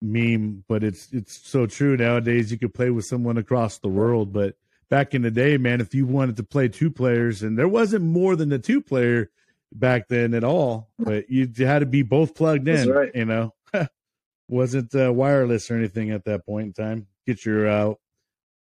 meme, 0.00 0.64
but 0.68 0.84
it's 0.84 1.12
it's 1.12 1.36
so 1.48 1.66
true 1.66 1.96
nowadays. 1.96 2.50
You 2.52 2.58
could 2.58 2.72
play 2.74 2.90
with 2.90 3.04
someone 3.04 3.36
across 3.36 3.78
the 3.78 3.88
world, 3.88 4.32
but 4.32 4.54
back 4.88 5.14
in 5.14 5.22
the 5.22 5.30
day, 5.30 5.56
man, 5.58 5.80
if 5.80 5.94
you 5.94 6.06
wanted 6.06 6.36
to 6.36 6.44
play 6.44 6.68
two 6.68 6.90
players, 6.90 7.42
and 7.42 7.58
there 7.58 7.68
wasn't 7.68 8.04
more 8.04 8.36
than 8.36 8.48
the 8.48 8.58
two 8.58 8.80
player 8.80 9.30
back 9.72 10.08
then 10.08 10.32
at 10.34 10.44
all, 10.44 10.88
but 10.98 11.28
you 11.28 11.48
had 11.58 11.80
to 11.80 11.86
be 11.86 12.02
both 12.02 12.34
plugged 12.34 12.68
in. 12.68 12.88
right. 12.88 13.10
You 13.14 13.24
know, 13.24 13.54
wasn't 14.48 14.94
uh, 14.94 15.12
wireless 15.12 15.70
or 15.70 15.76
anything 15.76 16.10
at 16.10 16.24
that 16.24 16.46
point 16.46 16.68
in 16.68 16.72
time. 16.72 17.06
Get 17.26 17.44
your 17.44 17.68
uh, 17.68 17.94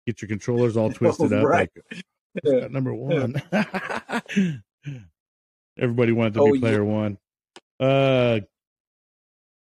get 0.06 0.22
your 0.22 0.30
controllers 0.30 0.76
all 0.76 0.92
twisted 0.94 1.32
up. 1.32 1.46
Right. 1.46 1.70
Like, 1.92 2.04
Yeah. 2.44 2.68
number 2.72 2.94
one. 2.94 3.42
Everybody 5.80 6.12
wanted 6.12 6.34
to 6.36 6.42
Oh, 6.42 6.52
be 6.52 6.60
yeah. 6.60 6.62
player 6.62 6.84
one. 6.86 7.18
Uh, 7.80 8.42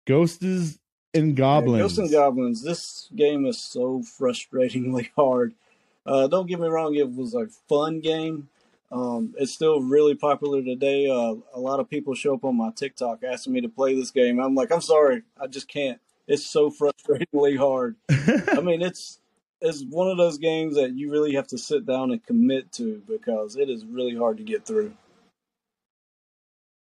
Ghosts 0.05 0.77
and 1.13 1.29
Yeah, 1.29 1.33
Goblins. 1.35 1.81
Ghosts 1.81 1.97
and 1.99 2.11
Goblins. 2.11 2.63
This 2.63 3.09
game 3.15 3.45
is 3.45 3.59
so 3.59 3.99
frustratingly 3.99 5.09
hard. 5.15 5.53
Uh, 6.05 6.27
don't 6.27 6.47
get 6.47 6.59
me 6.59 6.67
wrong; 6.67 6.95
it 6.95 7.13
was 7.13 7.33
a 7.35 7.47
fun 7.69 7.99
game. 7.99 8.49
Um, 8.91 9.33
it's 9.37 9.53
still 9.53 9.81
really 9.81 10.15
popular 10.15 10.61
today. 10.61 11.07
Uh, 11.09 11.35
a 11.53 11.59
lot 11.59 11.79
of 11.79 11.89
people 11.89 12.13
show 12.13 12.33
up 12.33 12.43
on 12.43 12.57
my 12.57 12.71
TikTok 12.71 13.23
asking 13.23 13.53
me 13.53 13.61
to 13.61 13.69
play 13.69 13.95
this 13.95 14.11
game. 14.11 14.39
I'm 14.39 14.53
like, 14.55 14.71
I'm 14.71 14.81
sorry, 14.81 15.21
I 15.39 15.47
just 15.47 15.69
can't. 15.69 15.99
It's 16.27 16.45
so 16.45 16.69
frustratingly 16.79 17.57
hard. 17.57 17.95
I 18.09 18.59
mean, 18.63 18.81
it's 18.81 19.19
it's 19.61 19.83
one 19.83 20.09
of 20.09 20.17
those 20.17 20.39
games 20.39 20.75
that 20.75 20.93
you 20.97 21.11
really 21.11 21.35
have 21.35 21.47
to 21.47 21.57
sit 21.57 21.85
down 21.85 22.11
and 22.11 22.25
commit 22.25 22.71
to 22.73 23.01
because 23.07 23.55
it 23.55 23.69
is 23.69 23.85
really 23.85 24.15
hard 24.17 24.37
to 24.37 24.43
get 24.43 24.65
through. 24.65 24.91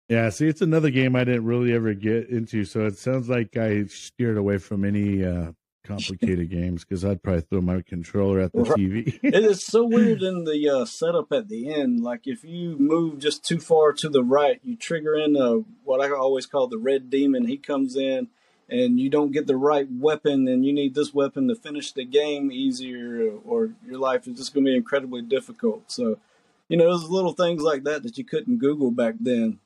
Yeah, 0.10 0.30
see, 0.30 0.48
it's 0.48 0.62
another 0.62 0.90
game 0.90 1.16
I 1.16 1.24
didn't 1.24 1.46
really 1.46 1.74
ever 1.74 1.94
get 1.94 2.30
into, 2.30 2.66
so 2.66 2.86
it 2.86 2.98
sounds 2.98 3.30
like 3.30 3.56
I 3.58 3.86
steered 3.86 4.38
away 4.38 4.58
from 4.58 4.84
any 4.84 5.24
uh, 5.24 5.52
complicated 5.84 6.50
games 6.52 6.84
because 6.84 7.06
I'd 7.06 7.24
probably 7.24 7.42
throw 7.42 7.62
my 7.62 7.82
controller 7.82 8.40
at 8.40 8.52
the 8.52 8.64
Right. 8.64 8.78
TV. 8.78 9.20
it 9.24 9.46
is 9.46 9.66
so 9.66 9.86
weird 9.86 10.22
in 10.22 10.44
the 10.44 10.70
uh, 10.70 10.86
setup 10.86 11.32
at 11.32 11.48
the 11.48 11.74
end. 11.74 12.02
Like 12.04 12.28
if 12.28 12.44
you 12.44 12.78
move 12.78 13.20
just 13.20 13.46
too 13.46 13.60
far 13.60 13.94
to 13.94 14.10
the 14.10 14.24
right, 14.24 14.60
you 14.64 14.76
trigger 14.76 15.16
in 15.16 15.38
uh, 15.38 15.58
what 15.84 16.02
I 16.02 16.12
always 16.14 16.46
call 16.46 16.68
the 16.68 16.78
red 16.78 17.10
demon. 17.10 17.48
He 17.48 17.58
comes 17.58 17.96
in, 17.96 18.28
and 18.70 19.00
you 19.00 19.10
don't 19.10 19.32
get 19.32 19.48
the 19.48 19.58
right 19.58 19.88
weapon, 19.90 20.48
and 20.48 20.66
you 20.66 20.74
need 20.74 20.96
this 20.96 21.14
weapon 21.14 21.48
to 21.48 21.56
finish 21.56 21.92
the 21.92 22.06
game 22.06 22.52
easier, 22.52 23.32
or 23.46 23.70
your 23.86 24.00
life 24.00 24.28
is 24.28 24.38
just 24.38 24.54
going 24.54 24.66
to 24.66 24.72
be 24.72 24.76
incredibly 24.76 25.22
difficult. 25.22 25.92
So, 25.92 26.18
you 26.68 26.78
know, 26.78 26.90
there's 26.90 27.10
little 27.10 27.34
things 27.34 27.62
like 27.62 27.84
that 27.84 28.04
that 28.04 28.18
you 28.18 28.24
couldn't 28.26 28.58
Google 28.58 28.92
back 28.92 29.16
then. 29.20 29.60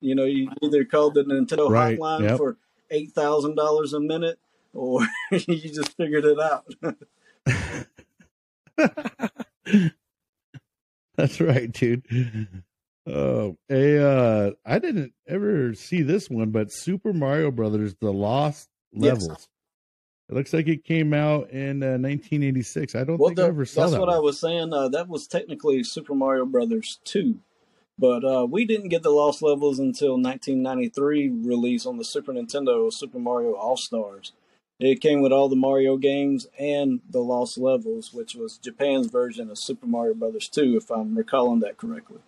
You 0.00 0.14
know, 0.14 0.24
you 0.24 0.50
either 0.62 0.84
called 0.84 1.14
the 1.14 1.24
Nintendo 1.24 1.68
Right, 1.68 1.98
hotline 1.98 2.22
yep. 2.22 2.36
for 2.36 2.56
eight 2.90 3.12
thousand 3.12 3.56
dollars 3.56 3.92
a 3.92 4.00
minute, 4.00 4.38
or 4.72 5.00
you 5.30 5.72
just 5.72 5.96
figured 5.96 6.24
it 6.24 6.38
out. 6.40 6.66
That's 11.16 11.40
right, 11.40 11.70
dude. 11.72 12.04
Oh, 13.06 13.56
a 13.70 13.98
uh, 13.98 14.50
I 14.64 14.78
didn't 14.78 15.12
ever 15.26 15.74
see 15.74 16.02
this 16.02 16.28
one, 16.30 16.50
but 16.50 16.70
Super 16.70 17.12
Mario 17.12 17.50
Brothers: 17.50 17.94
The 18.00 18.12
Lost 18.12 18.68
Yes. 18.92 19.22
Levels. 19.22 19.48
It 20.30 20.34
looks 20.34 20.52
like 20.52 20.68
it 20.68 20.84
came 20.84 21.14
out 21.14 21.50
in 21.50 21.82
uh, 21.82 21.96
1986. 21.96 22.94
I 22.94 23.04
don't 23.04 23.18
Well, 23.18 23.30
think 23.30 23.40
I 23.40 23.44
ever 23.44 23.64
saw 23.64 23.80
that's 23.82 23.92
that. 23.92 23.96
That's 23.98 24.06
what 24.06 24.14
I 24.14 24.18
was 24.18 24.38
saying. 24.38 24.72
Uh, 24.74 24.88
that 24.90 25.08
was 25.08 25.26
technically 25.26 25.82
Super 25.82 26.14
Mario 26.14 26.44
Brothers 26.44 27.00
2. 27.04 27.38
But 27.98 28.24
uh, 28.24 28.46
we 28.48 28.64
didn't 28.64 28.90
get 28.90 29.02
the 29.02 29.10
Lost 29.10 29.42
Levels 29.42 29.78
until 29.78 30.12
1993 30.12 31.28
release 31.30 31.86
on 31.86 31.98
the 31.98 32.04
Super 32.04 32.32
Nintendo 32.32 32.92
Super 32.92 33.18
Mario 33.18 33.54
All 33.54 33.76
Stars. 33.76 34.32
It 34.80 35.00
came 35.00 35.22
with 35.22 35.32
all 35.32 35.48
the 35.48 35.56
Mario 35.56 35.96
games 35.96 36.46
and 36.58 37.00
the 37.10 37.20
Lost 37.20 37.58
Levels, 37.58 38.14
which 38.14 38.34
was 38.36 38.58
Japan's 38.58 39.08
version 39.08 39.50
of 39.50 39.58
Super 39.58 39.86
Mario 39.86 40.14
Brothers 40.14 40.48
2, 40.48 40.76
if 40.76 40.90
I'm 40.90 41.16
recalling 41.16 41.60
that 41.60 41.76
correctly. 41.78 42.18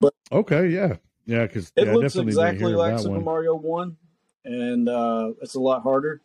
But 0.00 0.14
Okay, 0.32 0.68
yeah, 0.68 0.96
yeah, 1.26 1.46
because 1.46 1.72
It 1.76 1.86
yeah, 1.86 1.92
looks 1.94 2.16
exactly 2.16 2.72
like 2.74 2.98
Super 2.98 3.14
one. 3.16 3.24
Mario 3.24 3.54
1, 3.56 3.96
and 4.46 4.88
uh, 4.88 5.32
it's 5.42 5.54
a 5.54 5.60
lot 5.60 5.82
harder. 5.82 6.20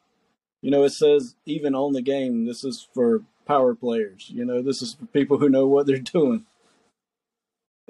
You 0.61 0.71
know, 0.71 0.83
it 0.83 0.91
says 0.91 1.35
even 1.45 1.75
on 1.75 1.93
the 1.93 2.01
game, 2.01 2.45
this 2.45 2.63
is 2.63 2.87
for 2.93 3.23
power 3.47 3.75
players. 3.75 4.31
You 4.33 4.45
know, 4.45 4.61
this 4.61 4.81
is 4.81 4.93
for 4.93 5.07
people 5.07 5.39
who 5.39 5.49
know 5.49 5.67
what 5.67 5.87
they're 5.87 5.97
doing. 5.99 6.45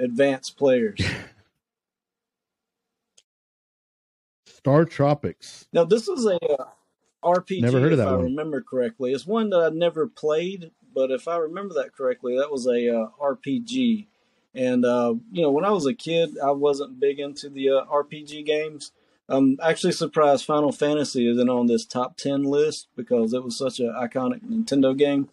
Advanced 0.02 0.58
players. 0.58 1.00
StarTropics. 4.48 5.66
now, 5.74 5.84
this 5.86 6.08
is 6.08 6.26
a 6.26 6.36
uh, 6.54 6.66
RPG, 7.24 7.62
Never 7.62 7.80
heard 7.80 7.92
of 7.94 7.98
that 8.00 8.08
if 8.08 8.14
I 8.14 8.16
one. 8.16 8.26
remember 8.26 8.62
correctly. 8.62 9.12
It's 9.14 9.26
one 9.26 9.50
that 9.52 9.60
I 9.60 9.70
never 9.70 10.08
played, 10.08 10.72
but 10.94 11.12
if 11.12 11.28
I 11.28 11.38
remember 11.38 11.74
that 11.76 11.94
correctly, 11.96 12.38
that 12.38 12.52
was 12.52 12.66
a 12.68 12.90
uh, 12.90 13.08
RPG. 13.22 14.08
And, 14.54 14.84
uh, 14.84 15.16
you 15.32 15.42
know, 15.42 15.52
when 15.52 15.66
I 15.66 15.72
was 15.72 15.86
a 15.86 15.94
kid, 15.94 16.38
I 16.44 16.52
wasn't 16.52 17.00
big 17.00 17.20
into 17.20 17.50
the 17.50 17.70
uh, 17.70 17.86
RPG 17.86 18.46
games. 18.46 18.92
I'm 19.30 19.58
actually 19.64 19.94
surprised 19.94 20.44
Final 20.46 20.72
Fantasy 20.74 21.30
isn't 21.30 21.50
on 21.50 21.68
this 21.68 21.86
top 21.86 22.18
10 22.18 22.44
list 22.44 22.88
because 22.98 23.34
it 23.34 23.44
was 23.44 23.58
such 23.58 23.80
an 23.80 23.94
iconic 23.98 24.42
Nintendo 24.44 24.98
game. 24.98 25.30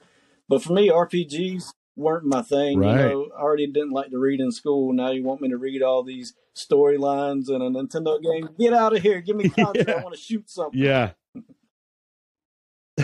But 0.49 0.63
for 0.63 0.73
me, 0.73 0.89
RPGs 0.89 1.73
weren't 1.99 2.25
my 2.25 2.43
thing. 2.43 2.79
Right. 2.79 2.91
You 2.93 2.97
know, 3.09 3.29
I 3.37 3.41
already 3.41 3.67
didn't 3.67 3.91
like 3.91 4.11
to 4.11 4.19
read 4.19 4.41
in 4.41 4.53
school. 4.53 4.93
Now 4.93 5.11
you 5.11 5.23
want 5.25 5.41
me 5.41 5.49
to 5.51 5.57
read 5.57 5.83
all 5.83 6.03
these 6.03 6.35
storylines 6.55 7.49
in 7.51 7.61
a 7.61 7.71
Nintendo 7.71 8.21
game? 8.23 8.49
Get 8.59 8.73
out 8.73 8.97
of 8.97 9.03
here. 9.03 9.21
Give 9.21 9.37
me 9.37 9.49
content. 9.49 9.89
I 9.89 10.03
want 10.03 10.15
to 10.15 10.21
shoot 10.21 10.49
something. 10.49 10.81
Yeah, 10.81 11.11
Right, 11.35 11.45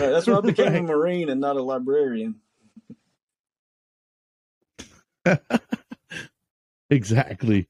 that's 0.09 0.27
why 0.27 0.35
I 0.37 0.41
became 0.53 0.75
a 0.75 0.81
Marine 0.81 1.29
and 1.29 1.39
not 1.39 1.55
a 1.55 1.61
librarian. 1.63 2.35
exactly. 6.89 7.67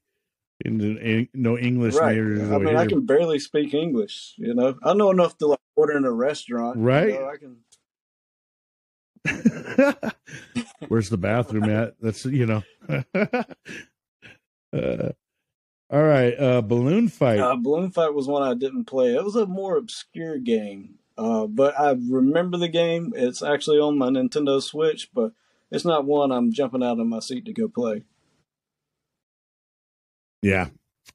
In, 0.64 0.80
in 0.80 1.28
no 1.34 1.58
English 1.58 1.94
right. 1.94 2.16
I 2.16 2.58
mean, 2.58 2.76
I 2.76 2.86
can 2.86 3.04
barely 3.04 3.38
speak 3.38 3.74
English. 3.74 4.34
You 4.38 4.54
know, 4.54 4.76
I 4.82 4.94
know 4.94 5.10
enough 5.10 5.36
to 5.38 5.46
like 5.48 5.58
order 5.76 5.96
in 5.96 6.04
a 6.04 6.10
restaurant. 6.12 6.78
you 6.78 6.82
Right. 6.82 7.08
know, 7.10 7.28
I 7.28 7.36
can. 7.36 7.56
Where's 10.88 11.08
the 11.10 11.18
bathroom 11.18 11.64
at? 11.64 11.94
That's 12.00 12.24
you 12.24 12.46
know. 12.46 12.62
uh, 14.72 15.12
all 15.88 16.02
right, 16.02 16.34
uh, 16.38 16.62
balloon 16.62 17.08
fight. 17.08 17.38
Uh, 17.38 17.56
Balloon 17.56 17.92
Fight 17.92 18.12
was 18.12 18.26
one 18.26 18.42
I 18.42 18.54
didn't 18.54 18.86
play. 18.86 19.14
It 19.14 19.22
was 19.22 19.36
a 19.36 19.46
more 19.46 19.76
obscure 19.76 20.38
game, 20.38 20.96
uh, 21.16 21.46
but 21.46 21.78
I 21.78 21.90
remember 21.92 22.58
the 22.58 22.68
game. 22.68 23.12
It's 23.14 23.40
actually 23.42 23.78
on 23.78 23.96
my 23.96 24.08
Nintendo 24.08 24.60
Switch, 24.60 25.10
but 25.14 25.32
it's 25.70 25.84
not 25.84 26.04
one 26.04 26.32
I'm 26.32 26.52
jumping 26.52 26.82
out 26.82 26.98
of 26.98 27.06
my 27.06 27.20
seat 27.20 27.44
to 27.44 27.52
go 27.52 27.68
play. 27.68 28.02
yeah, 30.42 30.68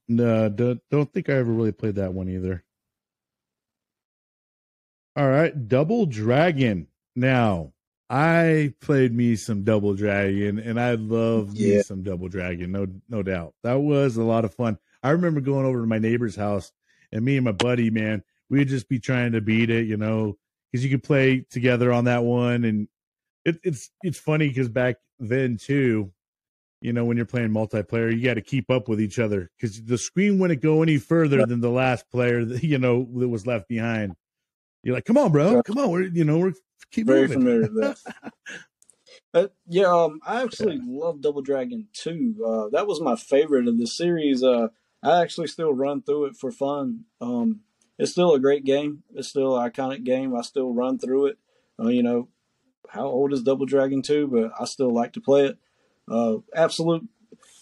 no, 0.07 0.49
don't, 0.49 0.81
don't 0.89 1.11
think 1.11 1.29
I 1.29 1.33
ever 1.33 1.51
really 1.51 1.71
played 1.73 1.95
that 1.95 2.13
one 2.13 2.29
either. 2.29 2.63
All 5.17 5.29
right, 5.29 5.67
Double 5.67 6.05
Dragon. 6.05 6.87
Now, 7.15 7.73
I 8.11 8.73
played 8.81 9.13
me 9.13 9.37
some 9.37 9.63
Double 9.63 9.93
Dragon, 9.93 10.59
and 10.59 10.77
I 10.77 10.95
love 10.95 11.53
me 11.53 11.81
some 11.81 12.03
Double 12.03 12.27
Dragon. 12.27 12.69
No, 12.69 12.85
no 13.07 13.23
doubt. 13.23 13.53
That 13.63 13.75
was 13.75 14.17
a 14.17 14.23
lot 14.23 14.43
of 14.43 14.53
fun. 14.53 14.77
I 15.01 15.11
remember 15.11 15.39
going 15.39 15.65
over 15.65 15.79
to 15.79 15.87
my 15.87 15.97
neighbor's 15.97 16.35
house, 16.35 16.73
and 17.13 17.23
me 17.23 17.37
and 17.37 17.45
my 17.45 17.53
buddy, 17.53 17.89
man, 17.89 18.21
we'd 18.49 18.67
just 18.67 18.89
be 18.89 18.99
trying 18.99 19.31
to 19.31 19.39
beat 19.39 19.69
it, 19.69 19.87
you 19.87 19.95
know, 19.95 20.37
because 20.69 20.83
you 20.83 20.91
could 20.91 21.03
play 21.03 21.45
together 21.49 21.93
on 21.93 22.03
that 22.03 22.25
one, 22.25 22.65
and 22.65 22.89
it, 23.45 23.61
it's 23.63 23.89
it's 24.03 24.19
funny 24.19 24.49
because 24.49 24.67
back 24.67 24.97
then 25.17 25.55
too, 25.55 26.11
you 26.81 26.91
know, 26.91 27.05
when 27.05 27.15
you're 27.15 27.25
playing 27.25 27.51
multiplayer, 27.51 28.13
you 28.13 28.21
got 28.21 28.33
to 28.33 28.41
keep 28.41 28.69
up 28.69 28.89
with 28.89 28.99
each 28.99 29.19
other 29.19 29.49
because 29.57 29.81
the 29.83 29.97
screen 29.97 30.37
wouldn't 30.37 30.61
go 30.61 30.83
any 30.83 30.97
further 30.97 31.45
than 31.45 31.61
the 31.61 31.71
last 31.71 32.11
player 32.11 32.43
that 32.45 32.61
you 32.61 32.77
know 32.77 33.07
that 33.15 33.29
was 33.29 33.47
left 33.47 33.69
behind. 33.69 34.17
You're 34.83 34.95
like, 34.95 35.05
come 35.05 35.17
on, 35.17 35.31
bro, 35.31 35.63
come 35.63 35.77
on, 35.77 35.91
we're 35.91 36.01
you 36.01 36.25
know 36.25 36.39
we're 36.39 36.53
keep 36.89 37.07
Very 37.07 37.21
moving. 37.21 37.39
familiar 37.39 37.61
with 37.61 37.75
that. 37.75 38.31
Uh, 39.33 39.47
yeah, 39.65 39.85
um, 39.85 40.19
I 40.25 40.43
actually 40.43 40.79
love 40.85 41.21
Double 41.21 41.41
Dragon 41.41 41.87
2. 41.93 42.43
Uh, 42.45 42.69
that 42.71 42.85
was 42.87 42.99
my 42.99 43.15
favorite 43.15 43.67
of 43.67 43.77
the 43.77 43.87
series. 43.87 44.43
Uh, 44.43 44.67
I 45.01 45.21
actually 45.21 45.47
still 45.47 45.73
run 45.73 46.01
through 46.01 46.25
it 46.25 46.35
for 46.35 46.51
fun. 46.51 47.05
Um, 47.21 47.61
it's 47.97 48.11
still 48.11 48.33
a 48.33 48.39
great 48.41 48.65
game. 48.65 49.03
It's 49.13 49.29
still 49.29 49.57
an 49.57 49.69
iconic 49.71 50.03
game. 50.03 50.35
I 50.35 50.41
still 50.41 50.73
run 50.73 50.99
through 50.99 51.27
it. 51.27 51.37
Uh, 51.79 51.87
you 51.87 52.03
know, 52.03 52.27
how 52.89 53.05
old 53.07 53.31
is 53.31 53.41
Double 53.41 53.65
Dragon 53.65 54.01
2? 54.01 54.27
But 54.27 54.51
I 54.59 54.65
still 54.65 54.93
like 54.93 55.13
to 55.13 55.21
play 55.21 55.45
it. 55.45 55.57
Uh, 56.09 56.37
absolute 56.53 57.07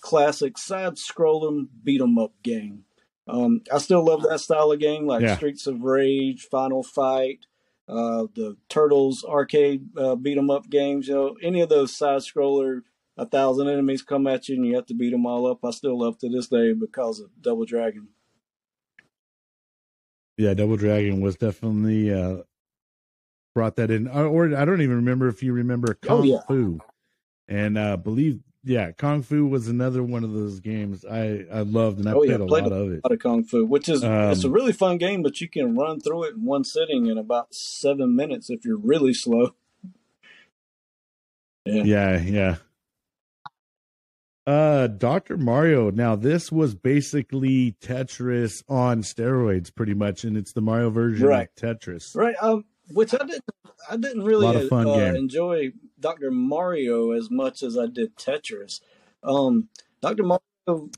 classic 0.02 0.58
side 0.58 0.96
scrolling 0.96 1.68
beat 1.84 2.02
'em 2.02 2.18
up 2.18 2.34
game. 2.42 2.86
Um, 3.28 3.62
I 3.72 3.78
still 3.78 4.04
love 4.04 4.24
that 4.24 4.40
style 4.40 4.72
of 4.72 4.80
game, 4.80 5.06
like 5.06 5.22
Yeah. 5.22 5.36
Streets 5.36 5.68
of 5.68 5.84
Rage, 5.84 6.48
Final 6.50 6.82
Fight, 6.82 7.46
uh, 7.90 8.28
the 8.36 8.58
Turtles 8.70 9.26
arcade 9.26 9.90
uh, 9.98 10.16
beat 10.16 10.38
'em 10.38 10.50
up 10.52 10.70
games. 10.70 11.08
You 11.08 11.16
know, 11.16 11.38
any 11.44 11.62
of 11.62 11.70
those 11.70 11.96
side 11.96 12.22
scroller, 12.22 12.84
a 13.18 13.26
thousand 13.26 13.70
enemies 13.70 14.04
come 14.04 14.28
at 14.28 14.48
you 14.50 14.56
and 14.58 14.66
you 14.66 14.76
have 14.76 14.86
to 14.88 14.94
beat 14.94 15.12
them 15.12 15.26
all 15.26 15.48
up. 15.48 15.66
I 15.66 15.72
still 15.72 16.00
love 16.00 16.18
to 16.20 16.30
this 16.30 16.48
day 16.48 16.74
because 16.74 17.20
of 17.20 17.30
Double 17.42 17.66
Dragon. 17.66 18.10
Yeah, 20.38 20.54
Double 20.54 20.78
Dragon 20.78 21.22
was 21.22 21.36
definitely 21.36 22.14
uh 22.14 22.44
brought 23.56 23.76
that 23.78 23.92
in. 23.92 24.08
Or, 24.08 24.26
or 24.26 24.56
I 24.56 24.66
don't 24.66 24.82
even 24.82 24.98
remember 24.98 25.28
if 25.28 25.44
you 25.44 25.54
remember 25.54 25.96
Kung 25.96 26.22
Oh, 26.22 26.24
yeah. 26.24 26.42
Fu, 26.48 26.80
and 27.48 27.78
uh 27.78 27.98
believe 27.98 28.40
yeah, 28.64 28.92
Kung 28.92 29.22
Fu 29.22 29.46
was 29.48 29.68
another 29.68 30.04
one 30.04 30.24
of 30.24 30.34
those 30.34 30.60
games 30.60 31.06
I 31.06 31.46
I 31.52 31.62
loved 31.62 32.00
and 32.00 32.10
I 32.10 32.14
Oh, 32.14 32.20
played 32.20 32.30
yeah, 32.30 32.36
a 32.38 32.46
played 32.48 32.64
lot 32.64 32.72
of 32.74 32.92
it. 32.92 33.02
Out 33.06 33.12
of 33.12 33.20
Kung 33.20 33.44
Fu, 33.44 33.66
which 33.66 33.88
is 33.90 34.04
it's 34.04 34.44
a 34.44 34.48
Um, 34.48 34.54
really 34.54 34.74
fun 34.74 34.98
game, 34.98 35.24
but 35.24 35.40
you 35.42 35.48
can 35.48 35.76
run 35.76 36.00
through 36.00 36.26
it 36.26 36.36
in 36.36 36.44
one 36.44 36.64
sitting 36.64 37.06
in 37.08 37.18
about 37.18 37.54
seven 37.54 38.16
minutes 38.16 38.50
if 38.50 38.66
you're 38.66 38.78
really 38.78 39.14
slow. 39.14 39.56
Yeah. 41.66 41.84
Yeah, 41.84 42.22
yeah. 42.22 42.56
Uh 44.48 44.88
Dr. 44.88 45.38
Mario. 45.38 45.92
Now 45.92 46.16
this 46.16 46.52
was 46.52 46.74
basically 46.74 47.76
Tetris 47.82 48.64
on 48.68 49.04
steroids 49.04 49.74
pretty 49.74 49.94
much 49.94 50.24
and 50.24 50.36
it's 50.36 50.54
the 50.54 50.62
Mario 50.62 50.90
version 50.90 51.28
Right. 51.28 51.48
of 51.50 51.56
Tetris. 51.80 52.16
Right. 52.16 52.36
Um, 52.42 52.66
which 52.92 53.14
I 53.14 53.18
didn't. 53.26 53.44
I 53.90 53.98
didn't 53.98 54.24
really 54.24 54.68
fun 54.68 54.88
uh, 54.88 55.14
enjoy 55.16 55.72
Doctor 56.00 56.30
Mario 56.32 57.12
as 57.12 57.32
much 57.32 57.64
as 57.64 57.78
I 57.78 57.88
did 57.88 58.16
Tetris. 58.18 58.82
Um, 59.24 59.70
Doctor 60.02 60.24
Mario 60.24 60.90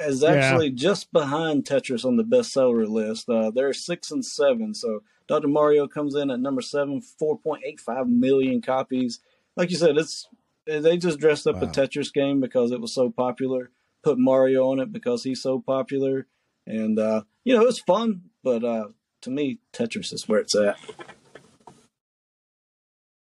is 0.00 0.22
Yeah. 0.22 0.30
actually 0.30 0.70
just 0.70 1.12
behind 1.12 1.64
Tetris 1.64 2.04
on 2.04 2.16
the 2.16 2.24
bestseller 2.24 2.88
list. 2.88 3.28
Uh, 3.28 3.50
they're 3.50 3.72
six 3.72 4.10
and 4.10 4.24
seven. 4.24 4.74
So 4.74 5.02
Doctor 5.28 5.48
Mario 5.48 5.86
comes 5.86 6.14
in 6.14 6.30
at 6.30 6.40
number 6.40 6.60
seven, 6.62 7.00
four 7.00 7.38
point 7.38 7.62
eight 7.64 7.78
five 7.78 8.08
million 8.08 8.62
copies. 8.62 9.20
Like 9.56 9.70
you 9.70 9.76
said, 9.76 9.96
it's 9.96 10.26
they 10.66 10.96
just 10.96 11.18
dressed 11.20 11.46
up 11.46 11.62
a 11.62 11.66
Tetris 11.66 12.12
game 12.12 12.40
because 12.40 12.70
it 12.72 12.80
was 12.80 12.94
so 12.94 13.10
popular. 13.10 13.70
Put 14.02 14.18
Mario 14.18 14.70
on 14.70 14.80
it 14.80 14.92
because 14.92 15.24
he's 15.24 15.42
so 15.42 15.60
popular, 15.60 16.26
and 16.66 16.98
uh, 16.98 17.22
you 17.44 17.54
know 17.54 17.62
it 17.62 17.66
was 17.66 17.80
fun. 17.80 18.22
But 18.42 18.64
uh, 18.64 18.88
to 19.22 19.30
me, 19.30 19.58
Tetris 19.72 20.12
is 20.12 20.26
where 20.26 20.40
it's 20.40 20.56
at. 20.56 20.78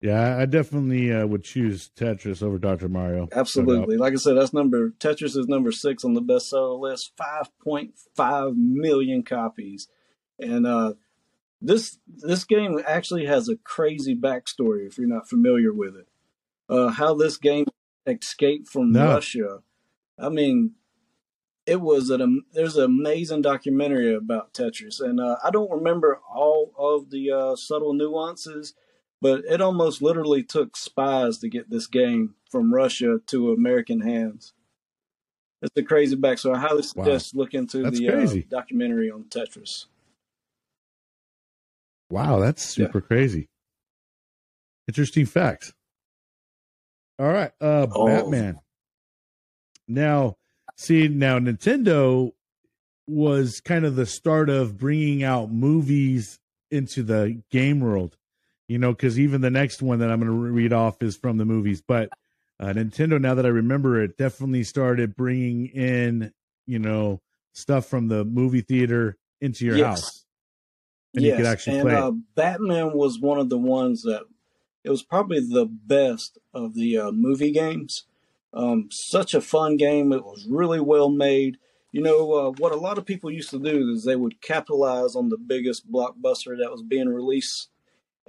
Yeah, 0.00 0.38
I 0.38 0.46
definitely 0.46 1.12
uh, 1.12 1.26
would 1.26 1.44
choose 1.44 1.90
Tetris 1.94 2.42
over 2.42 2.58
Dr. 2.58 2.88
Mario. 2.88 3.22
no. 3.22 3.28
Absolutely. 3.32 3.98
Like 3.98 4.14
I 4.14 4.16
said, 4.16 4.34
that's 4.36 4.54
number 4.54 4.90
Tetris 4.98 5.36
is 5.36 5.46
number 5.46 5.70
six 5.72 6.04
on 6.04 6.14
the 6.14 6.22
bestseller 6.22 6.80
list. 6.80 7.12
Five 7.18 7.48
point 7.62 7.92
five 8.16 8.54
million 8.56 9.22
copies, 9.22 9.88
and 10.38 10.66
uh, 10.66 10.94
this 11.60 11.98
this 12.08 12.44
game 12.44 12.80
actually 12.86 13.26
has 13.26 13.48
a 13.50 13.56
crazy 13.56 14.16
backstory. 14.16 14.86
If 14.86 14.96
you're 14.96 15.06
not 15.06 15.28
familiar 15.28 15.72
with 15.72 15.94
it, 15.96 16.08
uh, 16.70 16.88
how 16.88 17.14
this 17.14 17.36
game 17.36 17.66
escaped 18.06 18.68
from 18.68 18.92
No. 18.92 19.06
Russia. 19.06 19.58
I 20.18 20.30
mean, 20.30 20.72
it 21.66 21.82
was 21.82 22.08
an 22.08 22.22
am- 22.22 22.46
there's 22.54 22.76
an 22.76 22.84
amazing 22.84 23.42
documentary 23.42 24.14
about 24.14 24.54
Tetris, 24.54 24.98
and 24.98 25.20
uh, 25.20 25.36
I 25.44 25.50
don't 25.50 25.70
remember 25.70 26.20
all 26.34 26.72
of 26.78 27.10
the 27.10 27.30
uh, 27.30 27.56
subtle 27.56 27.92
nuances, 27.92 28.72
but 29.20 29.44
it 29.44 29.60
almost 29.60 30.02
literally 30.02 30.42
took 30.42 30.76
spies 30.76 31.38
to 31.38 31.48
get 31.48 31.70
this 31.70 31.86
game 31.86 32.34
from 32.50 32.74
Russia 32.74 33.20
to 33.26 33.52
American 33.52 34.00
hands. 34.00 34.52
It's 35.62 35.76
a 35.76 35.82
crazy 35.82 36.16
backstory. 36.16 36.56
I 36.56 36.60
highly 36.60 36.82
suggest 36.82 37.36
look 37.36 37.52
into 37.52 37.82
That's 37.82 37.98
the 37.98 38.08
uh, 38.08 38.26
documentary 38.48 39.10
on 39.10 39.24
Tetris. 39.24 39.86
Wow, 42.08 42.40
that's 42.40 42.64
super 42.64 43.00
crazy. 43.00 43.48
Interesting 44.88 45.26
facts. 45.26 45.72
All 47.18 47.28
right, 47.30 47.52
uh 47.60 47.86
Oh. 47.92 48.06
Batman. 48.06 48.58
Now, 49.86 50.36
see, 50.76 51.08
now 51.08 51.38
Nintendo 51.38 52.32
was 53.06 53.60
kind 53.60 53.84
of 53.84 53.96
the 53.96 54.06
start 54.06 54.48
of 54.48 54.78
bringing 54.78 55.22
out 55.22 55.50
movies 55.50 56.38
into 56.70 57.02
the 57.02 57.42
game 57.50 57.80
world. 57.80 58.16
You 58.70 58.78
know, 58.78 58.94
cuz 58.94 59.18
even 59.18 59.40
the 59.40 59.50
next 59.50 59.82
one 59.82 59.98
that 59.98 60.12
I'm 60.12 60.20
going 60.20 60.30
to 60.30 60.52
read 60.52 60.72
off 60.72 61.02
is 61.02 61.16
from 61.16 61.38
the 61.38 61.44
movies, 61.44 61.82
but 61.82 62.08
uh, 62.60 62.66
Nintendo 62.66 63.20
now 63.20 63.34
that 63.34 63.44
I 63.44 63.48
remember 63.48 64.00
it 64.00 64.16
definitely 64.16 64.62
started 64.62 65.16
bringing 65.16 65.66
in, 65.66 66.32
you 66.68 66.78
know, 66.78 67.20
stuff 67.52 67.86
from 67.86 68.06
the 68.06 68.24
movie 68.24 68.60
theater 68.60 69.16
into 69.40 69.64
your 69.66 69.78
Yes. 69.78 70.02
house. 70.02 70.24
And 71.16 71.24
you 71.24 71.32
could 71.32 71.46
actually 71.46 71.72
and 71.72 71.82
play 71.82 71.94
it. 71.94 71.98
uh, 71.98 72.12
Batman 72.36 72.92
was 72.92 73.18
one 73.18 73.40
of 73.40 73.48
the 73.48 73.58
ones 73.58 74.02
that 74.02 74.22
it 74.84 74.90
was 74.90 75.02
probably 75.02 75.40
the 75.40 75.66
best 75.66 76.38
of 76.54 76.74
the 76.74 76.96
uh, 76.96 77.10
movie 77.10 77.50
games. 77.50 78.04
Um, 78.54 78.88
such 78.92 79.34
a 79.34 79.40
fun 79.40 79.78
game. 79.78 80.12
It 80.12 80.24
was 80.24 80.46
really 80.48 80.80
well 80.80 81.08
made. 81.10 81.58
You 81.90 82.02
know 82.02 82.32
uh, 82.34 82.50
what 82.52 82.70
a 82.70 82.76
lot 82.76 82.98
of 82.98 83.04
people 83.04 83.32
used 83.32 83.50
to 83.50 83.58
do 83.58 83.90
is 83.90 84.04
they 84.04 84.14
would 84.14 84.40
capitalize 84.40 85.16
on 85.16 85.28
the 85.28 85.36
biggest 85.38 85.90
blockbuster 85.90 86.56
that 86.56 86.70
was 86.70 86.84
being 86.84 87.08
released, 87.08 87.69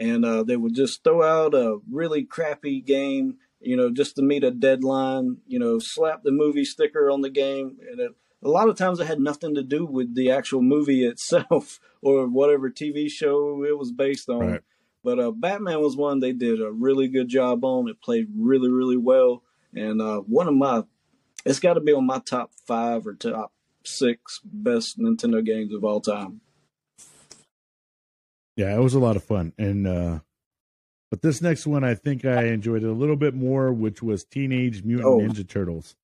and 0.01 0.25
uh, 0.25 0.41
they 0.41 0.57
would 0.57 0.73
just 0.73 1.03
throw 1.03 1.21
out 1.21 1.53
a 1.53 1.77
really 1.89 2.23
crappy 2.23 2.81
game. 2.81 3.37
You 3.59 3.77
know, 3.77 3.91
just 3.91 4.15
to 4.15 4.23
meet 4.23 4.43
a 4.43 4.49
deadline. 4.49 5.37
You 5.47 5.59
know, 5.59 5.77
slap 5.77 6.23
the 6.23 6.31
movie 6.31 6.65
sticker 6.65 7.11
on 7.11 7.21
the 7.21 7.29
game, 7.29 7.77
and 7.89 7.99
it, 7.99 8.11
a 8.43 8.49
lot 8.49 8.67
of 8.67 8.75
times 8.75 8.99
it 8.99 9.05
had 9.05 9.19
nothing 9.19 9.53
to 9.53 9.61
do 9.61 9.85
with 9.85 10.15
the 10.15 10.31
actual 10.31 10.63
movie 10.63 11.05
itself 11.05 11.79
or 12.01 12.27
whatever 12.27 12.71
TV 12.71 13.09
show 13.09 13.63
it 13.63 13.77
was 13.77 13.91
based 13.91 14.27
on. 14.29 14.39
Right. 14.39 14.61
But 15.03 15.19
uh, 15.19 15.31
Batman 15.31 15.81
was 15.81 15.95
one 15.95 16.19
they 16.19 16.33
did 16.33 16.61
a 16.61 16.71
really 16.71 17.07
good 17.07 17.27
job 17.27 17.63
on. 17.63 17.87
It 17.87 18.01
played 18.01 18.27
really, 18.35 18.69
really 18.69 18.97
well, 18.97 19.43
and 19.73 20.01
uh, 20.01 20.21
one 20.21 20.47
of 20.47 20.55
my, 20.55 20.83
it's 21.45 21.59
got 21.59 21.75
to 21.75 21.79
be 21.79 21.93
on 21.93 22.05
my 22.05 22.19
top 22.19 22.51
five 22.67 23.05
or 23.05 23.13
top 23.13 23.53
six 23.83 24.41
best 24.43 24.99
Nintendo 24.99 25.45
games 25.45 25.73
of 25.73 25.83
all 25.83 26.01
time. 26.01 26.41
Yeah, 28.55 28.75
it 28.75 28.79
was 28.79 28.93
a 28.93 28.99
lot 28.99 29.15
of 29.15 29.23
fun. 29.23 29.53
And 29.57 29.87
uh 29.87 30.19
but 31.09 31.21
this 31.21 31.41
next 31.41 31.67
one 31.67 31.83
I 31.83 31.95
think 31.95 32.25
I 32.25 32.45
enjoyed 32.45 32.83
it 32.83 32.87
a 32.89 32.93
little 32.93 33.15
bit 33.15 33.33
more, 33.33 33.71
which 33.73 34.01
was 34.01 34.23
Teenage 34.23 34.83
Mutant 34.83 35.07
Oh. 35.07 35.19
Ninja 35.19 35.47
Turtles. 35.47 35.95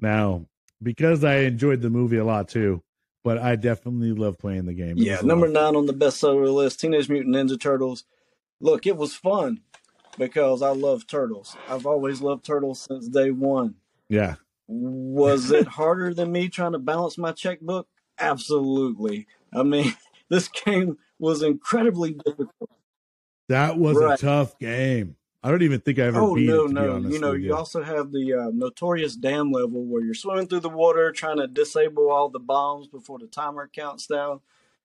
Now, 0.00 0.46
because 0.82 1.22
I 1.24 1.38
enjoyed 1.38 1.80
the 1.80 1.90
movie 1.90 2.16
a 2.18 2.24
lot 2.24 2.48
too, 2.48 2.82
but 3.24 3.38
I 3.38 3.56
definitely 3.56 4.12
love 4.12 4.38
playing 4.38 4.66
the 4.66 4.74
game. 4.74 4.98
It 4.98 5.04
Yeah, 5.04 5.20
number 5.22 5.48
nine 5.48 5.76
on 5.76 5.86
the 5.86 5.94
bestseller 5.94 6.52
list, 6.52 6.80
Teenage 6.80 7.08
Mutant 7.08 7.34
Ninja 7.34 7.60
Turtles. 7.60 8.04
Look, 8.60 8.86
it 8.86 8.96
was 8.96 9.14
fun 9.14 9.60
because 10.18 10.60
I 10.62 10.70
love 10.70 11.06
turtles. 11.06 11.56
I've 11.68 11.86
always 11.86 12.20
loved 12.20 12.44
turtles 12.44 12.80
since 12.80 13.08
day 13.08 13.30
one. 13.30 13.76
Yeah. 14.08 14.36
Was 14.68 15.50
it 15.50 15.66
harder 15.78 16.12
than 16.14 16.32
me 16.32 16.48
trying 16.48 16.72
to 16.72 16.78
balance 16.78 17.16
my 17.16 17.32
checkbook? 17.32 17.86
Absolutely. 18.18 19.26
I 19.54 19.62
mean, 19.62 19.94
this 20.28 20.48
game 20.48 20.98
was 21.22 21.42
incredibly 21.42 22.12
difficult. 22.12 22.50
That 23.48 23.78
was 23.78 23.96
Right. 23.96 24.18
a 24.18 24.22
tough 24.22 24.58
game. 24.58 25.16
I 25.42 25.50
don't 25.50 25.62
even 25.62 25.80
think 25.80 25.98
I 25.98 26.02
ever 26.02 26.20
Oh 26.20 26.34
beat 26.34 26.48
no, 26.48 26.64
it 26.64 26.68
to 26.68 26.74
no! 26.74 26.96
You 26.98 27.18
know, 27.18 27.32
you 27.32 27.54
also 27.54 27.82
have 27.82 28.12
the 28.12 28.32
uh, 28.34 28.50
notorious 28.52 29.16
dam 29.16 29.50
level 29.50 29.84
where 29.84 30.02
you're 30.02 30.14
swimming 30.14 30.46
through 30.46 30.60
the 30.60 30.68
water 30.68 31.10
trying 31.10 31.38
to 31.38 31.46
disable 31.48 32.10
all 32.10 32.28
the 32.28 32.38
bombs 32.38 32.86
before 32.86 33.18
the 33.18 33.26
timer 33.26 33.68
counts 33.72 34.06
down. 34.06 34.40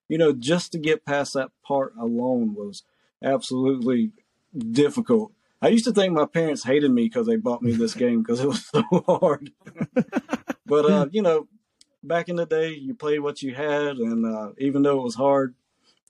You 0.10 0.17
know, 0.17 0.32
just 0.32 0.71
to 0.71 0.78
get 0.80 1.06
past 1.06 1.34
that 1.34 1.52
part 1.63 1.93
alone 2.00 2.56
was 2.56 2.84
absolutely 3.21 4.12
difficult. 4.58 5.32
I 5.62 5.67
used 5.69 5.86
to 5.86 5.91
think 5.91 6.13
my 6.13 6.26
parents 6.26 6.63
hated 6.63 6.91
me 6.91 7.04
because 7.04 7.28
they 7.28 7.36
bought 7.36 7.62
me 7.62 7.73
this 7.73 7.93
game 8.04 8.21
because 8.21 8.39
it 8.39 8.47
was 8.47 8.65
so 8.73 8.84
hard. 9.08 9.52
but 10.65 10.86
uh, 10.86 11.08
you 11.12 11.21
know, 11.21 11.47
back 12.04 12.30
in 12.30 12.36
the 12.36 12.45
day, 12.47 12.69
you 12.73 12.95
played 12.95 13.19
what 13.19 13.41
you 13.43 13.54
had, 13.54 13.97
and 13.97 14.26
uh, 14.26 14.52
even 14.58 14.82
though 14.82 15.00
it 15.00 15.04
was 15.04 15.15
hard, 15.15 15.54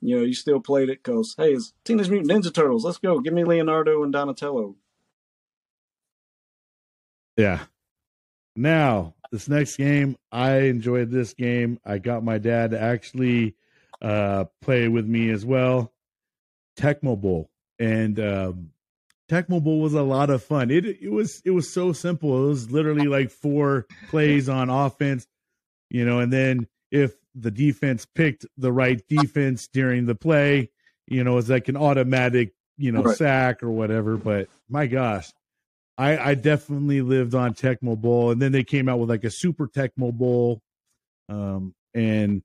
you 0.01 0.17
know, 0.17 0.23
you 0.23 0.33
still 0.33 0.59
played 0.59 0.89
it 0.89 1.03
because 1.03 1.35
hey, 1.37 1.53
it's 1.53 1.73
Teenage 1.83 2.09
Mutant 2.09 2.31
Ninja 2.31 2.53
Turtles. 2.53 2.85
Let's 2.85 2.97
go, 2.97 3.19
give 3.19 3.33
me 3.33 3.43
Leonardo 3.43 4.03
and 4.03 4.13
Donatello. 4.13 4.75
Yeah. 7.37 7.65
Now, 8.55 9.13
this 9.31 9.47
next 9.47 9.77
game, 9.77 10.17
I 10.31 10.61
enjoyed 10.61 11.11
this 11.11 11.33
game. 11.33 11.79
I 11.85 11.99
got 11.99 12.23
my 12.23 12.39
dad 12.39 12.71
to 12.71 12.81
actually 12.81 13.55
uh, 14.01 14.45
play 14.61 14.87
with 14.87 15.05
me 15.05 15.29
as 15.29 15.45
well. 15.45 15.93
Tecmo 16.77 17.19
Bowl. 17.19 17.49
And 17.79 18.19
um, 18.19 18.71
Tecmo 19.29 19.63
Bowl 19.63 19.81
was 19.81 19.93
a 19.93 20.01
lot 20.01 20.29
of 20.29 20.43
fun. 20.43 20.71
It 20.71 20.85
it 20.85 21.11
was 21.11 21.41
it 21.45 21.51
was 21.51 21.71
so 21.71 21.93
simple. 21.93 22.45
It 22.45 22.47
was 22.47 22.71
literally 22.71 23.07
like 23.07 23.29
four 23.29 23.85
plays 24.09 24.49
on 24.49 24.69
offense, 24.69 25.27
you 25.89 26.05
know, 26.05 26.19
and 26.19 26.31
then 26.31 26.67
if 26.91 27.13
the 27.39 27.51
defense 27.51 28.05
picked 28.05 28.45
the 28.57 28.71
right 28.71 29.01
defense 29.07 29.67
during 29.67 30.05
the 30.05 30.15
play, 30.15 30.69
you 31.07 31.23
know, 31.23 31.37
it's 31.37 31.49
like 31.49 31.67
an 31.67 31.77
automatic, 31.77 32.53
you 32.77 32.91
know, 32.91 33.03
right. 33.03 33.17
sack 33.17 33.63
or 33.63 33.71
whatever. 33.71 34.17
But 34.17 34.49
my 34.69 34.87
gosh, 34.87 35.31
I, 35.97 36.17
I 36.17 36.35
definitely 36.35 37.01
lived 37.01 37.33
on 37.33 37.53
Tecmo 37.53 37.97
Bowl, 37.97 38.31
and 38.31 38.41
then 38.41 38.51
they 38.51 38.63
came 38.63 38.87
out 38.89 38.99
with 38.99 39.09
like 39.09 39.23
a 39.23 39.31
Super 39.31 39.67
Tecmo 39.67 40.13
Bowl, 40.13 40.61
um, 41.29 41.73
and 41.93 42.43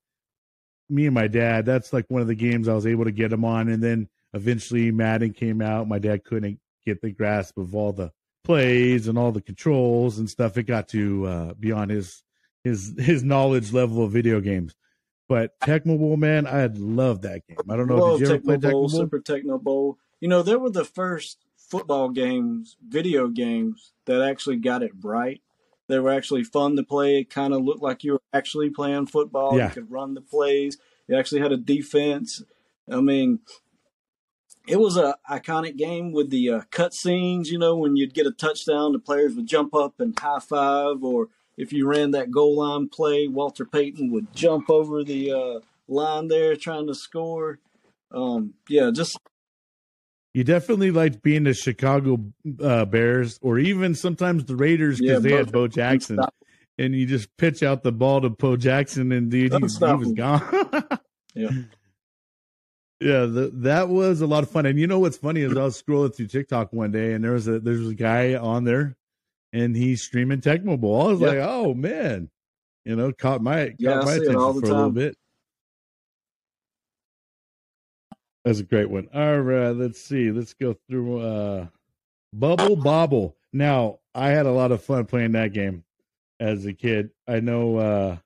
me 0.88 1.06
and 1.06 1.14
my 1.14 1.26
dad. 1.26 1.66
That's 1.66 1.92
like 1.92 2.06
one 2.08 2.22
of 2.22 2.28
the 2.28 2.34
games 2.34 2.68
I 2.68 2.74
was 2.74 2.86
able 2.86 3.04
to 3.04 3.12
get 3.12 3.32
him 3.32 3.44
on, 3.44 3.68
and 3.68 3.82
then 3.82 4.08
eventually 4.32 4.90
Madden 4.90 5.32
came 5.32 5.60
out. 5.60 5.88
My 5.88 5.98
dad 5.98 6.24
couldn't 6.24 6.58
get 6.86 7.00
the 7.02 7.10
grasp 7.10 7.58
of 7.58 7.74
all 7.74 7.92
the 7.92 8.12
plays 8.44 9.06
and 9.06 9.18
all 9.18 9.32
the 9.32 9.40
controls 9.40 10.18
and 10.18 10.28
stuff. 10.28 10.56
It 10.56 10.64
got 10.64 10.88
to 10.88 11.26
uh, 11.26 11.54
beyond 11.54 11.90
his 11.90 12.22
his 12.64 12.94
his 12.98 13.22
knowledge 13.22 13.72
level 13.72 14.04
of 14.04 14.12
video 14.12 14.40
games. 14.40 14.74
But 15.28 15.58
Tecmo 15.60 15.98
Bowl, 15.98 16.16
man, 16.16 16.46
I 16.46 16.66
love 16.66 17.22
that 17.22 17.46
game. 17.46 17.56
I 17.68 17.76
don't 17.76 17.86
know. 17.86 17.96
Love 17.96 18.18
did 18.18 18.28
you 18.28 18.34
ever 18.34 18.42
Tecmo 18.42 18.44
play 18.44 18.56
Tecmo 18.56 18.70
Bowl, 18.70 18.80
Bowl? 18.80 18.88
Super 18.88 19.20
Tecmo 19.20 19.62
Bowl. 19.62 19.98
You 20.20 20.28
know, 20.28 20.42
they 20.42 20.56
were 20.56 20.70
the 20.70 20.84
first 20.84 21.38
football 21.56 22.10
games, 22.10 22.76
video 22.86 23.28
games 23.28 23.92
that 24.04 24.20
actually 24.20 24.56
got 24.56 24.82
it 24.82 24.92
right. 25.00 25.40
They 25.88 25.98
were 25.98 26.12
actually 26.12 26.44
fun 26.44 26.76
to 26.76 26.82
play. 26.82 27.20
It 27.20 27.30
kind 27.30 27.52
of 27.52 27.62
looked 27.62 27.82
like 27.82 28.04
you 28.04 28.12
were 28.12 28.22
actually 28.32 28.70
playing 28.70 29.06
football. 29.06 29.56
Yeah. 29.56 29.68
You 29.68 29.74
could 29.74 29.90
run 29.90 30.14
the 30.14 30.20
plays. 30.20 30.78
You 31.08 31.16
actually 31.16 31.40
had 31.40 31.52
a 31.52 31.56
defense. 31.56 32.42
I 32.90 33.00
mean, 33.00 33.40
it 34.68 34.78
was 34.78 34.96
a 34.96 35.16
iconic 35.28 35.76
game 35.76 36.12
with 36.12 36.30
the 36.30 36.50
uh, 36.50 36.60
cut 36.70 36.94
scenes. 36.94 37.50
You 37.50 37.58
know, 37.58 37.76
when 37.76 37.96
you'd 37.96 38.14
get 38.14 38.26
a 38.26 38.32
touchdown, 38.32 38.92
the 38.92 38.98
players 38.98 39.34
would 39.34 39.46
jump 39.46 39.74
up 39.74 39.98
and 39.98 40.18
high 40.18 40.40
five, 40.40 41.02
or 41.02 41.28
if 41.62 41.72
you 41.72 41.86
ran 41.86 42.10
that 42.10 42.30
goal 42.30 42.56
line 42.56 42.88
play, 42.88 43.28
Walter 43.28 43.64
Payton 43.64 44.10
would 44.10 44.34
jump 44.34 44.68
over 44.68 45.04
the 45.04 45.32
uh, 45.32 45.60
line 45.88 46.28
there 46.28 46.56
trying 46.56 46.88
to 46.88 46.94
score. 46.94 47.60
Um, 48.10 48.54
yeah, 48.68 48.90
just 48.92 49.16
you 50.34 50.44
definitely 50.44 50.90
liked 50.90 51.22
being 51.22 51.44
the 51.44 51.54
Chicago 51.54 52.18
uh, 52.62 52.84
Bears 52.84 53.38
or 53.42 53.58
even 53.58 53.94
sometimes 53.94 54.44
the 54.44 54.56
Raiders 54.56 54.98
because 54.98 55.24
yeah, 55.24 55.30
they 55.30 55.36
had 55.36 55.52
Bo 55.52 55.68
Jackson, 55.68 56.18
and 56.78 56.94
you 56.94 57.06
just 57.06 57.34
pitch 57.36 57.62
out 57.62 57.82
the 57.82 57.92
ball 57.92 58.20
to 58.20 58.30
Bo 58.30 58.56
Jackson, 58.56 59.12
and 59.12 59.30
dude, 59.30 59.52
he, 59.52 59.58
he 59.58 59.94
was 59.94 60.12
gone. 60.12 60.42
yeah. 61.34 61.50
Yeah, 63.00 63.26
the, 63.26 63.50
that 63.54 63.88
was 63.88 64.20
a 64.20 64.28
lot 64.28 64.44
of 64.44 64.50
fun. 64.50 64.64
And 64.64 64.78
you 64.78 64.86
know 64.86 65.00
what's 65.00 65.16
funny 65.16 65.40
is 65.40 65.56
I 65.56 65.64
was 65.64 65.82
scrolling 65.82 66.14
through 66.14 66.28
TikTok 66.28 66.72
one 66.72 66.92
day, 66.92 67.14
and 67.14 67.24
there 67.24 67.32
was 67.32 67.48
a 67.48 67.58
there's 67.58 67.88
a 67.88 67.94
guy 67.94 68.36
on 68.36 68.62
there 68.62 68.96
and 69.52 69.76
he's 69.76 70.02
streaming 70.02 70.40
Tecmo 70.40 70.80
Bowl. 70.80 71.02
I 71.02 71.10
was 71.10 71.20
like, 71.20 71.38
oh 71.38 71.74
man, 71.74 72.30
you 72.84 72.96
know, 72.96 73.12
caught 73.12 73.42
my 73.42 73.68
caught 73.68 73.76
yeah, 73.78 74.00
my 74.00 74.14
attention 74.14 74.32
for 74.34 74.60
time. 74.60 74.70
a 74.70 74.74
little 74.74 74.90
bit. 74.90 75.16
That's 78.44 78.58
a 78.58 78.64
great 78.64 78.90
one. 78.90 79.08
All 79.14 79.40
right, 79.40 79.70
let's 79.70 80.00
see. 80.00 80.30
Let's 80.30 80.54
go 80.54 80.76
through 80.88 81.20
uh 81.20 81.66
Bubble 82.32 82.76
Bobble. 82.76 83.36
Now, 83.52 83.98
I 84.14 84.28
had 84.28 84.46
a 84.46 84.52
lot 84.52 84.72
of 84.72 84.82
fun 84.82 85.04
playing 85.04 85.32
that 85.32 85.52
game 85.52 85.84
as 86.40 86.66
a 86.66 86.72
kid. 86.72 87.10
I 87.28 87.40
know 87.40 87.76
uh 87.76 88.16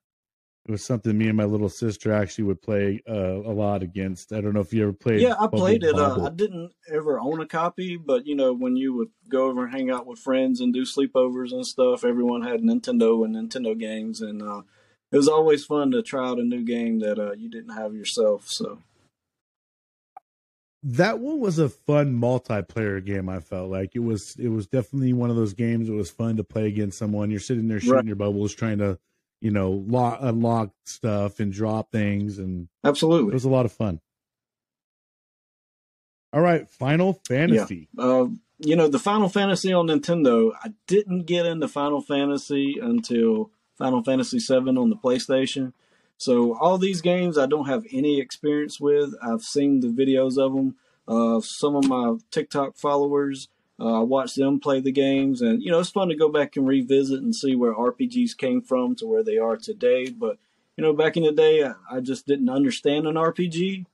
it 0.66 0.72
was 0.72 0.85
something 0.85 1.16
me 1.16 1.29
and 1.29 1.37
my 1.37 1.44
little 1.44 1.68
sister 1.68 2.12
actually 2.12 2.44
would 2.44 2.61
play 2.61 3.00
uh, 3.09 3.14
a 3.14 3.55
lot 3.55 3.85
against. 3.85 4.33
I 4.33 4.40
don't 4.40 4.52
know 4.52 4.61
if 4.61 4.72
you 4.72 4.83
ever 4.83 4.92
played. 4.92 5.20
Yeah, 5.20 5.37
I 5.38 5.46
played 5.46 5.85
it. 5.85 5.94
Uh, 5.94 6.24
I 6.26 6.31
didn't 6.31 6.72
ever 6.92 7.20
own 7.20 7.40
a 7.40 7.46
copy, 7.46 7.96
but 7.96 8.26
you 8.26 8.35
know, 8.35 8.52
when 8.52 8.76
you 8.76 8.92
would 8.94 9.11
go 9.29 9.46
over 9.46 9.64
and 9.64 9.72
hang 9.72 9.90
out 9.90 10.07
with 10.07 10.18
friends 10.18 10.61
and 10.61 10.74
do 10.74 10.83
sleepovers 10.83 11.52
and 11.52 11.64
stuff, 11.64 12.05
everyone 12.05 12.42
had 12.42 12.62
Nintendo 12.62 13.24
and 13.24 13.37
Nintendo 13.37 13.79
games, 13.79 14.20
and 14.20 14.42
uh, 14.42 14.62
it 15.12 15.16
was 15.16 15.29
always 15.29 15.64
fun 15.64 15.92
to 15.92 16.02
try 16.02 16.29
out 16.29 16.40
a 16.40 16.42
new 16.42 16.64
game 16.64 16.98
that 16.98 17.20
uh, 17.20 17.33
you 17.33 17.48
didn't 17.48 17.76
have 17.76 17.94
yourself. 17.94 18.46
So 18.48 18.81
that 20.83 21.20
one 21.20 21.38
was 21.38 21.61
a 21.61 21.68
fun 21.68 22.20
multiplayer 22.20 23.05
game. 23.05 23.29
I 23.29 23.38
felt 23.38 23.70
like 23.70 23.94
it 23.94 24.00
was. 24.00 24.35
It 24.37 24.48
was 24.48 24.66
definitely 24.66 25.12
one 25.12 25.31
of 25.31 25.37
those 25.37 25.55
games. 25.55 25.88
It 25.88 25.92
was 25.92 26.11
fun 26.11 26.38
to 26.38 26.44
play 26.44 26.66
against 26.66 26.98
someone. 26.98 27.31
You're 27.31 27.38
sitting 27.38 27.68
there 27.68 27.79
shooting 27.79 27.94
right. 27.94 28.07
your 28.07 28.16
bubbles, 28.16 28.52
trying 28.52 28.79
to 28.79 28.98
you 29.40 29.51
know, 29.51 29.85
lock, 29.87 30.18
unlock 30.20 30.70
stuff 30.85 31.40
and 31.40 31.53
drop 31.53 31.92
things, 31.92 32.38
and 32.38 32.68
absolutely, 32.85 33.31
it 33.31 33.35
was 33.35 33.44
a 33.44 33.51
lot 33.51 33.66
of 33.66 33.72
fun. 33.72 34.01
All 36.33 36.40
right, 36.42 36.68
Final 36.68 37.20
Fantasy. 37.27 37.88
Yeah. 37.96 38.05
Uh, 38.05 38.27
you 38.59 38.77
know, 38.77 38.88
the 38.88 38.99
Final 38.99 39.29
Fantasy 39.29 39.72
on 39.72 39.87
Nintendo. 39.87 40.53
I 40.62 40.72
didn't 40.87 41.25
get 41.25 41.46
into 41.46 41.68
Final 41.68 42.01
Fantasy 42.01 42.77
until 42.81 43.51
Final 43.77 44.03
Fantasy 44.03 44.38
VII 44.38 44.77
on 44.77 44.90
the 44.90 44.96
PlayStation. 44.96 45.72
So 46.18 46.57
all 46.59 46.79
these 46.79 47.03
games 47.03 47.37
I 47.37 47.46
don't 47.46 47.68
have 47.68 47.85
any 47.92 48.20
experience 48.20 48.81
with. 48.81 49.14
I've 49.22 49.42
seen 49.42 49.81
the 49.81 49.88
videos 49.88 50.38
of 50.38 50.55
them. 50.55 50.77
Uh, 51.07 51.40
some 51.40 51.77
of 51.77 51.87
my 51.87 52.16
TikTok 52.31 52.77
followers 52.77 53.49
uh, 53.78 54.00
I 54.00 54.02
watched 54.02 54.36
them 54.36 54.58
play 54.58 54.80
the 54.80 54.92
games, 54.92 55.42
and 55.42 55.62
you 55.62 55.70
know 55.70 55.80
it's 55.80 55.90
fun 55.90 56.08
to 56.08 56.16
go 56.16 56.30
back 56.30 56.56
and 56.56 56.66
revisit 56.66 57.22
and 57.22 57.34
see 57.34 57.54
where 57.54 57.74
RPGs 57.74 58.36
came 58.36 58.62
from 58.62 58.96
to 58.96 59.06
where 59.06 59.22
they 59.22 59.36
are 59.36 59.56
today. 59.56 60.08
But 60.08 60.38
you 60.76 60.82
know, 60.82 60.94
back 60.94 61.16
in 61.16 61.24
the 61.24 61.32
day, 61.32 61.62
I, 61.64 61.74
I 61.90 62.00
just 62.00 62.26
didn't 62.26 62.48
understand 62.48 63.06
an 63.06 63.16
RPG, 63.16 63.84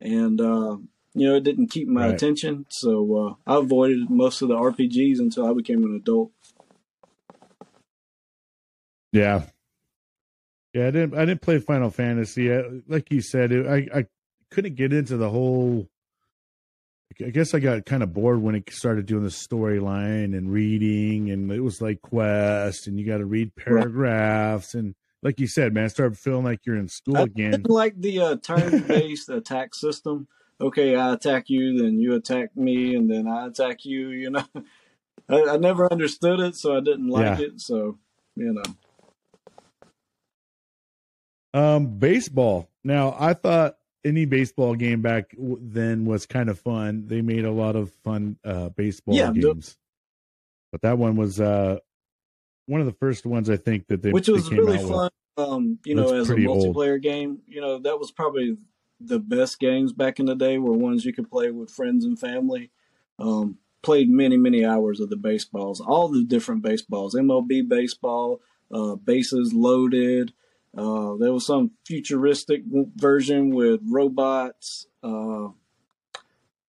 and 0.00 0.40
uh, 0.40 0.78
you 1.12 1.28
know 1.28 1.34
it 1.36 1.44
didn't 1.44 1.68
keep 1.68 1.86
my 1.86 2.06
right. 2.06 2.14
attention. 2.14 2.64
So 2.70 3.36
uh, 3.46 3.52
I 3.52 3.58
avoided 3.58 4.08
most 4.08 4.40
of 4.40 4.48
the 4.48 4.56
RPGs 4.56 5.18
until 5.18 5.46
I 5.46 5.52
became 5.52 5.84
an 5.84 5.96
adult. 5.96 6.30
Yeah, 9.12 9.42
yeah, 10.72 10.86
I 10.86 10.90
didn't. 10.92 11.14
I 11.14 11.26
didn't 11.26 11.42
play 11.42 11.58
Final 11.58 11.90
Fantasy. 11.90 12.50
I, 12.50 12.62
like 12.88 13.12
you 13.12 13.20
said, 13.20 13.52
it, 13.52 13.66
I 13.66 13.98
I 13.98 14.06
couldn't 14.50 14.76
get 14.76 14.94
into 14.94 15.18
the 15.18 15.28
whole 15.28 15.89
I 17.24 17.30
guess 17.30 17.54
I 17.54 17.58
got 17.58 17.86
kind 17.86 18.02
of 18.02 18.12
bored 18.12 18.40
when 18.42 18.54
it 18.54 18.72
started 18.72 19.06
doing 19.06 19.24
the 19.24 19.30
storyline 19.30 20.36
and 20.36 20.50
reading, 20.50 21.30
and 21.30 21.50
it 21.52 21.60
was 21.60 21.80
like 21.80 22.02
quest, 22.02 22.86
and 22.86 22.98
you 22.98 23.06
got 23.06 23.18
to 23.18 23.26
read 23.26 23.54
paragraphs, 23.56 24.74
and 24.74 24.94
like 25.22 25.38
you 25.38 25.46
said, 25.46 25.74
man, 25.74 25.84
I 25.84 25.88
started 25.88 26.18
feeling 26.18 26.44
like 26.44 26.64
you're 26.64 26.76
in 26.76 26.88
school 26.88 27.18
I 27.18 27.22
again. 27.22 27.64
Like 27.66 28.00
the 28.00 28.20
uh, 28.20 28.36
turn-based 28.36 29.28
attack 29.28 29.74
system. 29.74 30.28
Okay, 30.60 30.94
I 30.94 31.14
attack 31.14 31.48
you, 31.48 31.82
then 31.82 31.98
you 31.98 32.14
attack 32.14 32.56
me, 32.56 32.94
and 32.94 33.10
then 33.10 33.26
I 33.26 33.46
attack 33.46 33.84
you. 33.84 34.10
You 34.10 34.30
know, 34.30 34.44
I, 35.28 35.42
I 35.42 35.56
never 35.56 35.90
understood 35.90 36.40
it, 36.40 36.56
so 36.56 36.76
I 36.76 36.80
didn't 36.80 37.08
like 37.08 37.38
yeah. 37.38 37.46
it. 37.46 37.60
So 37.60 37.98
you 38.36 38.54
know. 38.54 38.62
Um, 41.52 41.98
baseball. 41.98 42.70
Now, 42.84 43.16
I 43.18 43.34
thought 43.34 43.76
any 44.04 44.24
baseball 44.24 44.74
game 44.74 45.02
back 45.02 45.34
then 45.38 46.04
was 46.04 46.26
kind 46.26 46.48
of 46.48 46.58
fun. 46.58 47.06
They 47.06 47.20
made 47.22 47.44
a 47.44 47.50
lot 47.50 47.76
of 47.76 47.92
fun 48.04 48.38
uh, 48.44 48.70
baseball 48.70 49.14
yeah, 49.14 49.32
games, 49.32 49.76
but 50.72 50.82
that 50.82 50.98
one 50.98 51.16
was 51.16 51.40
uh, 51.40 51.78
one 52.66 52.80
of 52.80 52.86
the 52.86 52.92
first 52.94 53.26
ones 53.26 53.50
I 53.50 53.56
think 53.56 53.88
that 53.88 54.02
they 54.02 54.12
which 54.12 54.28
was 54.28 54.50
really 54.50 54.78
fun. 54.78 55.10
Um, 55.36 55.78
you 55.84 55.94
know, 55.94 56.12
as 56.14 56.28
a 56.28 56.34
multiplayer 56.34 56.92
old. 56.92 57.02
game, 57.02 57.38
you 57.46 57.60
know 57.60 57.78
that 57.78 57.98
was 57.98 58.10
probably 58.10 58.56
the 59.00 59.18
best 59.18 59.58
games 59.58 59.92
back 59.92 60.20
in 60.20 60.26
the 60.26 60.34
day 60.34 60.58
were 60.58 60.72
ones 60.72 61.04
you 61.04 61.12
could 61.12 61.30
play 61.30 61.50
with 61.50 61.70
friends 61.70 62.04
and 62.04 62.18
family. 62.18 62.70
Um, 63.18 63.58
played 63.82 64.10
many 64.10 64.36
many 64.36 64.64
hours 64.64 65.00
of 65.00 65.10
the 65.10 65.16
baseballs, 65.16 65.80
all 65.80 66.08
the 66.08 66.24
different 66.24 66.62
baseballs, 66.62 67.14
MLB 67.14 67.68
baseball, 67.68 68.40
uh, 68.72 68.96
bases 68.96 69.52
loaded. 69.52 70.32
Uh, 70.76 71.16
there 71.16 71.32
was 71.32 71.46
some 71.46 71.72
futuristic 71.84 72.62
version 72.96 73.54
with 73.54 73.80
robots. 73.88 74.86
Uh, 75.02 75.48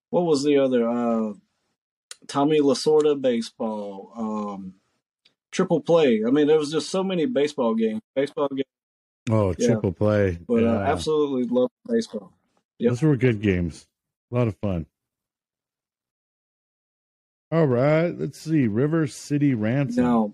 what 0.10 0.24
was 0.26 0.44
the 0.44 0.58
other? 0.58 0.88
Uh, 0.90 1.34
Tommy 2.28 2.60
Lasorda 2.60 3.20
baseball. 3.20 4.12
Um, 4.16 4.74
triple 5.52 5.82
play. 5.82 6.22
I 6.26 6.32
mean, 6.32 6.48
there 6.48 6.58
was 6.58 6.72
just 6.72 6.90
so 6.90 7.04
many 7.04 7.26
baseball 7.26 7.76
games. 7.76 8.02
Baseball 8.16 8.48
games. 8.50 8.66
Oh, 9.30 9.54
yeah. 9.58 9.68
triple 9.68 9.92
play. 9.92 10.40
But 10.48 10.64
yeah. 10.64 10.80
absolutely 10.80 11.44
love 11.44 11.70
baseball. 11.88 12.34
Yep. 12.80 12.90
Those 12.90 13.02
were 13.04 13.16
good 13.16 13.42
games. 13.42 13.86
A 14.32 14.36
lot 14.36 14.48
of 14.48 14.56
fun. 14.62 14.88
All 17.52 17.68
right, 17.68 18.18
let's 18.18 18.40
see. 18.40 18.68
River 18.68 19.08
City 19.08 19.54
Ransom. 19.54 20.04
Now, 20.04 20.34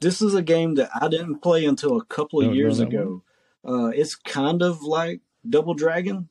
this 0.00 0.20
is 0.22 0.34
a 0.34 0.42
game 0.42 0.74
that 0.76 0.90
I 1.00 1.08
didn't 1.08 1.40
play 1.40 1.64
until 1.64 1.96
a 1.96 2.04
couple 2.04 2.40
of 2.40 2.54
years 2.54 2.78
ago. 2.80 3.22
Uh, 3.66 3.88
it's 3.88 4.14
kind 4.14 4.62
of 4.62 4.82
like 4.82 5.20
Double 5.48 5.74
Dragon. 5.74 6.28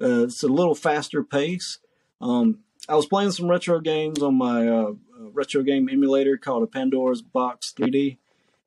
Uh, 0.00 0.24
it's 0.24 0.42
a 0.42 0.48
little 0.48 0.74
faster 0.74 1.22
pace. 1.22 1.78
Um, 2.20 2.60
I 2.88 2.94
was 2.96 3.06
playing 3.06 3.32
some 3.32 3.48
retro 3.48 3.80
games 3.80 4.22
on 4.22 4.34
my 4.36 4.66
uh, 4.68 4.92
retro 5.32 5.62
game 5.62 5.88
emulator 5.88 6.36
called 6.36 6.62
a 6.62 6.66
Pandora's 6.66 7.22
Box 7.22 7.74
3D, 7.76 8.18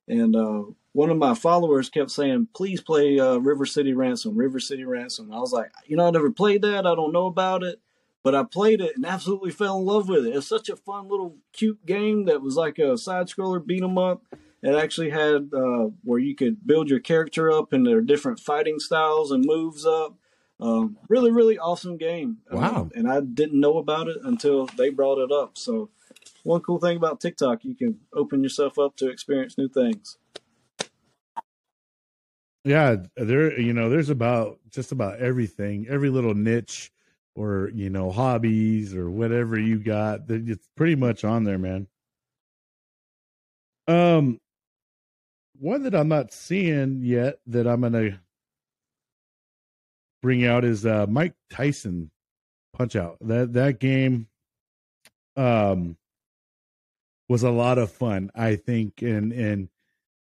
and 0.08 0.36
uh, 0.36 0.62
one 0.92 1.10
of 1.10 1.18
my 1.18 1.34
followers 1.34 1.90
kept 1.90 2.10
saying, 2.10 2.48
"Please 2.54 2.80
play 2.80 3.18
uh, 3.18 3.38
River 3.38 3.66
City 3.66 3.92
Ransom, 3.92 4.36
River 4.36 4.60
City 4.60 4.84
Ransom." 4.84 5.32
I 5.32 5.40
was 5.40 5.52
like, 5.52 5.70
you 5.86 5.96
know, 5.96 6.06
I 6.06 6.10
never 6.10 6.30
played 6.30 6.62
that. 6.62 6.86
I 6.86 6.94
don't 6.94 7.12
know 7.12 7.26
about 7.26 7.62
it, 7.62 7.80
but 8.26 8.34
I 8.34 8.42
played 8.42 8.80
it 8.80 8.96
and 8.96 9.06
absolutely 9.06 9.52
fell 9.52 9.78
in 9.78 9.84
love 9.84 10.08
with 10.08 10.26
it. 10.26 10.34
It's 10.34 10.48
such 10.48 10.68
a 10.68 10.74
fun 10.74 11.06
little 11.06 11.36
cute 11.52 11.86
game 11.86 12.24
that 12.24 12.42
was 12.42 12.56
like 12.56 12.76
a 12.76 12.98
side 12.98 13.28
scroller 13.28 13.64
beat 13.64 13.84
'em 13.84 13.98
up. 13.98 14.24
It 14.64 14.74
actually 14.74 15.10
had 15.10 15.50
uh, 15.54 15.90
where 16.02 16.18
you 16.18 16.34
could 16.34 16.66
build 16.66 16.90
your 16.90 16.98
character 16.98 17.52
up 17.52 17.72
and 17.72 17.86
their 17.86 18.00
different 18.00 18.40
fighting 18.40 18.80
styles 18.80 19.30
and 19.30 19.44
moves 19.44 19.86
up. 19.86 20.16
Um, 20.58 20.98
really, 21.08 21.30
really 21.30 21.56
awesome 21.56 21.98
game. 21.98 22.38
Wow. 22.50 22.90
And 22.96 23.08
I 23.08 23.20
didn't 23.20 23.60
know 23.60 23.78
about 23.78 24.08
it 24.08 24.16
until 24.24 24.66
they 24.76 24.90
brought 24.90 25.18
it 25.18 25.30
up. 25.30 25.56
So, 25.56 25.90
one 26.42 26.62
cool 26.62 26.80
thing 26.80 26.96
about 26.96 27.20
TikTok, 27.20 27.64
you 27.64 27.76
can 27.76 28.00
open 28.12 28.42
yourself 28.42 28.76
up 28.76 28.96
to 28.96 29.08
experience 29.08 29.56
new 29.56 29.68
things. 29.68 30.18
Yeah, 32.64 32.96
there 33.14 33.56
you 33.60 33.72
know, 33.72 33.88
there's 33.88 34.10
about 34.10 34.58
just 34.68 34.90
about 34.90 35.20
everything, 35.20 35.86
every 35.88 36.10
little 36.10 36.34
niche 36.34 36.90
or 37.36 37.70
you 37.74 37.90
know, 37.90 38.10
hobbies 38.10 38.94
or 38.94 39.10
whatever 39.10 39.58
you 39.58 39.78
got. 39.78 40.22
It's 40.28 40.68
pretty 40.76 40.96
much 40.96 41.24
on 41.24 41.44
there, 41.44 41.58
man. 41.58 41.86
Um 43.86 44.40
one 45.58 45.84
that 45.84 45.94
I'm 45.94 46.08
not 46.08 46.32
seeing 46.32 47.02
yet 47.02 47.38
that 47.46 47.66
I'm 47.66 47.82
gonna 47.82 48.20
bring 50.22 50.44
out 50.44 50.64
is 50.64 50.84
uh 50.84 51.06
Mike 51.08 51.34
Tyson 51.50 52.10
Punch 52.72 52.96
Out. 52.96 53.18
That 53.20 53.52
that 53.52 53.78
game 53.78 54.28
um 55.36 55.96
was 57.28 57.42
a 57.42 57.50
lot 57.50 57.78
of 57.78 57.90
fun, 57.90 58.30
I 58.34 58.56
think, 58.56 59.02
and 59.02 59.32
and 59.32 59.68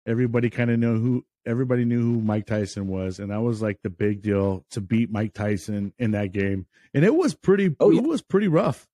everybody 0.07 0.51
kind 0.51 0.71
of 0.71 0.79
know 0.79 0.95
who 0.95 1.25
everybody 1.47 1.85
knew 1.85 2.01
who 2.01 2.21
Mike 2.21 2.47
Tyson 2.47 2.89
was, 2.89 3.19
and 3.19 3.31
that 3.31 3.41
was 3.43 3.61
like 3.63 3.79
the 3.83 3.91
big 3.91 4.23
deal 4.23 4.65
to 4.71 4.81
beat 4.81 5.11
Mike 5.11 5.35
Tyson 5.35 5.93
in 5.99 6.13
that 6.13 6.33
game. 6.33 6.67
And 6.95 7.05
it 7.05 7.15
was 7.15 7.35
pretty 7.35 7.75
Oh, 7.81 7.91
yeah. 7.91 8.01
it 8.01 8.07
was 8.07 8.23
pretty 8.23 8.49
rough. 8.49 8.87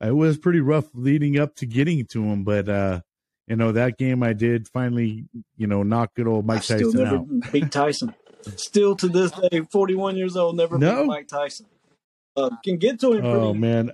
It 0.00 0.14
was 0.14 0.36
pretty 0.38 0.60
rough 0.60 0.86
leading 0.94 1.38
up 1.38 1.54
to 1.56 1.66
getting 1.66 2.04
to 2.06 2.22
him, 2.24 2.44
but 2.44 2.68
uh 2.68 3.00
you 3.48 3.56
know 3.56 3.72
that 3.72 3.98
game 3.98 4.22
I 4.22 4.32
did 4.32 4.68
finally, 4.68 5.26
you 5.56 5.66
know, 5.66 5.82
knock 5.82 6.14
good 6.14 6.26
old 6.26 6.44
I 6.44 6.54
Mike 6.54 6.62
still 6.62 6.90
Tyson 6.92 7.04
never 7.04 7.16
out. 7.16 7.52
beat 7.52 7.70
Tyson. 7.72 8.14
Still 8.56 8.96
to 8.96 9.08
this 9.08 9.30
day, 9.30 9.60
41 9.70 10.16
years 10.16 10.36
old, 10.36 10.56
never 10.56 10.78
No? 10.78 11.02
beat 11.02 11.06
Mike 11.06 11.28
Tyson. 11.28 11.66
Uh, 12.36 12.50
can 12.64 12.78
get 12.78 12.98
to 13.00 13.12
him 13.12 13.20
pretty 13.20 13.36
Oh 13.36 13.54
man, 13.54 13.92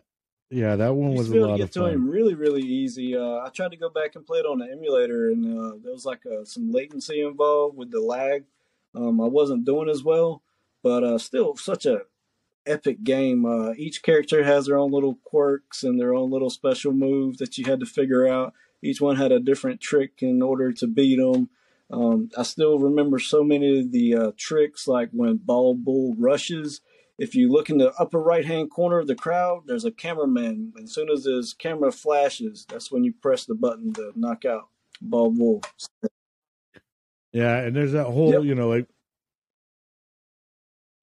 yeah, 0.50 0.76
that 0.76 0.94
one 0.94 1.14
was 1.14 1.30
a 1.30 1.34
lot 1.34 1.60
of 1.60 1.70
to 1.70 1.80
fun. 1.80 1.92
him 1.92 2.10
really, 2.10 2.34
really 2.34 2.62
easy. 2.62 3.16
Uh, 3.16 3.38
I 3.44 3.50
tried 3.52 3.72
to 3.72 3.76
go 3.76 3.90
back 3.90 4.16
and 4.16 4.26
play 4.26 4.38
it 4.38 4.46
on 4.46 4.58
the 4.58 4.70
emulator, 4.70 5.30
and 5.30 5.44
uh, 5.44 5.76
there 5.82 5.92
was 5.92 6.04
like 6.04 6.24
uh, 6.26 6.44
some 6.44 6.72
latency 6.72 7.20
involved 7.20 7.76
with 7.76 7.90
the 7.90 8.00
lag. 8.00 8.44
Um, 8.94 9.20
I 9.20 9.26
wasn't 9.26 9.64
doing 9.64 9.88
as 9.88 10.02
well, 10.02 10.42
but 10.82 11.04
uh, 11.04 11.18
still 11.18 11.56
such 11.56 11.84
a 11.84 12.02
epic 12.66 13.02
game. 13.04 13.44
Uh, 13.44 13.72
each 13.76 14.02
character 14.02 14.44
has 14.44 14.66
their 14.66 14.78
own 14.78 14.90
little 14.92 15.18
quirks 15.24 15.82
and 15.82 16.00
their 16.00 16.14
own 16.14 16.30
little 16.30 16.50
special 16.50 16.92
move 16.92 17.38
that 17.38 17.58
you 17.58 17.64
had 17.64 17.80
to 17.80 17.86
figure 17.86 18.26
out. 18.26 18.52
Each 18.82 19.00
one 19.00 19.16
had 19.16 19.32
a 19.32 19.40
different 19.40 19.80
trick 19.80 20.22
in 20.22 20.40
order 20.42 20.72
to 20.72 20.86
beat 20.86 21.16
them. 21.16 21.50
Um, 21.90 22.30
I 22.36 22.42
still 22.42 22.78
remember 22.78 23.18
so 23.18 23.42
many 23.42 23.80
of 23.80 23.92
the 23.92 24.14
uh, 24.14 24.32
tricks, 24.36 24.86
like 24.86 25.10
when 25.12 25.38
Bald 25.38 25.84
Bull 25.84 26.14
rushes. 26.18 26.80
If 27.18 27.34
you 27.34 27.50
look 27.50 27.68
in 27.68 27.78
the 27.78 27.92
upper 27.98 28.20
right 28.20 28.44
hand 28.44 28.70
corner 28.70 28.98
of 28.98 29.08
the 29.08 29.14
crowd, 29.16 29.62
there's 29.66 29.84
a 29.84 29.90
cameraman. 29.90 30.72
As 30.82 30.92
soon 30.92 31.10
as 31.10 31.24
his 31.24 31.52
camera 31.52 31.90
flashes, 31.90 32.64
that's 32.68 32.92
when 32.92 33.02
you 33.04 33.12
press 33.12 33.44
the 33.44 33.56
button 33.56 33.92
to 33.94 34.12
knock 34.14 34.44
out 34.44 34.68
Bald 35.00 35.36
Bull. 35.36 35.62
Yeah, 37.32 37.58
and 37.58 37.74
there's 37.74 37.92
that 37.92 38.04
whole, 38.06 38.32
Yep. 38.32 38.44
you 38.44 38.54
know, 38.54 38.68
like 38.68 38.86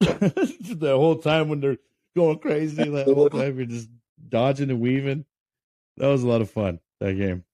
the 0.00 0.94
whole 0.96 1.16
time 1.16 1.48
when 1.48 1.60
they're 1.60 1.78
going 2.16 2.38
crazy, 2.38 2.82
that 2.88 3.06
whole 3.06 3.28
time 3.30 3.56
you're 3.56 3.66
just 3.66 3.88
dodging 4.28 4.70
and 4.70 4.80
weaving. 4.80 5.24
That 5.98 6.08
was 6.08 6.22
a 6.22 6.28
lot 6.28 6.40
of 6.40 6.50
fun. 6.50 6.80
That 7.00 7.14
game. 7.14 7.44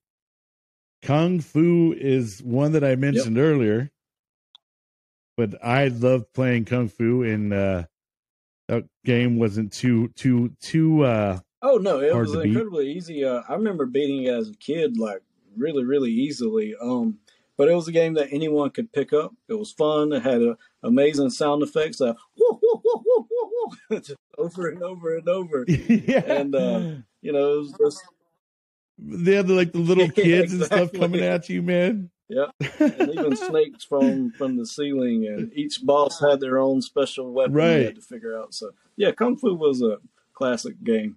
Kung 1.03 1.41
Fu 1.41 1.93
is 1.97 2.41
one 2.43 2.73
that 2.73 2.85
I 2.85 2.95
mentioned 2.95 3.37
earlier, 3.39 3.91
but 5.37 5.63
I 5.65 5.89
love 5.89 6.33
playing 6.33 6.65
Kung 6.67 6.89
Fu, 6.89 7.25
and 7.25 7.53
uh, 7.53 7.85
that 8.73 8.85
game 9.05 9.39
wasn't 9.39 9.73
too 9.73 10.09
too 10.17 10.51
too. 10.61 11.05
uh 11.05 11.39
Oh 11.61 11.77
no, 11.77 12.01
it 12.01 12.15
was 12.15 12.33
beat. 12.33 12.47
incredibly 12.47 12.91
easy. 12.91 13.25
Uh, 13.25 13.43
I 13.49 13.55
remember 13.55 13.87
beating 13.87 14.25
it 14.25 14.35
as 14.35 14.51
a 14.51 14.55
kid, 14.57 14.99
like 14.99 15.23
really, 15.57 15.85
really 15.85 16.11
easily. 16.11 16.75
Um, 16.81 17.19
but 17.57 17.69
it 17.69 17.75
was 17.75 17.87
a 17.87 17.93
game 17.93 18.15
that 18.15 18.29
anyone 18.33 18.71
could 18.71 18.93
pick 18.93 19.13
up. 19.13 19.33
It 19.49 19.55
was 19.55 19.71
fun. 19.73 20.13
It 20.13 20.23
had 20.23 20.43
uh 20.43 20.55
amazing 20.83 21.31
sound 21.31 21.63
effects, 21.63 22.01
uh, 22.01 22.15
over 24.39 24.69
and 24.69 24.83
over 24.83 25.17
and 25.17 25.29
over. 25.29 25.65
yeah, 25.69 26.23
And, 26.27 26.55
uh, 26.55 26.95
You 27.21 27.33
know, 27.33 27.55
it 27.55 27.59
was 27.59 27.75
just 27.79 28.03
they 28.99 29.35
had 29.35 29.47
the, 29.47 29.55
like 29.55 29.73
the 29.73 29.79
little 29.79 30.05
Yeah, 30.17 30.25
kids 30.25 30.53
and 30.53 30.65
stuff 30.65 30.93
coming 30.93 31.23
at 31.23 31.49
you, 31.49 31.63
man. 31.63 32.11
Yeah, 32.29 32.47
and 32.79 33.11
even 33.15 33.37
snakes 33.49 33.85
from 33.85 34.31
from 34.33 34.57
the 34.57 34.67
ceiling, 34.67 35.27
and 35.27 35.53
each 35.55 35.85
boss 35.85 36.21
had 36.21 36.41
their 36.41 36.59
own 36.59 36.81
special 36.83 37.33
weapon 37.33 37.55
Right. 37.55 37.85
had 37.87 37.95
to 37.97 38.01
figure 38.01 38.37
out. 38.39 38.55
So 38.55 38.71
yeah, 38.97 39.13
Kung 39.13 39.37
Fu 39.37 39.55
was 39.55 39.83
a 39.83 39.99
classic 40.33 40.83
game. 40.83 41.15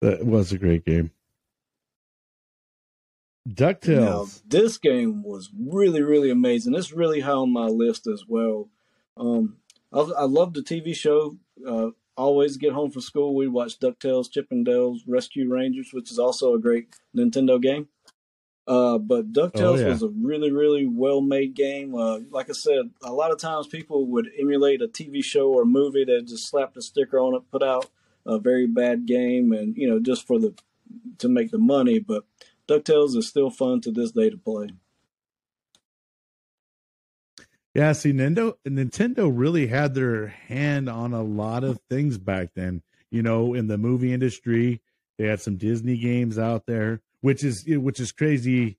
That 0.00 0.24
was 0.26 0.52
a 0.52 0.58
great 0.58 0.84
game. 0.84 1.10
Now, 3.46 3.52
DuckTales. 3.54 4.42
this 4.46 4.78
game 4.78 5.22
was 5.22 5.50
really, 5.58 6.02
really 6.02 6.30
amazing. 6.30 6.74
It's 6.74 6.92
really 6.92 7.20
high 7.20 7.32
on 7.32 7.52
my 7.52 7.66
list 7.66 8.06
as 8.06 8.24
well. 8.26 8.70
Um, 9.18 9.58
I, 9.92 10.00
I 10.00 10.24
love 10.24 10.54
the 10.54 10.62
TV 10.62 10.94
show. 10.94 11.36
Uh, 11.66 11.90
always 12.16 12.56
get 12.56 12.72
home 12.72 12.90
from 12.90 13.02
school, 13.02 13.34
we 13.34 13.48
watch 13.48 13.78
DuckTales, 13.78 14.30
Chip 14.30 14.46
and 14.50 14.64
Dale's 14.64 15.02
Rescue 15.06 15.48
Rangers, 15.52 15.90
which 15.92 16.10
is 16.10 16.18
also 16.18 16.54
a 16.54 16.58
great 16.58 16.94
Nintendo 17.16 17.60
game. 17.60 17.88
Uh, 18.66 18.96
but 18.98 19.32
DuckTales 19.32 19.60
Oh, 19.62 19.74
yeah. 19.78 19.88
was 19.88 20.02
a 20.02 20.08
really, 20.08 20.50
really 20.50 20.86
well 20.86 21.20
made 21.20 21.54
game. 21.54 21.94
Uh, 21.94 22.20
like 22.30 22.48
I 22.48 22.54
said, 22.54 22.90
a 23.02 23.12
lot 23.12 23.30
of 23.30 23.38
times 23.38 23.66
people 23.66 24.06
would 24.06 24.30
emulate 24.38 24.80
a 24.80 24.88
TV 24.88 25.22
show 25.22 25.52
or 25.52 25.66
movie 25.66 26.04
that 26.06 26.26
just 26.26 26.48
slapped 26.48 26.76
a 26.78 26.82
sticker 26.82 27.18
on 27.18 27.34
it, 27.34 27.42
put 27.50 27.62
out 27.62 27.90
a 28.24 28.38
very 28.38 28.66
bad 28.66 29.04
game, 29.06 29.52
and 29.52 29.76
you 29.76 29.86
know 29.88 29.98
just 30.00 30.26
for 30.26 30.38
the 30.38 30.54
to 31.18 31.28
make 31.28 31.50
the 31.50 31.58
money. 31.58 31.98
But 31.98 32.24
DuckTales 32.66 33.16
is 33.16 33.28
still 33.28 33.50
fun 33.50 33.82
to 33.82 33.90
this 33.92 34.12
day 34.12 34.30
to 34.30 34.38
play. 34.38 34.68
Yeah, 37.74 37.92
see, 37.92 38.12
Nintendo 38.12 38.54
Nintendo 38.66 39.30
really 39.34 39.66
had 39.66 39.94
their 39.94 40.28
hand 40.28 40.88
on 40.88 41.12
a 41.12 41.22
lot 41.22 41.64
of 41.64 41.80
things 41.90 42.18
back 42.18 42.50
then. 42.54 42.82
You 43.10 43.22
know, 43.22 43.54
in 43.54 43.66
the 43.66 43.78
movie 43.78 44.12
industry, 44.12 44.80
they 45.18 45.26
had 45.26 45.40
some 45.40 45.56
Disney 45.56 45.96
games 45.96 46.38
out 46.38 46.66
there, 46.66 47.00
which 47.24 47.42
is 47.42 47.64
which 47.66 48.00
is 48.00 48.12
crazy 48.12 48.76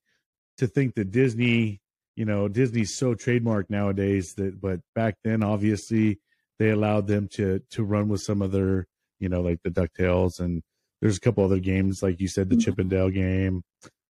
to 0.60 0.68
think 0.68 0.94
that 0.94 1.10
Disney, 1.10 1.82
you 2.16 2.26
know, 2.26 2.48
Disney's 2.48 2.94
so 2.94 3.16
trademarked 3.16 3.72
nowadays 3.72 4.36
that 4.36 4.62
but 4.62 4.82
back 4.94 5.16
then 5.24 5.42
obviously 5.42 6.20
they 6.60 6.70
allowed 6.70 7.08
them 7.08 7.28
to 7.30 7.60
to 7.72 7.84
run 7.84 8.08
with 8.08 8.22
some 8.22 8.44
of 8.44 8.52
their, 8.52 8.86
you 9.20 9.30
know, 9.30 9.42
like 9.42 9.62
the 9.64 9.72
DuckTales 9.72 10.40
and 10.40 10.62
there's 11.02 11.18
a 11.18 11.20
couple 11.20 11.44
other 11.44 11.60
games 11.60 12.04
like 12.04 12.20
you 12.22 12.28
said 12.28 12.50
the 12.50 12.56
Mhm. 12.56 12.62
Chip 12.64 12.78
and 12.78 12.90
Dale 12.92 13.10
game. 13.10 13.64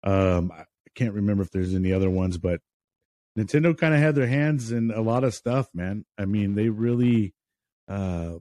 Um 0.05 0.53
I 0.53 0.65
can't 0.95 1.15
remember 1.15 1.43
if 1.43 1.51
there's 1.51 1.75
any 1.75 1.93
other 1.93 2.09
ones, 2.09 2.39
but 2.39 2.61
Nintendo 3.37 3.77
kind 3.77 3.95
of 3.95 4.01
had 4.01 4.15
their 4.15 4.29
hands 4.29 4.71
in 4.71 4.93
a 4.93 5.01
lot 5.01 5.25
of 5.25 5.35
stuff, 5.35 5.69
man. 5.75 6.05
I 6.17 6.25
mean, 6.25 6.55
they 6.55 6.69
really, 6.69 7.33
uh, 7.89 8.39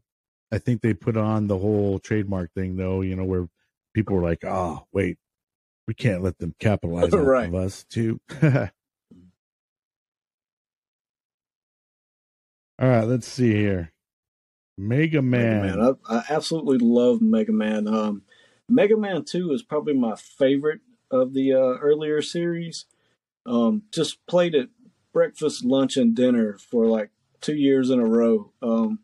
I 0.51 0.57
think 0.59 0.81
they 0.81 0.93
put 0.93 1.15
on 1.17 1.47
the 1.47 1.57
whole 1.57 1.97
trademark 1.99 2.51
thing, 2.53 2.75
though, 2.75 3.01
you 3.01 3.15
know, 3.15 3.23
where 3.23 3.47
people 3.93 4.15
were 4.15 4.23
like, 4.23 4.43
oh, 4.43 4.87
wait, 4.91 5.17
we 5.89 5.95
can't 5.95 6.21
let 6.21 6.37
them 6.37 6.53
capitalize 6.59 7.11
off 7.15 7.19
Right. 7.19 7.51
us, 7.51 7.83
too. 7.85 8.21
All 8.43 8.69
right, 12.87 13.05
let's 13.05 13.27
see 13.27 13.51
here. 13.55 13.91
Mega 14.77 15.23
Man. 15.23 15.61
Mega 15.61 15.77
Man. 15.77 15.97
I, 16.07 16.17
I 16.17 16.23
absolutely 16.29 16.77
love 16.77 17.23
Mega 17.23 17.51
Man. 17.51 17.87
Um, 17.87 18.21
Mega 18.69 18.95
Man 18.95 19.25
2 19.25 19.51
is 19.51 19.63
probably 19.63 19.95
my 19.95 20.15
favorite 20.15 20.81
of 21.09 21.33
the 21.33 21.53
uh, 21.53 21.79
earlier 21.81 22.21
series. 22.21 22.85
Um, 23.47 23.81
just 23.91 24.23
played 24.27 24.53
it 24.53 24.69
breakfast, 25.11 25.65
lunch, 25.65 25.97
and 25.97 26.15
dinner 26.15 26.55
for 26.59 26.85
like 26.85 27.09
two 27.41 27.55
years 27.55 27.89
in 27.89 27.99
a 27.99 28.05
row. 28.05 28.51
Um, 28.61 28.99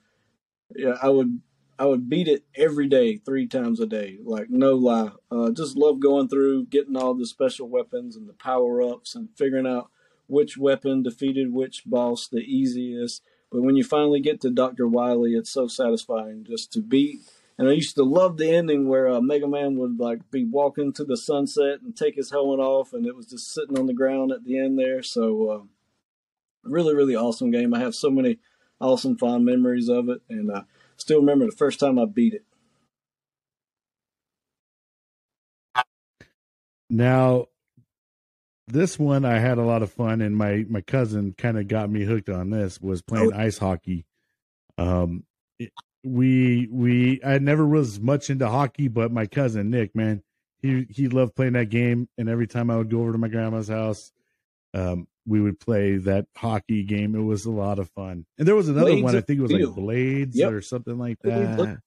yeah, 0.75 0.97
I 1.01 1.09
would 1.09 1.41
I 1.77 1.85
would 1.85 2.09
beat 2.09 2.27
it 2.27 2.45
every 2.55 2.87
day, 2.87 3.17
three 3.17 3.47
times 3.47 3.79
a 3.79 3.85
day. 3.85 4.17
Like 4.23 4.49
no 4.49 4.75
lie. 4.75 5.11
Uh, 5.29 5.51
just 5.51 5.75
love 5.75 5.99
going 5.99 6.29
through, 6.29 6.67
getting 6.67 6.95
all 6.95 7.13
the 7.13 7.25
special 7.25 7.67
weapons 7.67 8.15
and 8.15 8.29
the 8.29 8.33
power 8.33 8.81
ups, 8.81 9.15
and 9.15 9.29
figuring 9.35 9.67
out 9.67 9.89
which 10.27 10.57
weapon 10.57 11.03
defeated 11.03 11.53
which 11.53 11.83
boss 11.85 12.27
the 12.27 12.39
easiest. 12.39 13.21
But 13.51 13.61
when 13.61 13.75
you 13.75 13.83
finally 13.83 14.19
get 14.19 14.41
to 14.41 14.49
Dr. 14.49 14.87
Wily, 14.87 15.31
it's 15.31 15.51
so 15.51 15.67
satisfying 15.67 16.45
just 16.45 16.71
to 16.73 16.81
beat 16.81 17.19
And 17.57 17.69
I 17.69 17.73
used 17.73 17.95
to 17.95 18.03
love 18.03 18.37
the 18.37 18.53
ending 18.53 18.89
where 18.89 19.07
uh, 19.07 19.21
Mega 19.21 19.47
Man 19.47 19.77
would 19.77 19.99
like 19.99 20.29
be 20.31 20.45
walking 20.45 20.91
to 20.93 21.03
the 21.03 21.15
sunset 21.17 21.81
and 21.81 21.95
take 21.95 22.15
his 22.15 22.31
helmet 22.31 22.59
off, 22.59 22.93
and 22.93 23.05
it 23.05 23.15
was 23.15 23.27
just 23.27 23.53
sitting 23.53 23.77
on 23.77 23.85
the 23.85 23.93
ground 23.93 24.31
at 24.31 24.43
the 24.43 24.57
end 24.59 24.77
there. 24.77 25.03
So, 25.03 25.49
uh, 25.49 25.63
really, 26.63 26.95
really 26.95 27.15
awesome 27.15 27.51
game. 27.51 27.73
I 27.73 27.79
have 27.79 27.95
so 27.95 28.09
many 28.09 28.39
awesome 28.81 29.17
fond 29.17 29.45
memories 29.45 29.87
of 29.87 30.09
it, 30.09 30.21
and 30.29 30.51
I 30.51 30.63
still 30.97 31.19
remember 31.19 31.45
the 31.45 31.51
first 31.51 31.79
time 31.79 31.99
I 31.99 32.05
beat 32.05 32.33
it. 32.33 32.43
Now, 36.89 37.47
this 38.67 38.97
one 38.97 39.25
I 39.25 39.39
had 39.39 39.57
a 39.57 39.63
lot 39.63 39.83
of 39.83 39.91
fun, 39.91 40.21
and 40.21 40.35
my 40.35 40.65
my 40.69 40.81
cousin 40.81 41.33
kind 41.37 41.57
of 41.57 41.67
got 41.67 41.89
me 41.89 42.03
hooked 42.03 42.29
on 42.29 42.49
this. 42.49 42.79
Was 42.81 43.01
playing 43.01 43.33
oh. 43.33 43.37
ice 43.37 43.57
hockey. 43.57 44.05
Um, 44.77 45.23
it, 45.59 45.71
we 46.03 46.67
we 46.71 47.21
I 47.23 47.39
never 47.39 47.65
was 47.65 47.99
much 47.99 48.29
into 48.29 48.47
hockey, 48.47 48.87
but 48.87 49.11
my 49.11 49.25
cousin 49.25 49.69
Nick, 49.69 49.95
man, 49.95 50.21
he 50.61 50.85
he 50.89 51.07
loved 51.07 51.35
playing 51.35 51.53
that 51.53 51.69
game, 51.69 52.07
and 52.17 52.29
every 52.29 52.47
time 52.47 52.69
I 52.69 52.77
would 52.77 52.89
go 52.89 53.01
over 53.01 53.11
to 53.13 53.17
my 53.17 53.27
grandma's 53.27 53.67
house, 53.67 54.11
um, 54.73 55.07
we 55.25 55.41
would 55.41 55.59
play 55.59 55.97
that 55.97 56.27
hockey 56.35 56.83
game. 56.83 57.15
It 57.15 57.23
was 57.23 57.45
a 57.45 57.51
lot 57.51 57.79
of 57.79 57.89
fun. 57.89 58.25
And 58.37 58.47
there 58.47 58.55
was 58.55 58.69
another 58.69 58.91
Blades 58.91 59.03
one, 59.03 59.15
I 59.15 59.21
think 59.21 59.39
it 59.39 59.41
was 59.41 59.51
like 59.51 59.75
Blades 59.75 60.37
yep. 60.37 60.51
or 60.51 60.61
something 60.61 60.97
like 60.97 61.17
that. 61.23 61.79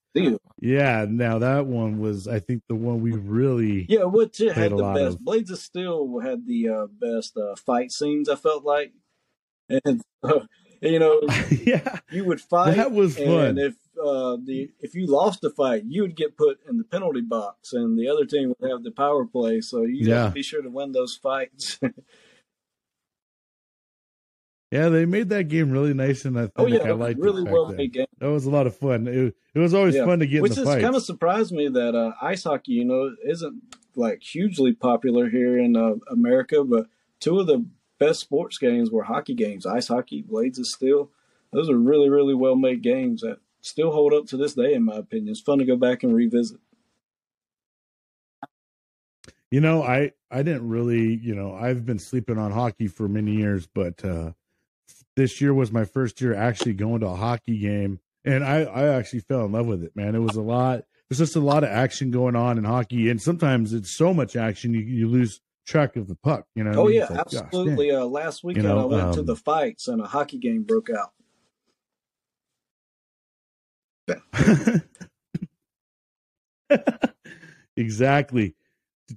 Yeah, 0.60 1.06
now 1.08 1.38
that 1.38 1.66
one 1.66 2.00
was, 2.00 2.26
I 2.26 2.40
think, 2.40 2.62
the 2.68 2.74
one 2.74 3.00
we 3.00 3.12
really 3.12 3.86
yeah, 3.88 4.04
which 4.04 4.40
it 4.40 4.54
had 4.54 4.72
the 4.72 4.92
best. 4.92 5.16
Of. 5.16 5.24
Blades 5.24 5.50
of 5.50 5.58
Steel 5.58 6.18
had 6.20 6.46
the 6.46 6.68
uh, 6.68 6.86
best 6.86 7.36
uh, 7.36 7.54
fight 7.54 7.92
scenes. 7.92 8.28
I 8.28 8.34
felt 8.34 8.64
like, 8.64 8.92
and 9.68 10.02
uh, 10.22 10.40
you 10.80 10.98
know, 10.98 11.20
yeah, 11.50 12.00
you 12.10 12.24
would 12.24 12.40
fight. 12.40 12.76
That 12.76 12.90
was 12.90 13.16
fun. 13.16 13.58
if 13.58 13.74
uh, 14.02 14.36
the 14.42 14.70
if 14.80 14.94
you 14.94 15.06
lost 15.06 15.42
the 15.42 15.50
fight, 15.50 15.84
you 15.86 16.02
would 16.02 16.16
get 16.16 16.36
put 16.36 16.58
in 16.68 16.78
the 16.78 16.84
penalty 16.84 17.20
box, 17.20 17.72
and 17.72 17.98
the 17.98 18.08
other 18.08 18.24
team 18.24 18.54
would 18.58 18.70
have 18.70 18.82
the 18.82 18.90
power 18.90 19.24
play. 19.24 19.60
So 19.60 19.82
you 19.82 20.08
yeah. 20.08 20.22
have 20.22 20.30
to 20.30 20.34
be 20.34 20.42
sure 20.42 20.62
to 20.62 20.70
win 20.70 20.92
those 20.92 21.16
fights. 21.16 21.78
Yeah, 24.70 24.90
they 24.90 25.06
made 25.06 25.30
that 25.30 25.44
game 25.44 25.70
really 25.70 25.94
nice, 25.94 26.26
and 26.26 26.38
I 26.38 26.42
think 26.42 26.52
oh, 26.56 26.66
yeah, 26.66 26.82
I 26.82 26.92
liked 26.92 27.18
really 27.18 27.42
it 27.42 27.50
well 27.50 27.72
made 27.72 27.94
game. 27.94 28.06
That 28.18 28.30
was 28.30 28.44
a 28.44 28.50
lot 28.50 28.66
of 28.66 28.76
fun. 28.76 29.08
It, 29.08 29.34
it 29.54 29.58
was 29.58 29.72
always 29.72 29.94
yeah. 29.94 30.04
fun 30.04 30.18
to 30.18 30.26
get 30.26 30.42
Which 30.42 30.58
in 30.58 30.64
the 30.64 30.70
has 30.70 30.82
kind 30.82 30.94
of 30.94 31.02
surprised 31.02 31.52
me 31.52 31.68
that 31.68 31.94
uh, 31.94 32.12
ice 32.20 32.44
hockey, 32.44 32.72
you 32.72 32.84
know, 32.84 33.14
isn't 33.24 33.62
like 33.96 34.22
hugely 34.22 34.74
popular 34.74 35.30
here 35.30 35.58
in 35.58 35.74
uh, 35.74 35.94
America, 36.10 36.64
but 36.64 36.86
two 37.18 37.40
of 37.40 37.46
the 37.46 37.64
best 37.98 38.20
sports 38.20 38.58
games 38.58 38.90
were 38.90 39.04
hockey 39.04 39.34
games. 39.34 39.64
Ice 39.64 39.88
hockey, 39.88 40.20
Blades 40.20 40.58
of 40.58 40.66
Steel. 40.66 41.10
Those 41.50 41.70
are 41.70 41.78
really, 41.78 42.10
really 42.10 42.34
well 42.34 42.54
made 42.54 42.82
games 42.82 43.22
that 43.22 43.38
still 43.62 43.90
hold 43.90 44.12
up 44.12 44.26
to 44.26 44.36
this 44.36 44.54
day, 44.54 44.74
in 44.74 44.84
my 44.84 44.96
opinion. 44.96 45.30
It's 45.30 45.40
fun 45.40 45.58
to 45.58 45.64
go 45.64 45.76
back 45.76 46.02
and 46.02 46.14
revisit. 46.14 46.60
You 49.50 49.62
know, 49.62 49.82
I 49.82 50.12
I 50.30 50.42
didn't 50.42 50.68
really, 50.68 51.14
you 51.14 51.34
know, 51.34 51.54
I've 51.54 51.86
been 51.86 51.98
sleeping 51.98 52.36
on 52.36 52.52
hockey 52.52 52.86
for 52.86 53.08
many 53.08 53.32
years, 53.32 53.66
but 53.66 54.04
uh 54.04 54.32
this 55.18 55.40
year 55.40 55.52
was 55.52 55.72
my 55.72 55.84
first 55.84 56.20
year 56.20 56.32
actually 56.32 56.74
going 56.74 57.00
to 57.00 57.08
a 57.08 57.16
hockey 57.16 57.58
game, 57.58 57.98
and 58.24 58.44
I 58.44 58.60
I 58.62 58.94
actually 58.94 59.20
fell 59.20 59.44
in 59.44 59.52
love 59.52 59.66
with 59.66 59.82
it, 59.82 59.96
man. 59.96 60.14
It 60.14 60.20
was 60.20 60.36
a 60.36 60.42
lot. 60.42 60.84
There's 61.10 61.18
just 61.18 61.34
a 61.34 61.40
lot 61.40 61.64
of 61.64 61.70
action 61.70 62.12
going 62.12 62.36
on 62.36 62.56
in 62.56 62.64
hockey, 62.64 63.10
and 63.10 63.20
sometimes 63.20 63.72
it's 63.74 63.90
so 63.90 64.14
much 64.14 64.36
action 64.36 64.72
you 64.72 64.80
you 64.80 65.08
lose 65.08 65.40
track 65.66 65.96
of 65.96 66.06
the 66.06 66.14
puck. 66.14 66.44
You 66.54 66.62
know? 66.62 66.84
Oh 66.84 66.88
yeah, 66.88 67.08
like, 67.10 67.18
absolutely. 67.18 67.90
Uh, 67.90 68.04
last 68.04 68.44
weekend 68.44 68.64
you 68.64 68.70
know, 68.70 68.80
I 68.80 68.84
went 68.84 69.02
um, 69.02 69.14
to 69.14 69.22
the 69.22 69.34
fights, 69.34 69.88
and 69.88 70.00
a 70.00 70.06
hockey 70.06 70.38
game 70.38 70.62
broke 70.62 70.88
out. 70.88 71.12
exactly. 77.76 78.54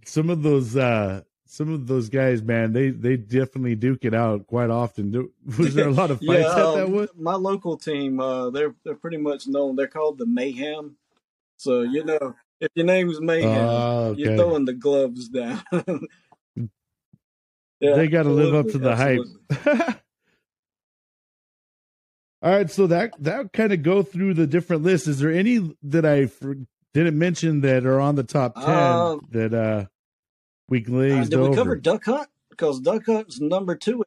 Some 0.05 0.31
of 0.31 0.41
those 0.41 0.75
uh 0.75 1.21
some 1.51 1.73
of 1.73 1.85
those 1.85 2.07
guys, 2.07 2.41
man, 2.41 2.71
they 2.71 2.91
they 2.91 3.17
definitely 3.17 3.75
duke 3.75 4.05
it 4.05 4.13
out 4.13 4.47
quite 4.47 4.69
often. 4.69 5.29
Was 5.57 5.75
there 5.75 5.89
a 5.89 5.91
lot 5.91 6.09
of 6.09 6.19
fights 6.25 6.43
yeah, 6.43 6.63
um, 6.63 6.75
that 6.77 6.89
one? 6.89 7.07
My 7.17 7.35
local 7.35 7.75
team, 7.75 8.21
uh, 8.21 8.51
they're 8.51 8.73
they're 8.85 8.95
pretty 8.95 9.17
much 9.17 9.47
known. 9.47 9.75
They're 9.75 9.87
called 9.87 10.17
the 10.17 10.25
Mayhem. 10.25 10.95
So 11.57 11.81
you 11.81 12.05
know, 12.05 12.35
if 12.61 12.69
your 12.73 12.85
name 12.85 13.09
is 13.09 13.19
Mayhem, 13.19 13.67
uh, 13.67 13.99
okay. 14.11 14.21
you're 14.21 14.37
throwing 14.37 14.63
the 14.63 14.71
gloves 14.71 15.27
down. 15.27 15.61
yeah, 17.81 17.95
they 17.95 18.07
got 18.07 18.23
to 18.23 18.29
live 18.29 18.55
up 18.55 18.71
to 18.71 18.77
the 18.77 18.91
absolutely. 18.91 19.37
hype. 19.65 20.01
All 22.41 22.51
right, 22.53 22.71
so 22.71 22.87
that 22.87 23.11
that 23.21 23.51
kind 23.51 23.73
of 23.73 23.83
go 23.83 24.03
through 24.03 24.35
the 24.35 24.47
different 24.47 24.83
lists. 24.83 25.05
Is 25.05 25.19
there 25.19 25.31
any 25.31 25.75
that 25.83 26.05
I 26.05 26.27
for, 26.27 26.55
didn't 26.93 27.19
mention 27.19 27.59
that 27.59 27.85
are 27.85 27.99
on 27.99 28.15
the 28.15 28.23
top 28.23 28.55
ten 28.55 28.69
um, 28.69 29.27
that 29.31 29.53
uh 29.53 29.85
we 30.71 30.79
glazed 30.79 31.33
uh, 31.33 31.37
did 31.37 31.49
we 31.49 31.55
cover 31.55 31.75
Duck 31.75 32.05
Hunt? 32.05 32.29
Because 32.49 32.79
Duck 32.79 33.05
Hunt's 33.05 33.39
number 33.39 33.75
two. 33.75 34.03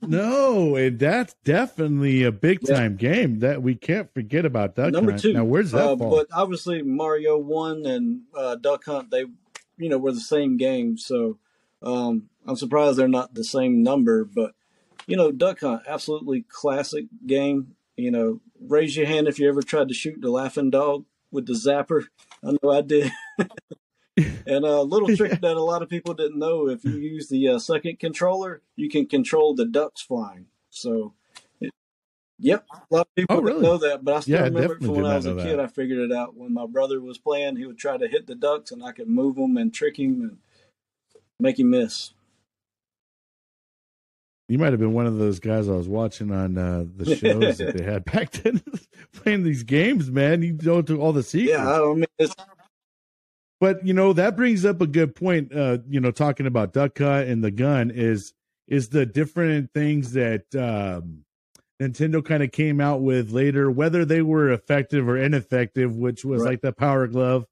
No, 0.00 0.76
and 0.76 0.98
that's 0.98 1.34
definitely 1.44 2.22
a 2.22 2.32
big 2.32 2.66
time 2.66 2.96
yeah. 2.98 3.10
game 3.10 3.40
that 3.40 3.60
we 3.60 3.74
can't 3.74 4.12
forget 4.14 4.46
about 4.46 4.76
Duck 4.76 4.92
number 4.92 5.12
Hunt. 5.12 5.22
Two. 5.22 5.32
Now, 5.34 5.44
where's 5.44 5.72
that 5.72 5.86
uh, 5.86 5.96
But 5.96 6.28
obviously, 6.32 6.82
Mario 6.82 7.36
One 7.36 7.84
and 7.84 8.22
uh, 8.34 8.54
Duck 8.54 8.84
Hunt, 8.86 9.10
they, 9.10 9.24
you 9.76 9.88
know, 9.88 9.98
were 9.98 10.12
the 10.12 10.20
same 10.20 10.56
game. 10.56 10.96
So 10.96 11.38
um, 11.82 12.30
I'm 12.46 12.56
surprised 12.56 12.96
they're 12.96 13.08
not 13.08 13.34
the 13.34 13.44
same 13.44 13.82
number. 13.82 14.24
But 14.24 14.52
you 15.06 15.16
know, 15.16 15.32
Duck 15.32 15.60
Hunt, 15.60 15.82
absolutely 15.88 16.44
classic 16.48 17.06
game. 17.26 17.74
You 17.96 18.12
know, 18.12 18.40
raise 18.60 18.96
your 18.96 19.06
hand 19.06 19.26
if 19.26 19.38
you 19.38 19.48
ever 19.48 19.62
tried 19.62 19.88
to 19.88 19.94
shoot 19.94 20.20
the 20.20 20.30
laughing 20.30 20.70
dog 20.70 21.04
with 21.30 21.46
the 21.46 21.54
zapper. 21.54 22.04
I 22.44 22.56
know 22.62 22.70
I 22.70 22.80
did. 22.80 23.10
and 24.46 24.64
a 24.64 24.82
little 24.82 25.14
trick 25.14 25.40
that 25.40 25.56
a 25.56 25.62
lot 25.62 25.82
of 25.82 25.88
people 25.88 26.14
didn't 26.14 26.38
know: 26.38 26.68
if 26.68 26.84
you 26.84 26.92
use 26.92 27.28
the 27.28 27.48
uh, 27.48 27.58
second 27.58 27.98
controller, 27.98 28.62
you 28.74 28.88
can 28.88 29.06
control 29.06 29.54
the 29.54 29.66
ducks 29.66 30.00
flying. 30.00 30.46
So, 30.70 31.14
it, 31.60 31.72
yep, 32.38 32.64
a 32.72 32.94
lot 32.94 33.08
of 33.08 33.14
people 33.14 33.36
oh, 33.36 33.42
really? 33.42 33.60
know 33.60 33.76
that, 33.78 34.04
but 34.04 34.14
I 34.14 34.20
still 34.20 34.38
yeah, 34.38 34.44
remember 34.44 34.74
it 34.74 34.82
from 34.82 34.94
when 34.94 35.04
I 35.04 35.16
was 35.16 35.26
a 35.26 35.34
kid. 35.34 35.58
That. 35.58 35.60
I 35.60 35.66
figured 35.66 35.98
it 35.98 36.12
out 36.16 36.36
when 36.36 36.54
my 36.54 36.66
brother 36.66 37.00
was 37.00 37.18
playing. 37.18 37.56
He 37.56 37.66
would 37.66 37.78
try 37.78 37.98
to 37.98 38.08
hit 38.08 38.26
the 38.26 38.34
ducks, 38.34 38.70
and 38.70 38.82
I 38.82 38.92
could 38.92 39.08
move 39.08 39.36
them 39.36 39.56
and 39.56 39.72
trick 39.72 39.98
him 39.98 40.20
and 40.22 40.38
make 41.38 41.58
him 41.58 41.70
miss. 41.70 42.12
You 44.48 44.58
might 44.58 44.72
have 44.72 44.78
been 44.78 44.92
one 44.92 45.06
of 45.06 45.18
those 45.18 45.40
guys 45.40 45.68
I 45.68 45.72
was 45.72 45.88
watching 45.88 46.30
on 46.30 46.56
uh, 46.56 46.84
the 46.96 47.16
shows 47.16 47.58
that 47.58 47.76
they 47.76 47.84
had 47.84 48.04
back 48.12 48.30
then, 48.30 48.62
playing 49.12 49.42
these 49.42 49.64
games. 49.64 50.10
Man, 50.10 50.42
you 50.42 50.56
know 50.62 50.82
to 50.82 51.00
all 51.00 51.12
the 51.12 51.24
secrets. 51.24 51.58
Yeah, 51.58 51.82
I 51.82 51.94
mean, 51.94 52.06
it's 52.18 52.34
but 53.60 53.84
you 53.86 53.94
know 53.94 54.12
that 54.12 54.36
brings 54.36 54.64
up 54.64 54.80
a 54.80 54.86
good 54.86 55.14
point. 55.14 55.54
Uh, 55.54 55.78
you 55.88 56.00
know, 56.00 56.10
talking 56.10 56.46
about 56.46 56.72
duck 56.72 56.98
hunt 56.98 57.28
and 57.28 57.42
the 57.42 57.50
gun 57.50 57.90
is 57.90 58.32
is 58.68 58.88
the 58.88 59.06
different 59.06 59.72
things 59.72 60.12
that 60.12 60.42
um, 60.54 61.24
Nintendo 61.80 62.24
kind 62.24 62.42
of 62.42 62.52
came 62.52 62.80
out 62.80 63.02
with 63.02 63.30
later, 63.30 63.70
whether 63.70 64.04
they 64.04 64.22
were 64.22 64.50
effective 64.50 65.08
or 65.08 65.16
ineffective, 65.16 65.94
which 65.96 66.24
was 66.24 66.42
right. 66.42 66.50
like 66.50 66.60
the 66.62 66.72
Power 66.72 67.06
Glove. 67.06 67.46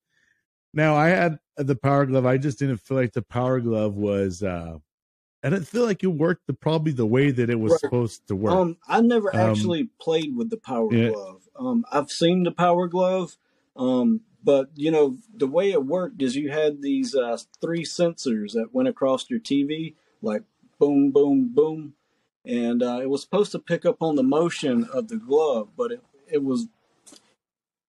Now 0.73 0.97
I 0.97 1.09
had 1.09 1.39
the 1.57 1.77
Power 1.77 2.07
Glove. 2.07 2.27
I 2.27 2.39
just 2.39 2.59
didn't 2.59 2.79
feel 2.79 2.97
like 2.97 3.13
the 3.13 3.23
Power 3.23 3.61
Glove 3.61 3.95
was. 3.95 4.43
Uh, 4.43 4.79
I 5.45 5.51
didn't 5.51 5.69
feel 5.69 5.85
like 5.85 6.03
it 6.03 6.09
worked 6.09 6.47
the, 6.47 6.55
probably 6.55 6.93
the 6.93 7.07
way 7.07 7.31
that 7.31 7.51
it 7.51 7.61
was 7.61 7.73
right. 7.73 7.81
supposed 7.81 8.27
to 8.29 8.37
work. 8.37 8.55
Um, 8.55 8.79
I 8.89 9.03
never 9.03 9.35
um, 9.35 9.51
actually 9.51 9.91
played 10.01 10.35
with 10.35 10.49
the 10.49 10.57
Power 10.57 10.93
yeah. 10.93 11.11
Glove. 11.11 11.43
Um, 11.59 11.85
I've 11.93 12.11
seen 12.11 12.45
the 12.45 12.51
Power 12.51 12.89
Glove. 12.89 13.37
Um, 13.77 14.23
but 14.45 14.71
you 14.77 14.91
know 14.91 15.17
the 15.35 15.47
way 15.47 15.73
it 15.73 15.85
worked 15.85 16.23
is 16.23 16.37
you 16.37 16.51
had 16.51 16.83
these 16.83 17.15
uh, 17.15 17.39
three 17.61 17.85
sensors 17.85 18.53
that 18.53 18.75
went 18.75 18.89
across 18.89 19.31
your 19.31 19.41
TV, 19.41 19.95
like 20.23 20.43
boom, 20.79 21.11
boom, 21.11 21.49
boom, 21.55 21.95
and 22.45 22.83
uh, 22.83 23.01
it 23.03 23.09
was 23.09 23.23
supposed 23.23 23.53
to 23.53 23.59
pick 23.59 23.87
up 23.87 24.03
on 24.03 24.17
the 24.17 24.23
motion 24.23 24.85
of 24.93 25.09
the 25.09 25.17
glove, 25.17 25.69
but 25.77 25.93
it 25.93 26.03
it 26.31 26.43
was 26.45 26.69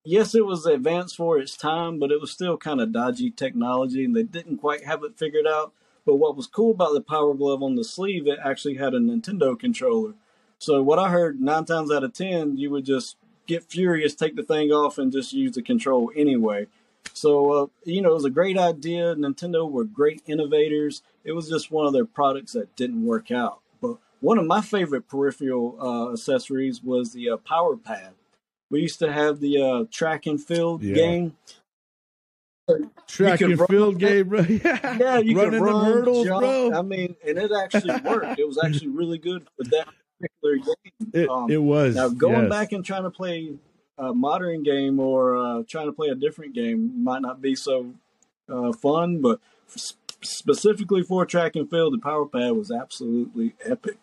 yes, 0.05 0.35
it 0.35 0.45
was 0.45 0.65
advanced 0.65 1.17
for 1.17 1.37
its 1.37 1.57
time, 1.57 1.99
but 1.99 2.11
it 2.11 2.21
was 2.21 2.31
still 2.31 2.57
kind 2.57 2.79
of 2.79 2.93
dodgy 2.93 3.31
technology, 3.31 4.05
and 4.05 4.15
they 4.15 4.23
didn't 4.23 4.57
quite 4.57 4.85
have 4.85 5.03
it 5.03 5.17
figured 5.17 5.47
out. 5.47 5.73
But 6.05 6.15
what 6.15 6.37
was 6.37 6.47
cool 6.47 6.71
about 6.71 6.93
the 6.93 7.01
Power 7.01 7.33
Glove 7.33 7.63
on 7.63 7.75
the 7.75 7.83
sleeve, 7.83 8.27
it 8.27 8.39
actually 8.43 8.75
had 8.75 8.93
a 8.93 8.99
Nintendo 8.99 9.59
controller. 9.59 10.13
So 10.59 10.81
what 10.81 10.99
I 10.99 11.09
heard 11.09 11.41
nine 11.41 11.65
times 11.65 11.91
out 11.91 12.03
of 12.03 12.13
ten, 12.13 12.57
you 12.57 12.69
would 12.69 12.85
just 12.85 13.17
get 13.47 13.63
furious, 13.63 14.15
take 14.15 14.35
the 14.35 14.43
thing 14.43 14.71
off, 14.71 14.97
and 14.97 15.11
just 15.11 15.33
use 15.33 15.53
the 15.53 15.61
control 15.61 16.11
anyway. 16.15 16.67
So, 17.13 17.51
uh, 17.51 17.67
you 17.83 18.01
know, 18.01 18.11
it 18.11 18.15
was 18.15 18.25
a 18.25 18.29
great 18.29 18.57
idea. 18.57 19.15
Nintendo 19.15 19.69
were 19.69 19.85
great 19.85 20.21
innovators. 20.27 21.01
It 21.23 21.31
was 21.31 21.49
just 21.49 21.71
one 21.71 21.85
of 21.85 21.93
their 21.93 22.05
products 22.05 22.53
that 22.53 22.75
didn't 22.75 23.05
work 23.05 23.31
out. 23.31 23.59
But 23.81 23.97
one 24.19 24.37
of 24.37 24.45
my 24.45 24.61
favorite 24.61 25.07
peripheral 25.07 25.77
uh, 25.79 26.11
accessories 26.11 26.83
was 26.83 27.13
the 27.13 27.29
uh, 27.29 27.37
Power 27.37 27.77
Pad. 27.77 28.13
We 28.69 28.81
used 28.81 28.99
to 28.99 29.11
have 29.11 29.39
the 29.39 29.61
uh, 29.61 29.83
track 29.91 30.25
and 30.25 30.41
field 30.41 30.83
yeah. 30.83 30.95
game. 30.95 31.37
Track 33.07 33.41
and 33.41 33.59
run, 33.59 33.67
field 33.67 33.99
game, 33.99 34.27
bro. 34.27 34.39
Yeah, 34.49 34.97
yeah 34.99 35.17
you 35.19 35.37
Running 35.37 35.51
could 35.51 35.61
run, 35.61 35.85
hurdles, 35.85 36.25
jump. 36.25 36.41
bro. 36.41 36.73
I 36.73 36.81
mean, 36.81 37.15
and 37.25 37.37
it 37.37 37.51
actually 37.51 37.95
worked. 38.01 38.39
It 38.39 38.47
was 38.47 38.59
actually 38.63 38.87
really 38.87 39.19
good 39.19 39.43
for 39.55 39.69
that 39.69 39.87
game. 40.43 41.11
It, 41.13 41.29
um, 41.29 41.49
it 41.49 41.61
was. 41.61 41.95
Now 41.95 42.09
going 42.09 42.43
yes. 42.43 42.49
back 42.49 42.71
and 42.71 42.83
trying 42.83 43.03
to 43.03 43.09
play 43.09 43.53
a 43.97 44.13
modern 44.13 44.63
game 44.63 44.99
or 44.99 45.35
uh, 45.37 45.63
trying 45.67 45.87
to 45.87 45.93
play 45.93 46.09
a 46.09 46.15
different 46.15 46.53
game 46.53 47.03
might 47.03 47.21
not 47.21 47.41
be 47.41 47.55
so 47.55 47.93
uh, 48.49 48.73
fun, 48.73 49.21
but 49.21 49.39
specifically 50.21 51.03
for 51.03 51.25
track 51.25 51.55
and 51.55 51.69
field, 51.69 51.93
the 51.93 51.97
power 51.99 52.25
pad 52.25 52.51
was 52.51 52.71
absolutely 52.71 53.53
epic. 53.63 53.97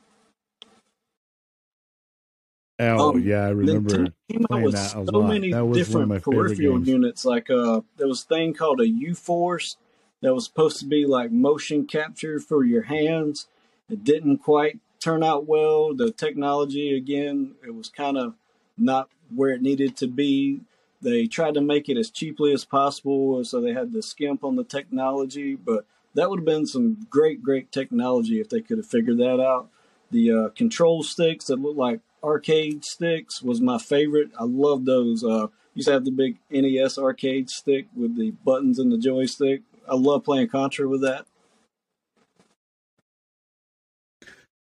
Oh 2.79 3.11
um, 3.11 3.23
yeah, 3.23 3.45
I 3.45 3.51
remember. 3.51 4.05
It 4.05 4.13
came 4.31 4.47
out 4.51 4.63
with 4.63 4.79
so 4.79 5.23
many 5.23 5.51
different 5.73 6.23
peripheral 6.23 6.83
units. 6.83 7.25
Like 7.25 7.49
uh, 7.51 7.83
there 7.97 8.09
was 8.09 8.23
a 8.23 8.27
thing 8.27 8.55
called 8.55 8.81
a 8.81 8.89
U 8.89 9.15
Force 9.15 9.77
that 10.21 10.35
was 10.35 10.47
supposed 10.47 10.79
to 10.81 10.87
be 10.87 11.07
like 11.07 11.31
motion 11.31 11.87
capture 11.87 12.41
for 12.41 12.65
your 12.65 12.83
hands. 12.83 13.47
It 13.89 14.03
didn't 14.03 14.39
quite 14.39 14.81
turn 15.03 15.23
out 15.23 15.47
well. 15.47 15.95
The 15.95 16.11
technology 16.11 16.97
again, 16.97 17.55
it 17.67 17.75
was 17.75 17.89
kind 17.89 18.17
of 18.17 18.35
not 18.79 19.09
where 19.35 19.51
it 19.51 19.63
needed 19.63 19.97
to 19.99 20.07
be. 20.07 20.61
They 21.01 21.27
tried 21.27 21.55
to 21.55 21.61
make 21.61 21.89
it 21.89 21.99
as 21.99 22.11
cheaply 22.11 22.53
as 22.53 22.65
possible, 22.65 23.43
so 23.45 23.61
they 23.61 23.73
had 23.73 23.93
to 23.93 24.03
skimp 24.03 24.45
on 24.45 24.57
the 24.57 24.65
technology. 24.65 25.57
But 25.57 25.85
that 26.15 26.31
would 26.31 26.41
have 26.41 26.47
been 26.47 26.67
some 26.67 27.07
great, 27.11 27.43
great 27.43 27.73
technology 27.73 28.41
if 28.41 28.49
they 28.49 28.61
could 28.61 28.79
have 28.79 28.87
figured 28.87 29.19
that 29.19 29.41
out. 29.41 29.69
The 30.11 30.31
uh, 30.31 30.49
control 30.51 31.03
sticks 31.03 31.47
that 31.47 31.61
look 31.61 31.77
like 31.77 32.01
arcade 32.23 32.85
sticks 32.85 33.43
was 33.43 33.61
my 33.61 33.79
favorite. 33.79 34.31
I 34.39 34.45
love 34.45 34.85
those. 34.85 35.25
Uh, 35.25 35.49
used 35.75 35.89
to 35.89 35.95
have 35.95 36.05
the 36.05 36.11
big 36.11 36.39
NES 36.51 36.99
arcade 36.99 37.51
stick 37.51 37.87
with 37.97 38.17
the 38.17 38.31
buttons 38.45 38.79
and 38.79 38.93
the 38.93 38.99
joystick. 38.99 39.63
I 39.89 39.97
love 39.97 40.25
playing 40.25 40.49
Contra 40.49 40.89
with 40.89 41.03
that. 41.03 41.27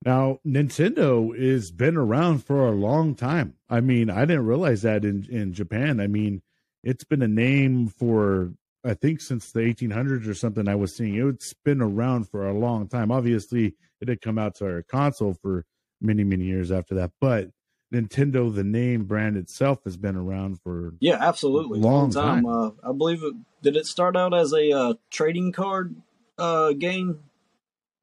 Now, 0.06 0.40
Nintendo 0.46 1.38
has 1.38 1.72
been 1.72 1.98
around 1.98 2.46
for 2.46 2.68
a 2.68 2.72
long 2.72 3.16
time. 3.16 3.56
I 3.70 3.82
mean, 3.82 4.10
I 4.10 4.22
didn't 4.26 4.46
realize 4.46 4.84
that 4.84 5.04
in, 5.04 5.28
in 5.30 5.54
Japan. 5.54 6.00
I 6.00 6.08
mean, 6.08 6.42
it's 6.84 7.04
been 7.04 7.22
a 7.22 7.28
name 7.28 7.88
for, 7.88 8.54
I 8.86 8.94
think, 8.94 9.22
since 9.22 9.52
the 9.52 9.62
1800s 9.62 10.28
or 10.28 10.34
something 10.34 10.68
I 10.68 10.76
was 10.76 10.96
seeing. 10.96 11.16
It's 11.16 11.54
been 11.66 11.82
around 11.82 12.30
for 12.30 12.48
a 12.48 12.58
long 12.58 12.88
time. 12.88 13.12
Obviously, 13.12 13.74
it 14.00 14.06
did 14.06 14.22
come 14.22 14.38
out 14.38 14.56
to 14.56 14.66
our 14.66 14.84
console 14.84 15.34
for 15.34 15.66
many, 16.00 16.24
many 16.24 16.46
years 16.46 16.72
after 16.72 16.96
that. 16.96 17.12
But 17.20 17.50
Nintendo, 17.94 18.54
the 18.54 18.64
name 18.64 19.06
brand 19.06 19.36
itself, 19.38 19.84
has 19.86 19.98
been 19.98 20.16
around 20.16 20.62
for 20.62 20.94
yeah, 21.00 21.18
absolutely, 21.20 21.80
long, 21.80 21.94
long 21.94 22.12
time. 22.12 22.44
time. 22.44 22.46
Uh, 22.46 22.90
I 22.90 22.92
believe 22.92 23.24
it. 23.24 23.34
Did 23.64 23.76
it 23.76 23.86
start 23.86 24.16
out 24.16 24.34
as 24.34 24.54
a 24.54 24.72
uh, 24.72 24.94
trading 25.10 25.52
card 25.52 25.96
uh, 26.38 26.74
game 26.74 27.20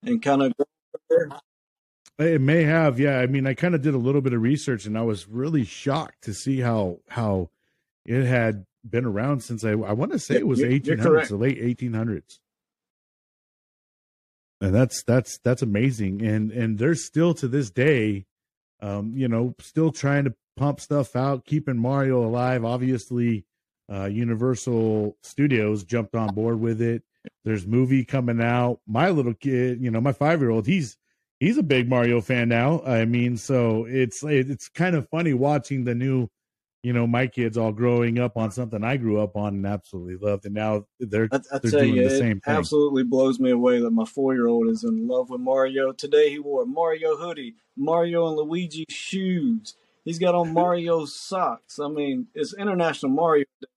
and 0.02 0.20
kind 0.20 0.42
of 0.42 0.52
it 2.18 2.40
may 2.40 2.62
have, 2.62 3.00
yeah. 3.00 3.18
I 3.18 3.26
mean, 3.26 3.46
I 3.46 3.54
kind 3.54 3.74
of 3.74 3.82
did 3.82 3.94
a 3.94 3.98
little 3.98 4.20
bit 4.20 4.32
of 4.32 4.42
research, 4.42 4.86
and 4.86 4.96
I 4.96 5.02
was 5.02 5.28
really 5.28 5.64
shocked 5.64 6.22
to 6.24 6.34
see 6.34 6.60
how 6.60 6.98
how 7.08 7.50
it 8.04 8.24
had 8.24 8.66
been 8.88 9.04
around 9.04 9.40
since 9.40 9.64
I 9.64 9.70
I 9.70 9.92
want 9.92 10.12
to 10.12 10.18
say 10.18 10.36
it 10.36 10.46
was 10.46 10.62
eighteen 10.62 10.98
hundreds, 10.98 11.30
the 11.30 11.36
late 11.36 11.58
eighteen 11.58 11.94
hundreds, 11.94 12.40
and 14.60 14.74
that's 14.74 15.02
that's 15.02 15.38
that's 15.38 15.62
amazing. 15.62 16.22
And 16.22 16.52
and 16.52 16.78
there's 16.78 17.04
still 17.04 17.34
to 17.34 17.48
this 17.48 17.70
day, 17.70 18.26
um, 18.80 19.12
you 19.16 19.26
know, 19.26 19.54
still 19.58 19.90
trying 19.90 20.24
to 20.24 20.34
pump 20.56 20.80
stuff 20.80 21.16
out, 21.16 21.44
keeping 21.44 21.78
Mario 21.78 22.24
alive. 22.24 22.64
Obviously, 22.64 23.44
uh, 23.92 24.04
Universal 24.04 25.16
Studios 25.22 25.82
jumped 25.82 26.14
on 26.14 26.34
board 26.34 26.60
with 26.60 26.80
it. 26.80 27.02
There's 27.44 27.66
movie 27.66 28.04
coming 28.04 28.40
out. 28.40 28.80
My 28.86 29.10
little 29.10 29.34
kid, 29.34 29.80
you 29.80 29.90
know, 29.90 30.00
my 30.00 30.12
five 30.12 30.40
year 30.40 30.50
old, 30.50 30.66
he's 30.66 30.96
he's 31.40 31.58
a 31.58 31.62
big 31.62 31.88
Mario 31.88 32.20
fan 32.20 32.48
now. 32.48 32.82
I 32.84 33.04
mean, 33.04 33.36
so 33.36 33.86
it's 33.88 34.22
it's 34.22 34.68
kind 34.68 34.96
of 34.96 35.08
funny 35.08 35.34
watching 35.34 35.84
the 35.84 35.94
new, 35.94 36.28
you 36.82 36.92
know, 36.92 37.06
my 37.06 37.26
kids 37.26 37.56
all 37.56 37.72
growing 37.72 38.18
up 38.18 38.36
on 38.36 38.50
something 38.50 38.82
I 38.84 38.96
grew 38.96 39.20
up 39.20 39.36
on 39.36 39.54
and 39.54 39.66
absolutely 39.66 40.16
loved, 40.16 40.46
and 40.46 40.54
now 40.54 40.84
they're 41.00 41.28
I, 41.32 41.36
I 41.52 41.58
they're 41.58 41.70
doing 41.70 41.96
you, 41.96 42.08
the 42.08 42.18
same 42.18 42.40
thing. 42.40 42.54
Absolutely 42.54 43.04
blows 43.04 43.38
me 43.38 43.50
away 43.50 43.80
that 43.80 43.90
my 43.90 44.04
four 44.04 44.34
year 44.34 44.46
old 44.46 44.68
is 44.68 44.84
in 44.84 45.06
love 45.06 45.30
with 45.30 45.40
Mario. 45.40 45.92
Today 45.92 46.30
he 46.30 46.38
wore 46.38 46.62
a 46.62 46.66
Mario 46.66 47.16
hoodie, 47.16 47.54
Mario 47.76 48.28
and 48.28 48.36
Luigi 48.36 48.84
shoes. 48.88 49.74
He's 50.04 50.18
got 50.18 50.34
on 50.34 50.52
Mario 50.52 51.06
socks. 51.06 51.78
I 51.78 51.88
mean, 51.88 52.26
it's 52.34 52.52
International 52.54 53.10
Mario 53.10 53.46
Day 53.62 53.68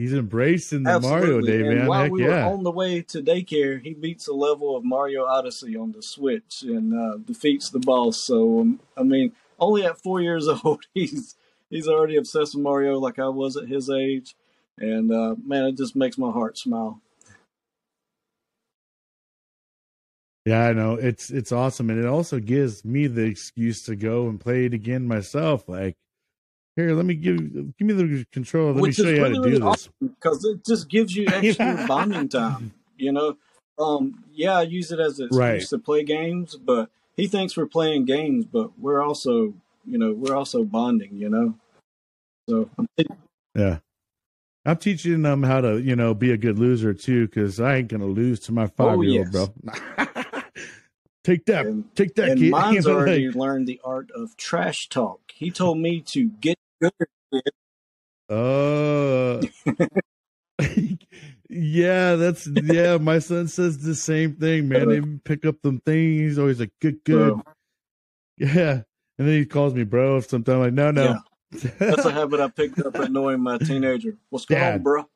He's 0.00 0.14
embracing 0.14 0.84
the 0.84 0.92
Absolutely. 0.92 1.28
Mario 1.28 1.40
Day, 1.42 1.68
and 1.68 1.78
man. 1.80 1.86
While 1.86 2.02
Heck 2.04 2.12
we 2.12 2.22
yeah. 2.22 2.46
were 2.46 2.54
on 2.54 2.62
the 2.62 2.70
way 2.70 3.02
to 3.02 3.20
daycare, 3.20 3.82
he 3.82 3.92
beats 3.92 4.28
a 4.28 4.32
level 4.32 4.74
of 4.74 4.82
Mario 4.82 5.26
Odyssey 5.26 5.76
on 5.76 5.92
the 5.92 6.02
Switch 6.02 6.62
and 6.62 6.98
uh, 6.98 7.18
defeats 7.18 7.68
the 7.68 7.80
boss. 7.80 8.16
So, 8.16 8.60
um, 8.60 8.80
I 8.96 9.02
mean, 9.02 9.32
only 9.58 9.84
at 9.84 9.98
four 9.98 10.22
years 10.22 10.48
old, 10.64 10.86
he's 10.94 11.36
he's 11.68 11.86
already 11.86 12.16
obsessed 12.16 12.54
with 12.54 12.62
Mario 12.62 12.98
like 12.98 13.18
I 13.18 13.28
was 13.28 13.58
at 13.58 13.68
his 13.68 13.90
age. 13.90 14.36
And 14.78 15.12
uh, 15.12 15.34
man, 15.44 15.66
it 15.66 15.76
just 15.76 15.94
makes 15.94 16.16
my 16.16 16.30
heart 16.30 16.56
smile. 16.56 17.02
Yeah, 20.46 20.64
I 20.64 20.72
know 20.72 20.94
it's 20.94 21.28
it's 21.28 21.52
awesome, 21.52 21.90
and 21.90 21.98
it 21.98 22.06
also 22.06 22.40
gives 22.40 22.86
me 22.86 23.06
the 23.06 23.24
excuse 23.24 23.82
to 23.82 23.96
go 23.96 24.30
and 24.30 24.40
play 24.40 24.64
it 24.64 24.72
again 24.72 25.06
myself. 25.06 25.68
Like 25.68 25.98
here, 26.76 26.94
let 26.94 27.04
me 27.04 27.14
give 27.14 27.38
give 27.78 27.86
me 27.86 27.92
the 27.92 28.24
control. 28.32 28.72
Let 28.72 28.82
Which 28.82 28.98
me 28.98 29.04
show 29.04 29.10
you 29.10 29.22
really, 29.22 29.36
how 29.36 29.42
to 29.42 29.50
do 29.50 29.58
really 29.58 29.72
this 29.72 29.88
because 30.00 30.44
it 30.44 30.64
just 30.64 30.88
gives 30.88 31.14
you 31.14 31.26
extra 31.32 31.84
bonding 31.86 32.28
time. 32.28 32.72
You 32.96 33.12
know, 33.12 33.36
um, 33.78 34.24
yeah, 34.32 34.58
I 34.58 34.62
use 34.62 34.92
it 34.92 35.00
as 35.00 35.18
an 35.18 35.26
excuse 35.26 35.40
right. 35.40 35.62
to 35.62 35.78
play 35.78 36.04
games, 36.04 36.56
but 36.56 36.90
he 37.16 37.26
thinks 37.26 37.56
we're 37.56 37.66
playing 37.66 38.04
games, 38.04 38.44
but 38.46 38.78
we're 38.78 39.02
also, 39.02 39.54
you 39.86 39.98
know, 39.98 40.12
we're 40.12 40.36
also 40.36 40.64
bonding. 40.64 41.16
You 41.16 41.28
know, 41.28 41.54
so 42.48 42.70
yeah. 43.54 43.78
I'm 44.66 44.76
teaching 44.76 45.22
them 45.22 45.42
how 45.42 45.62
to, 45.62 45.80
you 45.80 45.96
know, 45.96 46.12
be 46.12 46.32
a 46.32 46.36
good 46.36 46.58
loser 46.58 46.92
too, 46.92 47.26
because 47.26 47.60
I 47.60 47.76
ain't 47.76 47.88
gonna 47.88 48.04
lose 48.04 48.40
to 48.40 48.52
my 48.52 48.66
five 48.66 49.02
year 49.02 49.22
old, 49.22 49.32
bro. 49.32 49.54
take 51.24 51.46
that, 51.46 51.66
and, 51.66 51.94
take 51.94 52.14
that. 52.16 52.30
And 52.30 52.40
kid. 52.40 52.50
mine's 52.52 52.86
already 52.86 53.26
like, 53.28 53.36
learned 53.36 53.66
the 53.66 53.80
art 53.84 54.10
of 54.12 54.36
trash 54.36 54.88
talk. 54.88 55.20
He 55.34 55.50
told 55.50 55.78
me 55.78 56.02
to 56.08 56.30
get 56.40 56.58
good. 56.80 56.92
uh, 58.28 59.40
yeah, 61.48 62.16
that's 62.16 62.46
yeah. 62.46 62.98
My 62.98 63.18
son 63.18 63.48
says 63.48 63.78
the 63.78 63.94
same 63.94 64.36
thing, 64.36 64.68
man. 64.68 64.88
They 64.88 65.00
pick 65.24 65.44
up 65.44 65.62
them 65.62 65.80
things. 65.80 66.20
He's 66.20 66.38
always 66.38 66.60
like, 66.60 66.72
good, 66.80 67.02
good. 67.04 67.34
Bro. 67.34 67.42
Yeah, 68.36 68.82
and 69.18 69.28
then 69.28 69.36
he 69.36 69.46
calls 69.46 69.74
me 69.74 69.84
bro. 69.84 70.20
Sometimes 70.20 70.54
I'm 70.54 70.60
like, 70.60 70.72
no, 70.72 70.90
no. 70.90 71.04
Yeah. 71.04 71.18
That's 71.78 72.04
a 72.04 72.12
habit 72.12 72.40
I 72.40 72.48
picked 72.48 72.78
up 72.78 72.94
annoying 72.94 73.40
my 73.40 73.58
teenager. 73.58 74.16
What's 74.30 74.44
going 74.44 74.60
Dad. 74.60 74.74
on, 74.74 74.82
bro? 74.82 75.08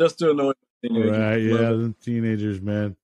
Just 0.00 0.18
to 0.18 0.32
annoy 0.32 0.52
my 0.82 0.88
teenager. 0.88 1.10
Right? 1.12 1.36
Yeah, 1.36 1.88
teenagers, 2.02 2.60
man. 2.60 2.96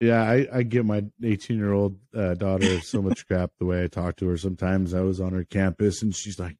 Yeah, 0.00 0.22
I, 0.22 0.46
I 0.52 0.62
give 0.62 0.86
my 0.86 1.04
18 1.22 1.56
year 1.56 1.72
old 1.72 1.98
uh, 2.14 2.34
daughter 2.34 2.80
so 2.80 3.02
much 3.02 3.26
crap 3.26 3.50
the 3.58 3.66
way 3.66 3.82
I 3.82 3.88
talk 3.88 4.16
to 4.16 4.28
her. 4.28 4.36
Sometimes 4.36 4.94
I 4.94 5.00
was 5.00 5.20
on 5.20 5.32
her 5.32 5.44
campus 5.44 6.02
and 6.02 6.14
she's 6.14 6.38
like, 6.38 6.56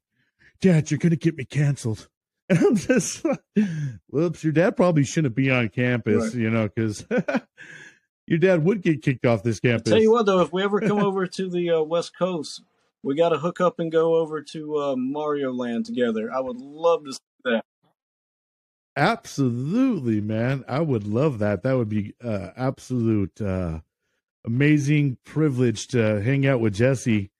Dad, 0.61 0.91
you're 0.91 0.97
going 0.97 1.11
to 1.11 1.15
get 1.15 1.37
me 1.37 1.45
canceled. 1.45 2.07
And 2.51 2.57
I'm 2.65 2.75
just, 2.75 3.23
like 3.23 3.39
whoops, 4.07 4.43
your 4.43 4.51
dad 4.51 4.75
probably 4.75 5.03
shouldn't 5.03 5.35
be 5.35 5.51
on 5.51 5.69
campus, 5.69 6.33
right. 6.33 6.33
you 6.33 6.49
know, 6.49 6.67
because 6.67 7.05
your 8.25 8.39
dad 8.39 8.63
would 8.63 8.81
get 8.81 9.03
kicked 9.03 9.23
off 9.23 9.43
this 9.43 9.59
campus. 9.59 9.91
I'll 9.91 9.97
tell 9.97 10.01
you 10.01 10.11
what, 10.11 10.25
though, 10.25 10.39
if 10.39 10.51
we 10.51 10.63
ever 10.63 10.81
come 10.81 10.97
over 10.97 11.27
to 11.27 11.47
the 11.47 11.69
uh, 11.69 11.81
West 11.83 12.17
Coast, 12.17 12.63
we 13.03 13.15
got 13.15 13.29
to 13.29 13.37
hook 13.37 13.61
up 13.61 13.79
and 13.79 13.91
go 13.91 14.15
over 14.15 14.41
to 14.41 14.77
uh, 14.77 14.95
Mario 14.95 15.53
Land 15.53 15.85
together. 15.85 16.31
I 16.33 16.39
would 16.39 16.57
love 16.57 17.05
to 17.05 17.13
see 17.13 17.19
that. 17.45 17.65
Absolutely, 18.95 20.19
man. 20.21 20.65
I 20.67 20.81
would 20.81 21.07
love 21.07 21.39
that. 21.39 21.63
That 21.63 21.77
would 21.77 21.89
be 21.89 22.13
uh, 22.23 22.49
absolute 22.57 23.41
uh, 23.41 23.79
amazing 24.45 25.17
privilege 25.23 25.87
to 25.89 26.21
hang 26.21 26.45
out 26.45 26.59
with 26.59 26.75
Jesse 26.75 27.31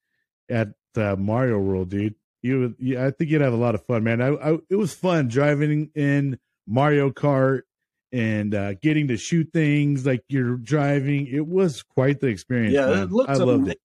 at 0.50 0.70
uh, 0.96 1.16
Mario 1.18 1.60
World, 1.60 1.90
dude. 1.90 2.16
You, 2.42 2.76
you, 2.80 3.00
I 3.00 3.12
think 3.12 3.30
you'd 3.30 3.42
have 3.42 3.54
a 3.54 3.58
lot 3.58 3.76
of 3.76 3.86
fun, 3.86 4.04
man. 4.04 4.22
I, 4.22 4.30
I 4.30 4.58
it 4.70 4.76
was 4.76 4.94
fun 4.94 5.28
driving 5.28 5.92
in 5.96 6.40
Mario 6.66 7.10
Kart 7.10 7.64
and 8.12 8.56
uh, 8.56 8.74
getting 8.76 9.10
to 9.10 9.18
shoot 9.18 9.50
things 9.54 10.06
like 10.06 10.24
you're 10.30 10.56
driving. 10.56 11.28
It 11.28 11.46
was 11.46 11.84
quite 11.84 12.22
the 12.22 12.28
experience. 12.28 12.74
Yeah, 12.74 12.88
man. 12.88 13.04
it 13.04 13.12
looks 13.12 13.30
I 13.30 13.34
loved 13.34 13.50
amazing. 13.50 13.72
it. 13.72 13.80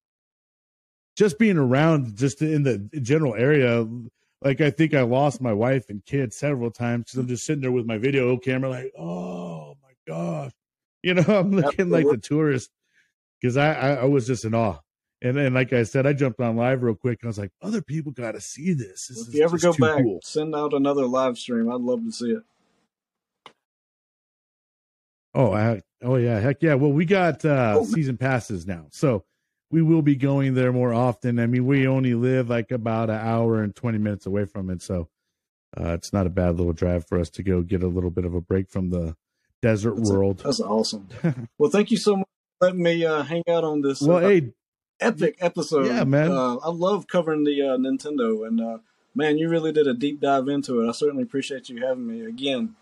Just 1.17 1.39
being 1.39 1.59
around, 1.59 2.17
just 2.17 2.43
in 2.43 2.63
the 2.63 2.79
general 3.01 3.35
area, 3.35 3.87
like 4.45 4.61
I 4.61 4.71
think 4.71 4.95
I 4.95 5.01
lost 5.01 5.41
my 5.41 5.55
wife 5.55 5.89
and 5.89 6.05
kids 6.05 6.37
several 6.37 6.71
times 6.71 7.05
because 7.05 7.19
I'm 7.19 7.29
just 7.29 7.47
sitting 7.47 7.63
there 7.63 7.73
with 7.73 7.87
my 7.87 7.97
video 7.97 8.37
camera, 8.37 8.69
like, 8.69 8.93
oh 8.99 9.77
my 9.83 9.95
gosh, 10.07 10.53
you 11.03 11.15
know, 11.15 11.23
I'm 11.29 11.51
looking 11.51 11.89
like 11.89 12.07
the 12.07 12.19
tourist 12.19 12.71
because 13.41 13.57
I, 13.57 13.73
I, 13.73 13.89
I 13.95 14.05
was 14.05 14.27
just 14.27 14.45
in 14.45 14.55
awe. 14.55 14.79
And 15.23 15.39
then, 15.39 15.55
like 15.55 15.73
I 15.73 15.85
said, 15.85 16.07
I 16.07 16.13
jumped 16.13 16.39
on 16.41 16.57
live 16.57 16.83
real 16.83 16.95
quick. 16.95 17.21
And 17.23 17.29
I 17.29 17.31
was 17.31 17.39
like, 17.39 17.53
other 17.63 17.81
people 17.81 18.13
got 18.13 18.33
to 18.33 18.43
see 18.43 18.75
this. 18.75 19.07
this 19.07 19.27
if 19.27 19.35
you 19.35 19.43
ever 19.43 19.57
go 19.57 19.73
back, 19.73 20.03
cool. 20.03 20.21
send 20.23 20.55
out 20.55 20.75
another 20.75 21.07
live 21.07 21.39
stream. 21.39 21.73
I'd 21.73 21.81
love 21.81 22.05
to 22.05 22.13
see 22.13 22.33
it. 22.33 22.43
Oh, 25.35 25.53
I, 25.53 25.81
oh 26.03 26.17
yeah, 26.17 26.39
heck 26.41 26.63
yeah. 26.63 26.75
Well, 26.75 26.93
we 26.93 27.07
got 27.07 27.43
uh, 27.45 27.77
oh. 27.79 27.85
season 27.85 28.19
passes 28.19 28.67
now, 28.67 28.87
so 28.91 29.25
we 29.71 29.83
will 29.83 30.03
be 30.03 30.17
going 30.17 30.55
there 30.55 30.73
more 30.73 30.93
often. 30.93 31.39
I 31.39 31.47
mean, 31.47 31.67
we 31.67 31.87
only 31.87 32.15
live 32.15 32.49
like 32.49 32.71
about 32.71 33.11
an 33.11 33.17
hour 33.17 33.63
and 33.63 33.75
20 33.75 33.99
minutes 33.99 34.27
away 34.27 34.45
from 34.45 34.71
it. 34.71 34.83
So 34.83 35.09
uh, 35.79 35.95
it's 35.95 36.13
not 36.13 36.27
a 36.27 36.31
bad 36.31 36.57
little 36.57 36.73
drive 36.73 37.07
for 37.07 37.19
us 37.19 37.31
to 37.31 37.43
go 37.43 37.63
get 37.63 37.83
a 37.83 37.89
little 37.89 38.11
bit 38.11 38.25
of 38.25 38.35
a 38.35 38.41
break 38.41 38.71
from 38.71 38.91
the 38.91 39.17
desert 39.63 39.97
That's, 39.97 40.11
world. 40.11 40.43
that's 40.45 40.61
awesome. 40.61 41.09
well, 41.59 41.71
thank 41.71 41.91
you 41.91 41.97
so 41.97 42.17
much 42.17 42.29
for 42.59 42.67
letting 42.67 42.83
me 42.83 43.05
uh, 43.05 43.23
hang 43.23 43.43
out 43.49 43.65
on 43.65 43.81
this 43.81 44.01
well, 44.01 44.19
uh, 44.19 44.29
hey, 44.29 44.53
epic 45.01 45.37
episode. 45.41 45.87
Yeah, 45.87 46.05
man. 46.05 46.31
Uh, 46.31 46.57
I 46.57 46.71
love 46.71 47.07
covering 47.07 47.45
the 47.45 47.61
uh, 47.63 47.77
Nintendo, 47.77 48.47
and 48.47 48.61
uh, 48.61 48.79
man, 49.15 49.39
you 49.39 49.49
really 49.49 49.73
did 49.73 49.87
a 49.87 49.95
deep 49.95 50.21
dive 50.21 50.49
into 50.49 50.81
it. 50.83 50.89
I 50.89 50.93
certainly 50.93 51.23
appreciate 51.23 51.69
you 51.69 51.85
having 51.85 52.07
me 52.07 52.25
again. 52.25 52.77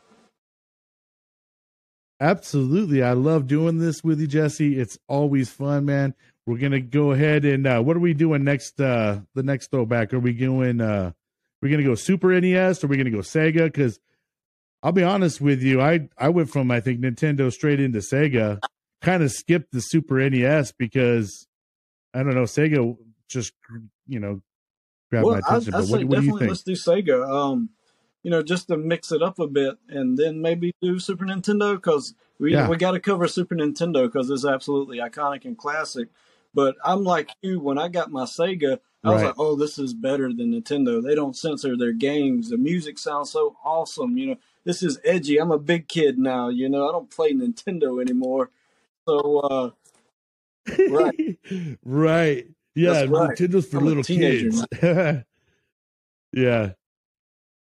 absolutely. 2.20 3.02
I 3.02 3.12
love 3.12 3.46
doing 3.46 3.78
this 3.78 4.04
with 4.04 4.20
you, 4.20 4.26
Jesse. 4.26 4.78
It's 4.78 4.98
always 5.08 5.50
fun, 5.50 5.86
man. 5.86 6.14
We're 6.47 6.59
gonna 6.59 6.80
go 6.80 7.12
ahead 7.12 7.45
and 7.45 7.66
uh, 7.66 7.80
what 7.82 7.97
are 7.97 8.01
we 8.01 8.14
doing 8.14 8.43
next? 8.45 8.80
Uh, 8.80 9.20
the 9.34 9.43
next 9.43 9.70
throwback? 9.70 10.12
Are 10.12 10.18
we 10.18 10.32
going? 10.32 10.80
Uh, 10.80 11.12
we're 11.61 11.70
gonna 11.70 11.84
go 11.84 11.95
Super 11.95 12.38
NES? 12.40 12.82
Or 12.82 12.86
are 12.86 12.90
we 12.90 12.97
gonna 12.97 13.11
go 13.11 13.18
Sega? 13.18 13.66
Because 13.66 14.01
I'll 14.82 14.93
be 14.93 15.05
honest 15.05 15.40
with 15.40 15.62
you, 15.62 15.80
I 15.80 16.09
I 16.18 16.30
went 16.30 16.51
from 16.51 16.70
I 16.70 16.80
think 16.80 17.01
Nintendo 17.01 17.53
straight 17.53 17.80
into 17.80 18.01
Sega. 18.01 18.59
Kind 19.01 19.22
of 19.22 19.30
skipped 19.30 19.72
the 19.72 19.80
Super 19.80 20.28
NES 20.28 20.72
because 20.72 21.47
I 22.12 22.22
don't 22.22 22.34
know 22.34 22.43
Sega 22.43 22.97
just 23.28 23.53
you 24.09 24.18
know 24.18 24.43
grabbed 25.11 25.26
well, 25.26 25.34
my 25.34 25.38
attention. 25.38 25.74
I, 25.74 25.78
I 25.78 25.80
but 25.82 25.90
what, 25.90 25.90
what 25.90 25.99
do 25.99 26.03
you 26.03 26.09
definitely 26.09 26.38
think? 26.40 26.51
let's 26.51 26.62
do 26.62 26.72
Sega. 26.72 27.30
Um, 27.30 27.70
you 28.22 28.30
know, 28.30 28.43
just 28.43 28.68
to 28.68 28.76
mix 28.76 29.11
it 29.12 29.22
up 29.22 29.38
a 29.38 29.47
bit, 29.47 29.78
and 29.88 30.16
then 30.16 30.40
maybe 30.43 30.74
do 30.80 30.99
Super 30.99 31.24
Nintendo 31.24 31.74
because 31.74 32.14
we 32.38 32.53
Yeah. 32.53 32.68
we 32.68 32.76
got 32.76 32.93
to 32.93 33.01
cover 33.01 33.26
Super 33.28 33.55
Nintendo 33.55 34.07
because 34.07 34.30
it's 34.30 34.45
absolutely 34.45 34.99
iconic 34.99 35.45
and 35.45 35.57
classic. 35.57 36.09
But 36.55 36.76
I'm 36.84 37.03
like 37.05 37.30
you 37.42 37.61
when 37.61 37.78
I 37.78 37.88
got 37.88 38.11
my 38.11 38.24
Sega. 38.24 38.78
I 39.05 39.11
was 39.11 39.20
Right. 39.22 39.26
like, 39.28 39.34
"Oh, 39.38 39.57
this 39.57 39.78
is 39.78 39.94
better 39.94 40.28
than 40.32 40.53
Nintendo. 40.53 41.03
They 41.03 41.14
don't 41.16 41.36
censor 41.36 41.76
their 41.76 41.92
games. 41.92 42.50
The 42.50 42.57
music 42.59 42.98
sounds 42.98 43.30
so 43.30 43.57
awesome. 43.64 44.16
You 44.16 44.26
know, 44.26 44.36
this 44.64 44.82
is 44.82 45.00
edgy. 45.05 45.38
I'm 45.38 45.50
a 45.50 45.59
big 45.59 45.88
kid 45.88 46.18
now. 46.18 46.50
You 46.50 46.68
know, 46.68 46.88
I 46.88 46.92
don't 46.92 47.11
play 47.11 47.32
Nintendo 47.32 48.00
anymore. 48.00 48.50
So, 49.09 49.38
uh, 49.38 49.70
Right. 50.88 51.36
right. 51.84 52.46
Yeah, 52.76 53.00
right. 53.05 53.36
Nintendo's 53.36 53.66
for 53.66 53.78
I'm 53.78 53.86
little 53.86 54.05
kids. 54.05 54.64
yeah. 56.32 56.72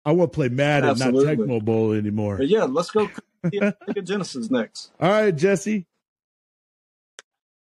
I 0.04 0.12
won't 0.12 0.32
play 0.32 0.48
Madden, 0.48 0.90
Absolutely. 0.90 1.36
not 1.36 1.46
Tecmo 1.48 1.64
Bowl 1.64 1.92
anymore. 1.92 2.38
but 2.38 2.48
yeah, 2.48 2.64
let's 2.64 2.90
go 2.90 3.08
Sega 3.44 4.04
Genesis 4.04 4.50
next. 4.50 4.92
All 5.00 5.10
right, 5.10 5.34
Jesse. 5.34 5.86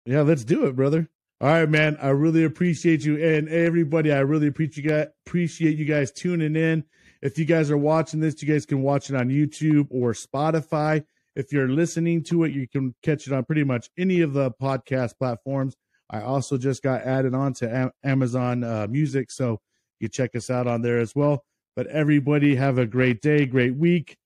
Yeah, 0.07 0.23
let's 0.23 0.45
do 0.45 0.67
it, 0.67 0.77
brother. 0.77 1.09
All 1.41 1.49
right, 1.49 1.69
man. 1.69 1.97
I 2.01 2.09
really 2.09 2.45
appreciate 2.45 3.05
you 3.05 3.23
and 3.23 3.49
everybody. 3.49 4.13
I 4.13 4.21
really 4.21 4.47
appreciate 4.47 4.85
you 4.85 4.91
guys, 4.91 5.07
appreciate 5.27 5.77
you 5.77 5.85
guys 5.85 6.13
tuning 6.13 6.57
in. 6.57 6.85
If 7.23 7.39
you 7.39 7.45
guys 7.45 7.71
are 7.71 7.79
watching 7.79 8.21
this, 8.21 8.41
you 8.43 8.53
guys 8.53 8.67
can 8.67 8.83
watch 8.83 9.11
it 9.11 9.17
on 9.17 9.29
YouTube 9.29 9.87
or 9.91 10.13
Spotify. 10.13 11.05
If 11.35 11.53
you're 11.53 11.69
listening 11.69 12.23
to 12.25 12.45
it, 12.45 12.53
you 12.53 12.69
can 12.69 12.95
catch 13.03 13.27
it 13.27 13.33
on 13.33 13.45
pretty 13.45 13.65
much 13.65 13.91
any 13.99 14.21
of 14.21 14.33
the 14.35 14.53
podcast 14.53 15.19
platforms. 15.19 15.75
I 16.11 16.21
also 16.21 16.59
just 16.59 16.83
got 16.83 17.03
added 17.03 17.35
on 17.35 17.55
to 17.55 17.93
Amazon 18.05 18.63
uh, 18.63 18.87
Music, 18.89 19.31
so 19.31 19.61
you 20.01 20.09
check 20.09 20.37
us 20.37 20.51
out 20.51 20.67
on 20.67 20.83
there 20.83 20.99
as 20.99 21.15
well. 21.15 21.45
But 21.75 21.89
everybody 21.89 22.55
have 22.55 22.79
a 22.79 22.87
great 22.87 23.21
day, 23.21 23.47
great 23.47 23.75
week. 23.75 24.17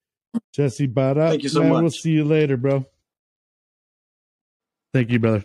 Jesse 0.52 0.88
Bada. 0.88 1.30
Thank 1.30 1.44
you 1.44 1.48
so 1.48 1.62
man, 1.62 1.82
We'll 1.82 1.90
see 1.90 2.10
you 2.10 2.24
later, 2.24 2.56
bro. 2.56 2.84
Thank 4.92 5.10
you, 5.10 5.18
brother. 5.18 5.44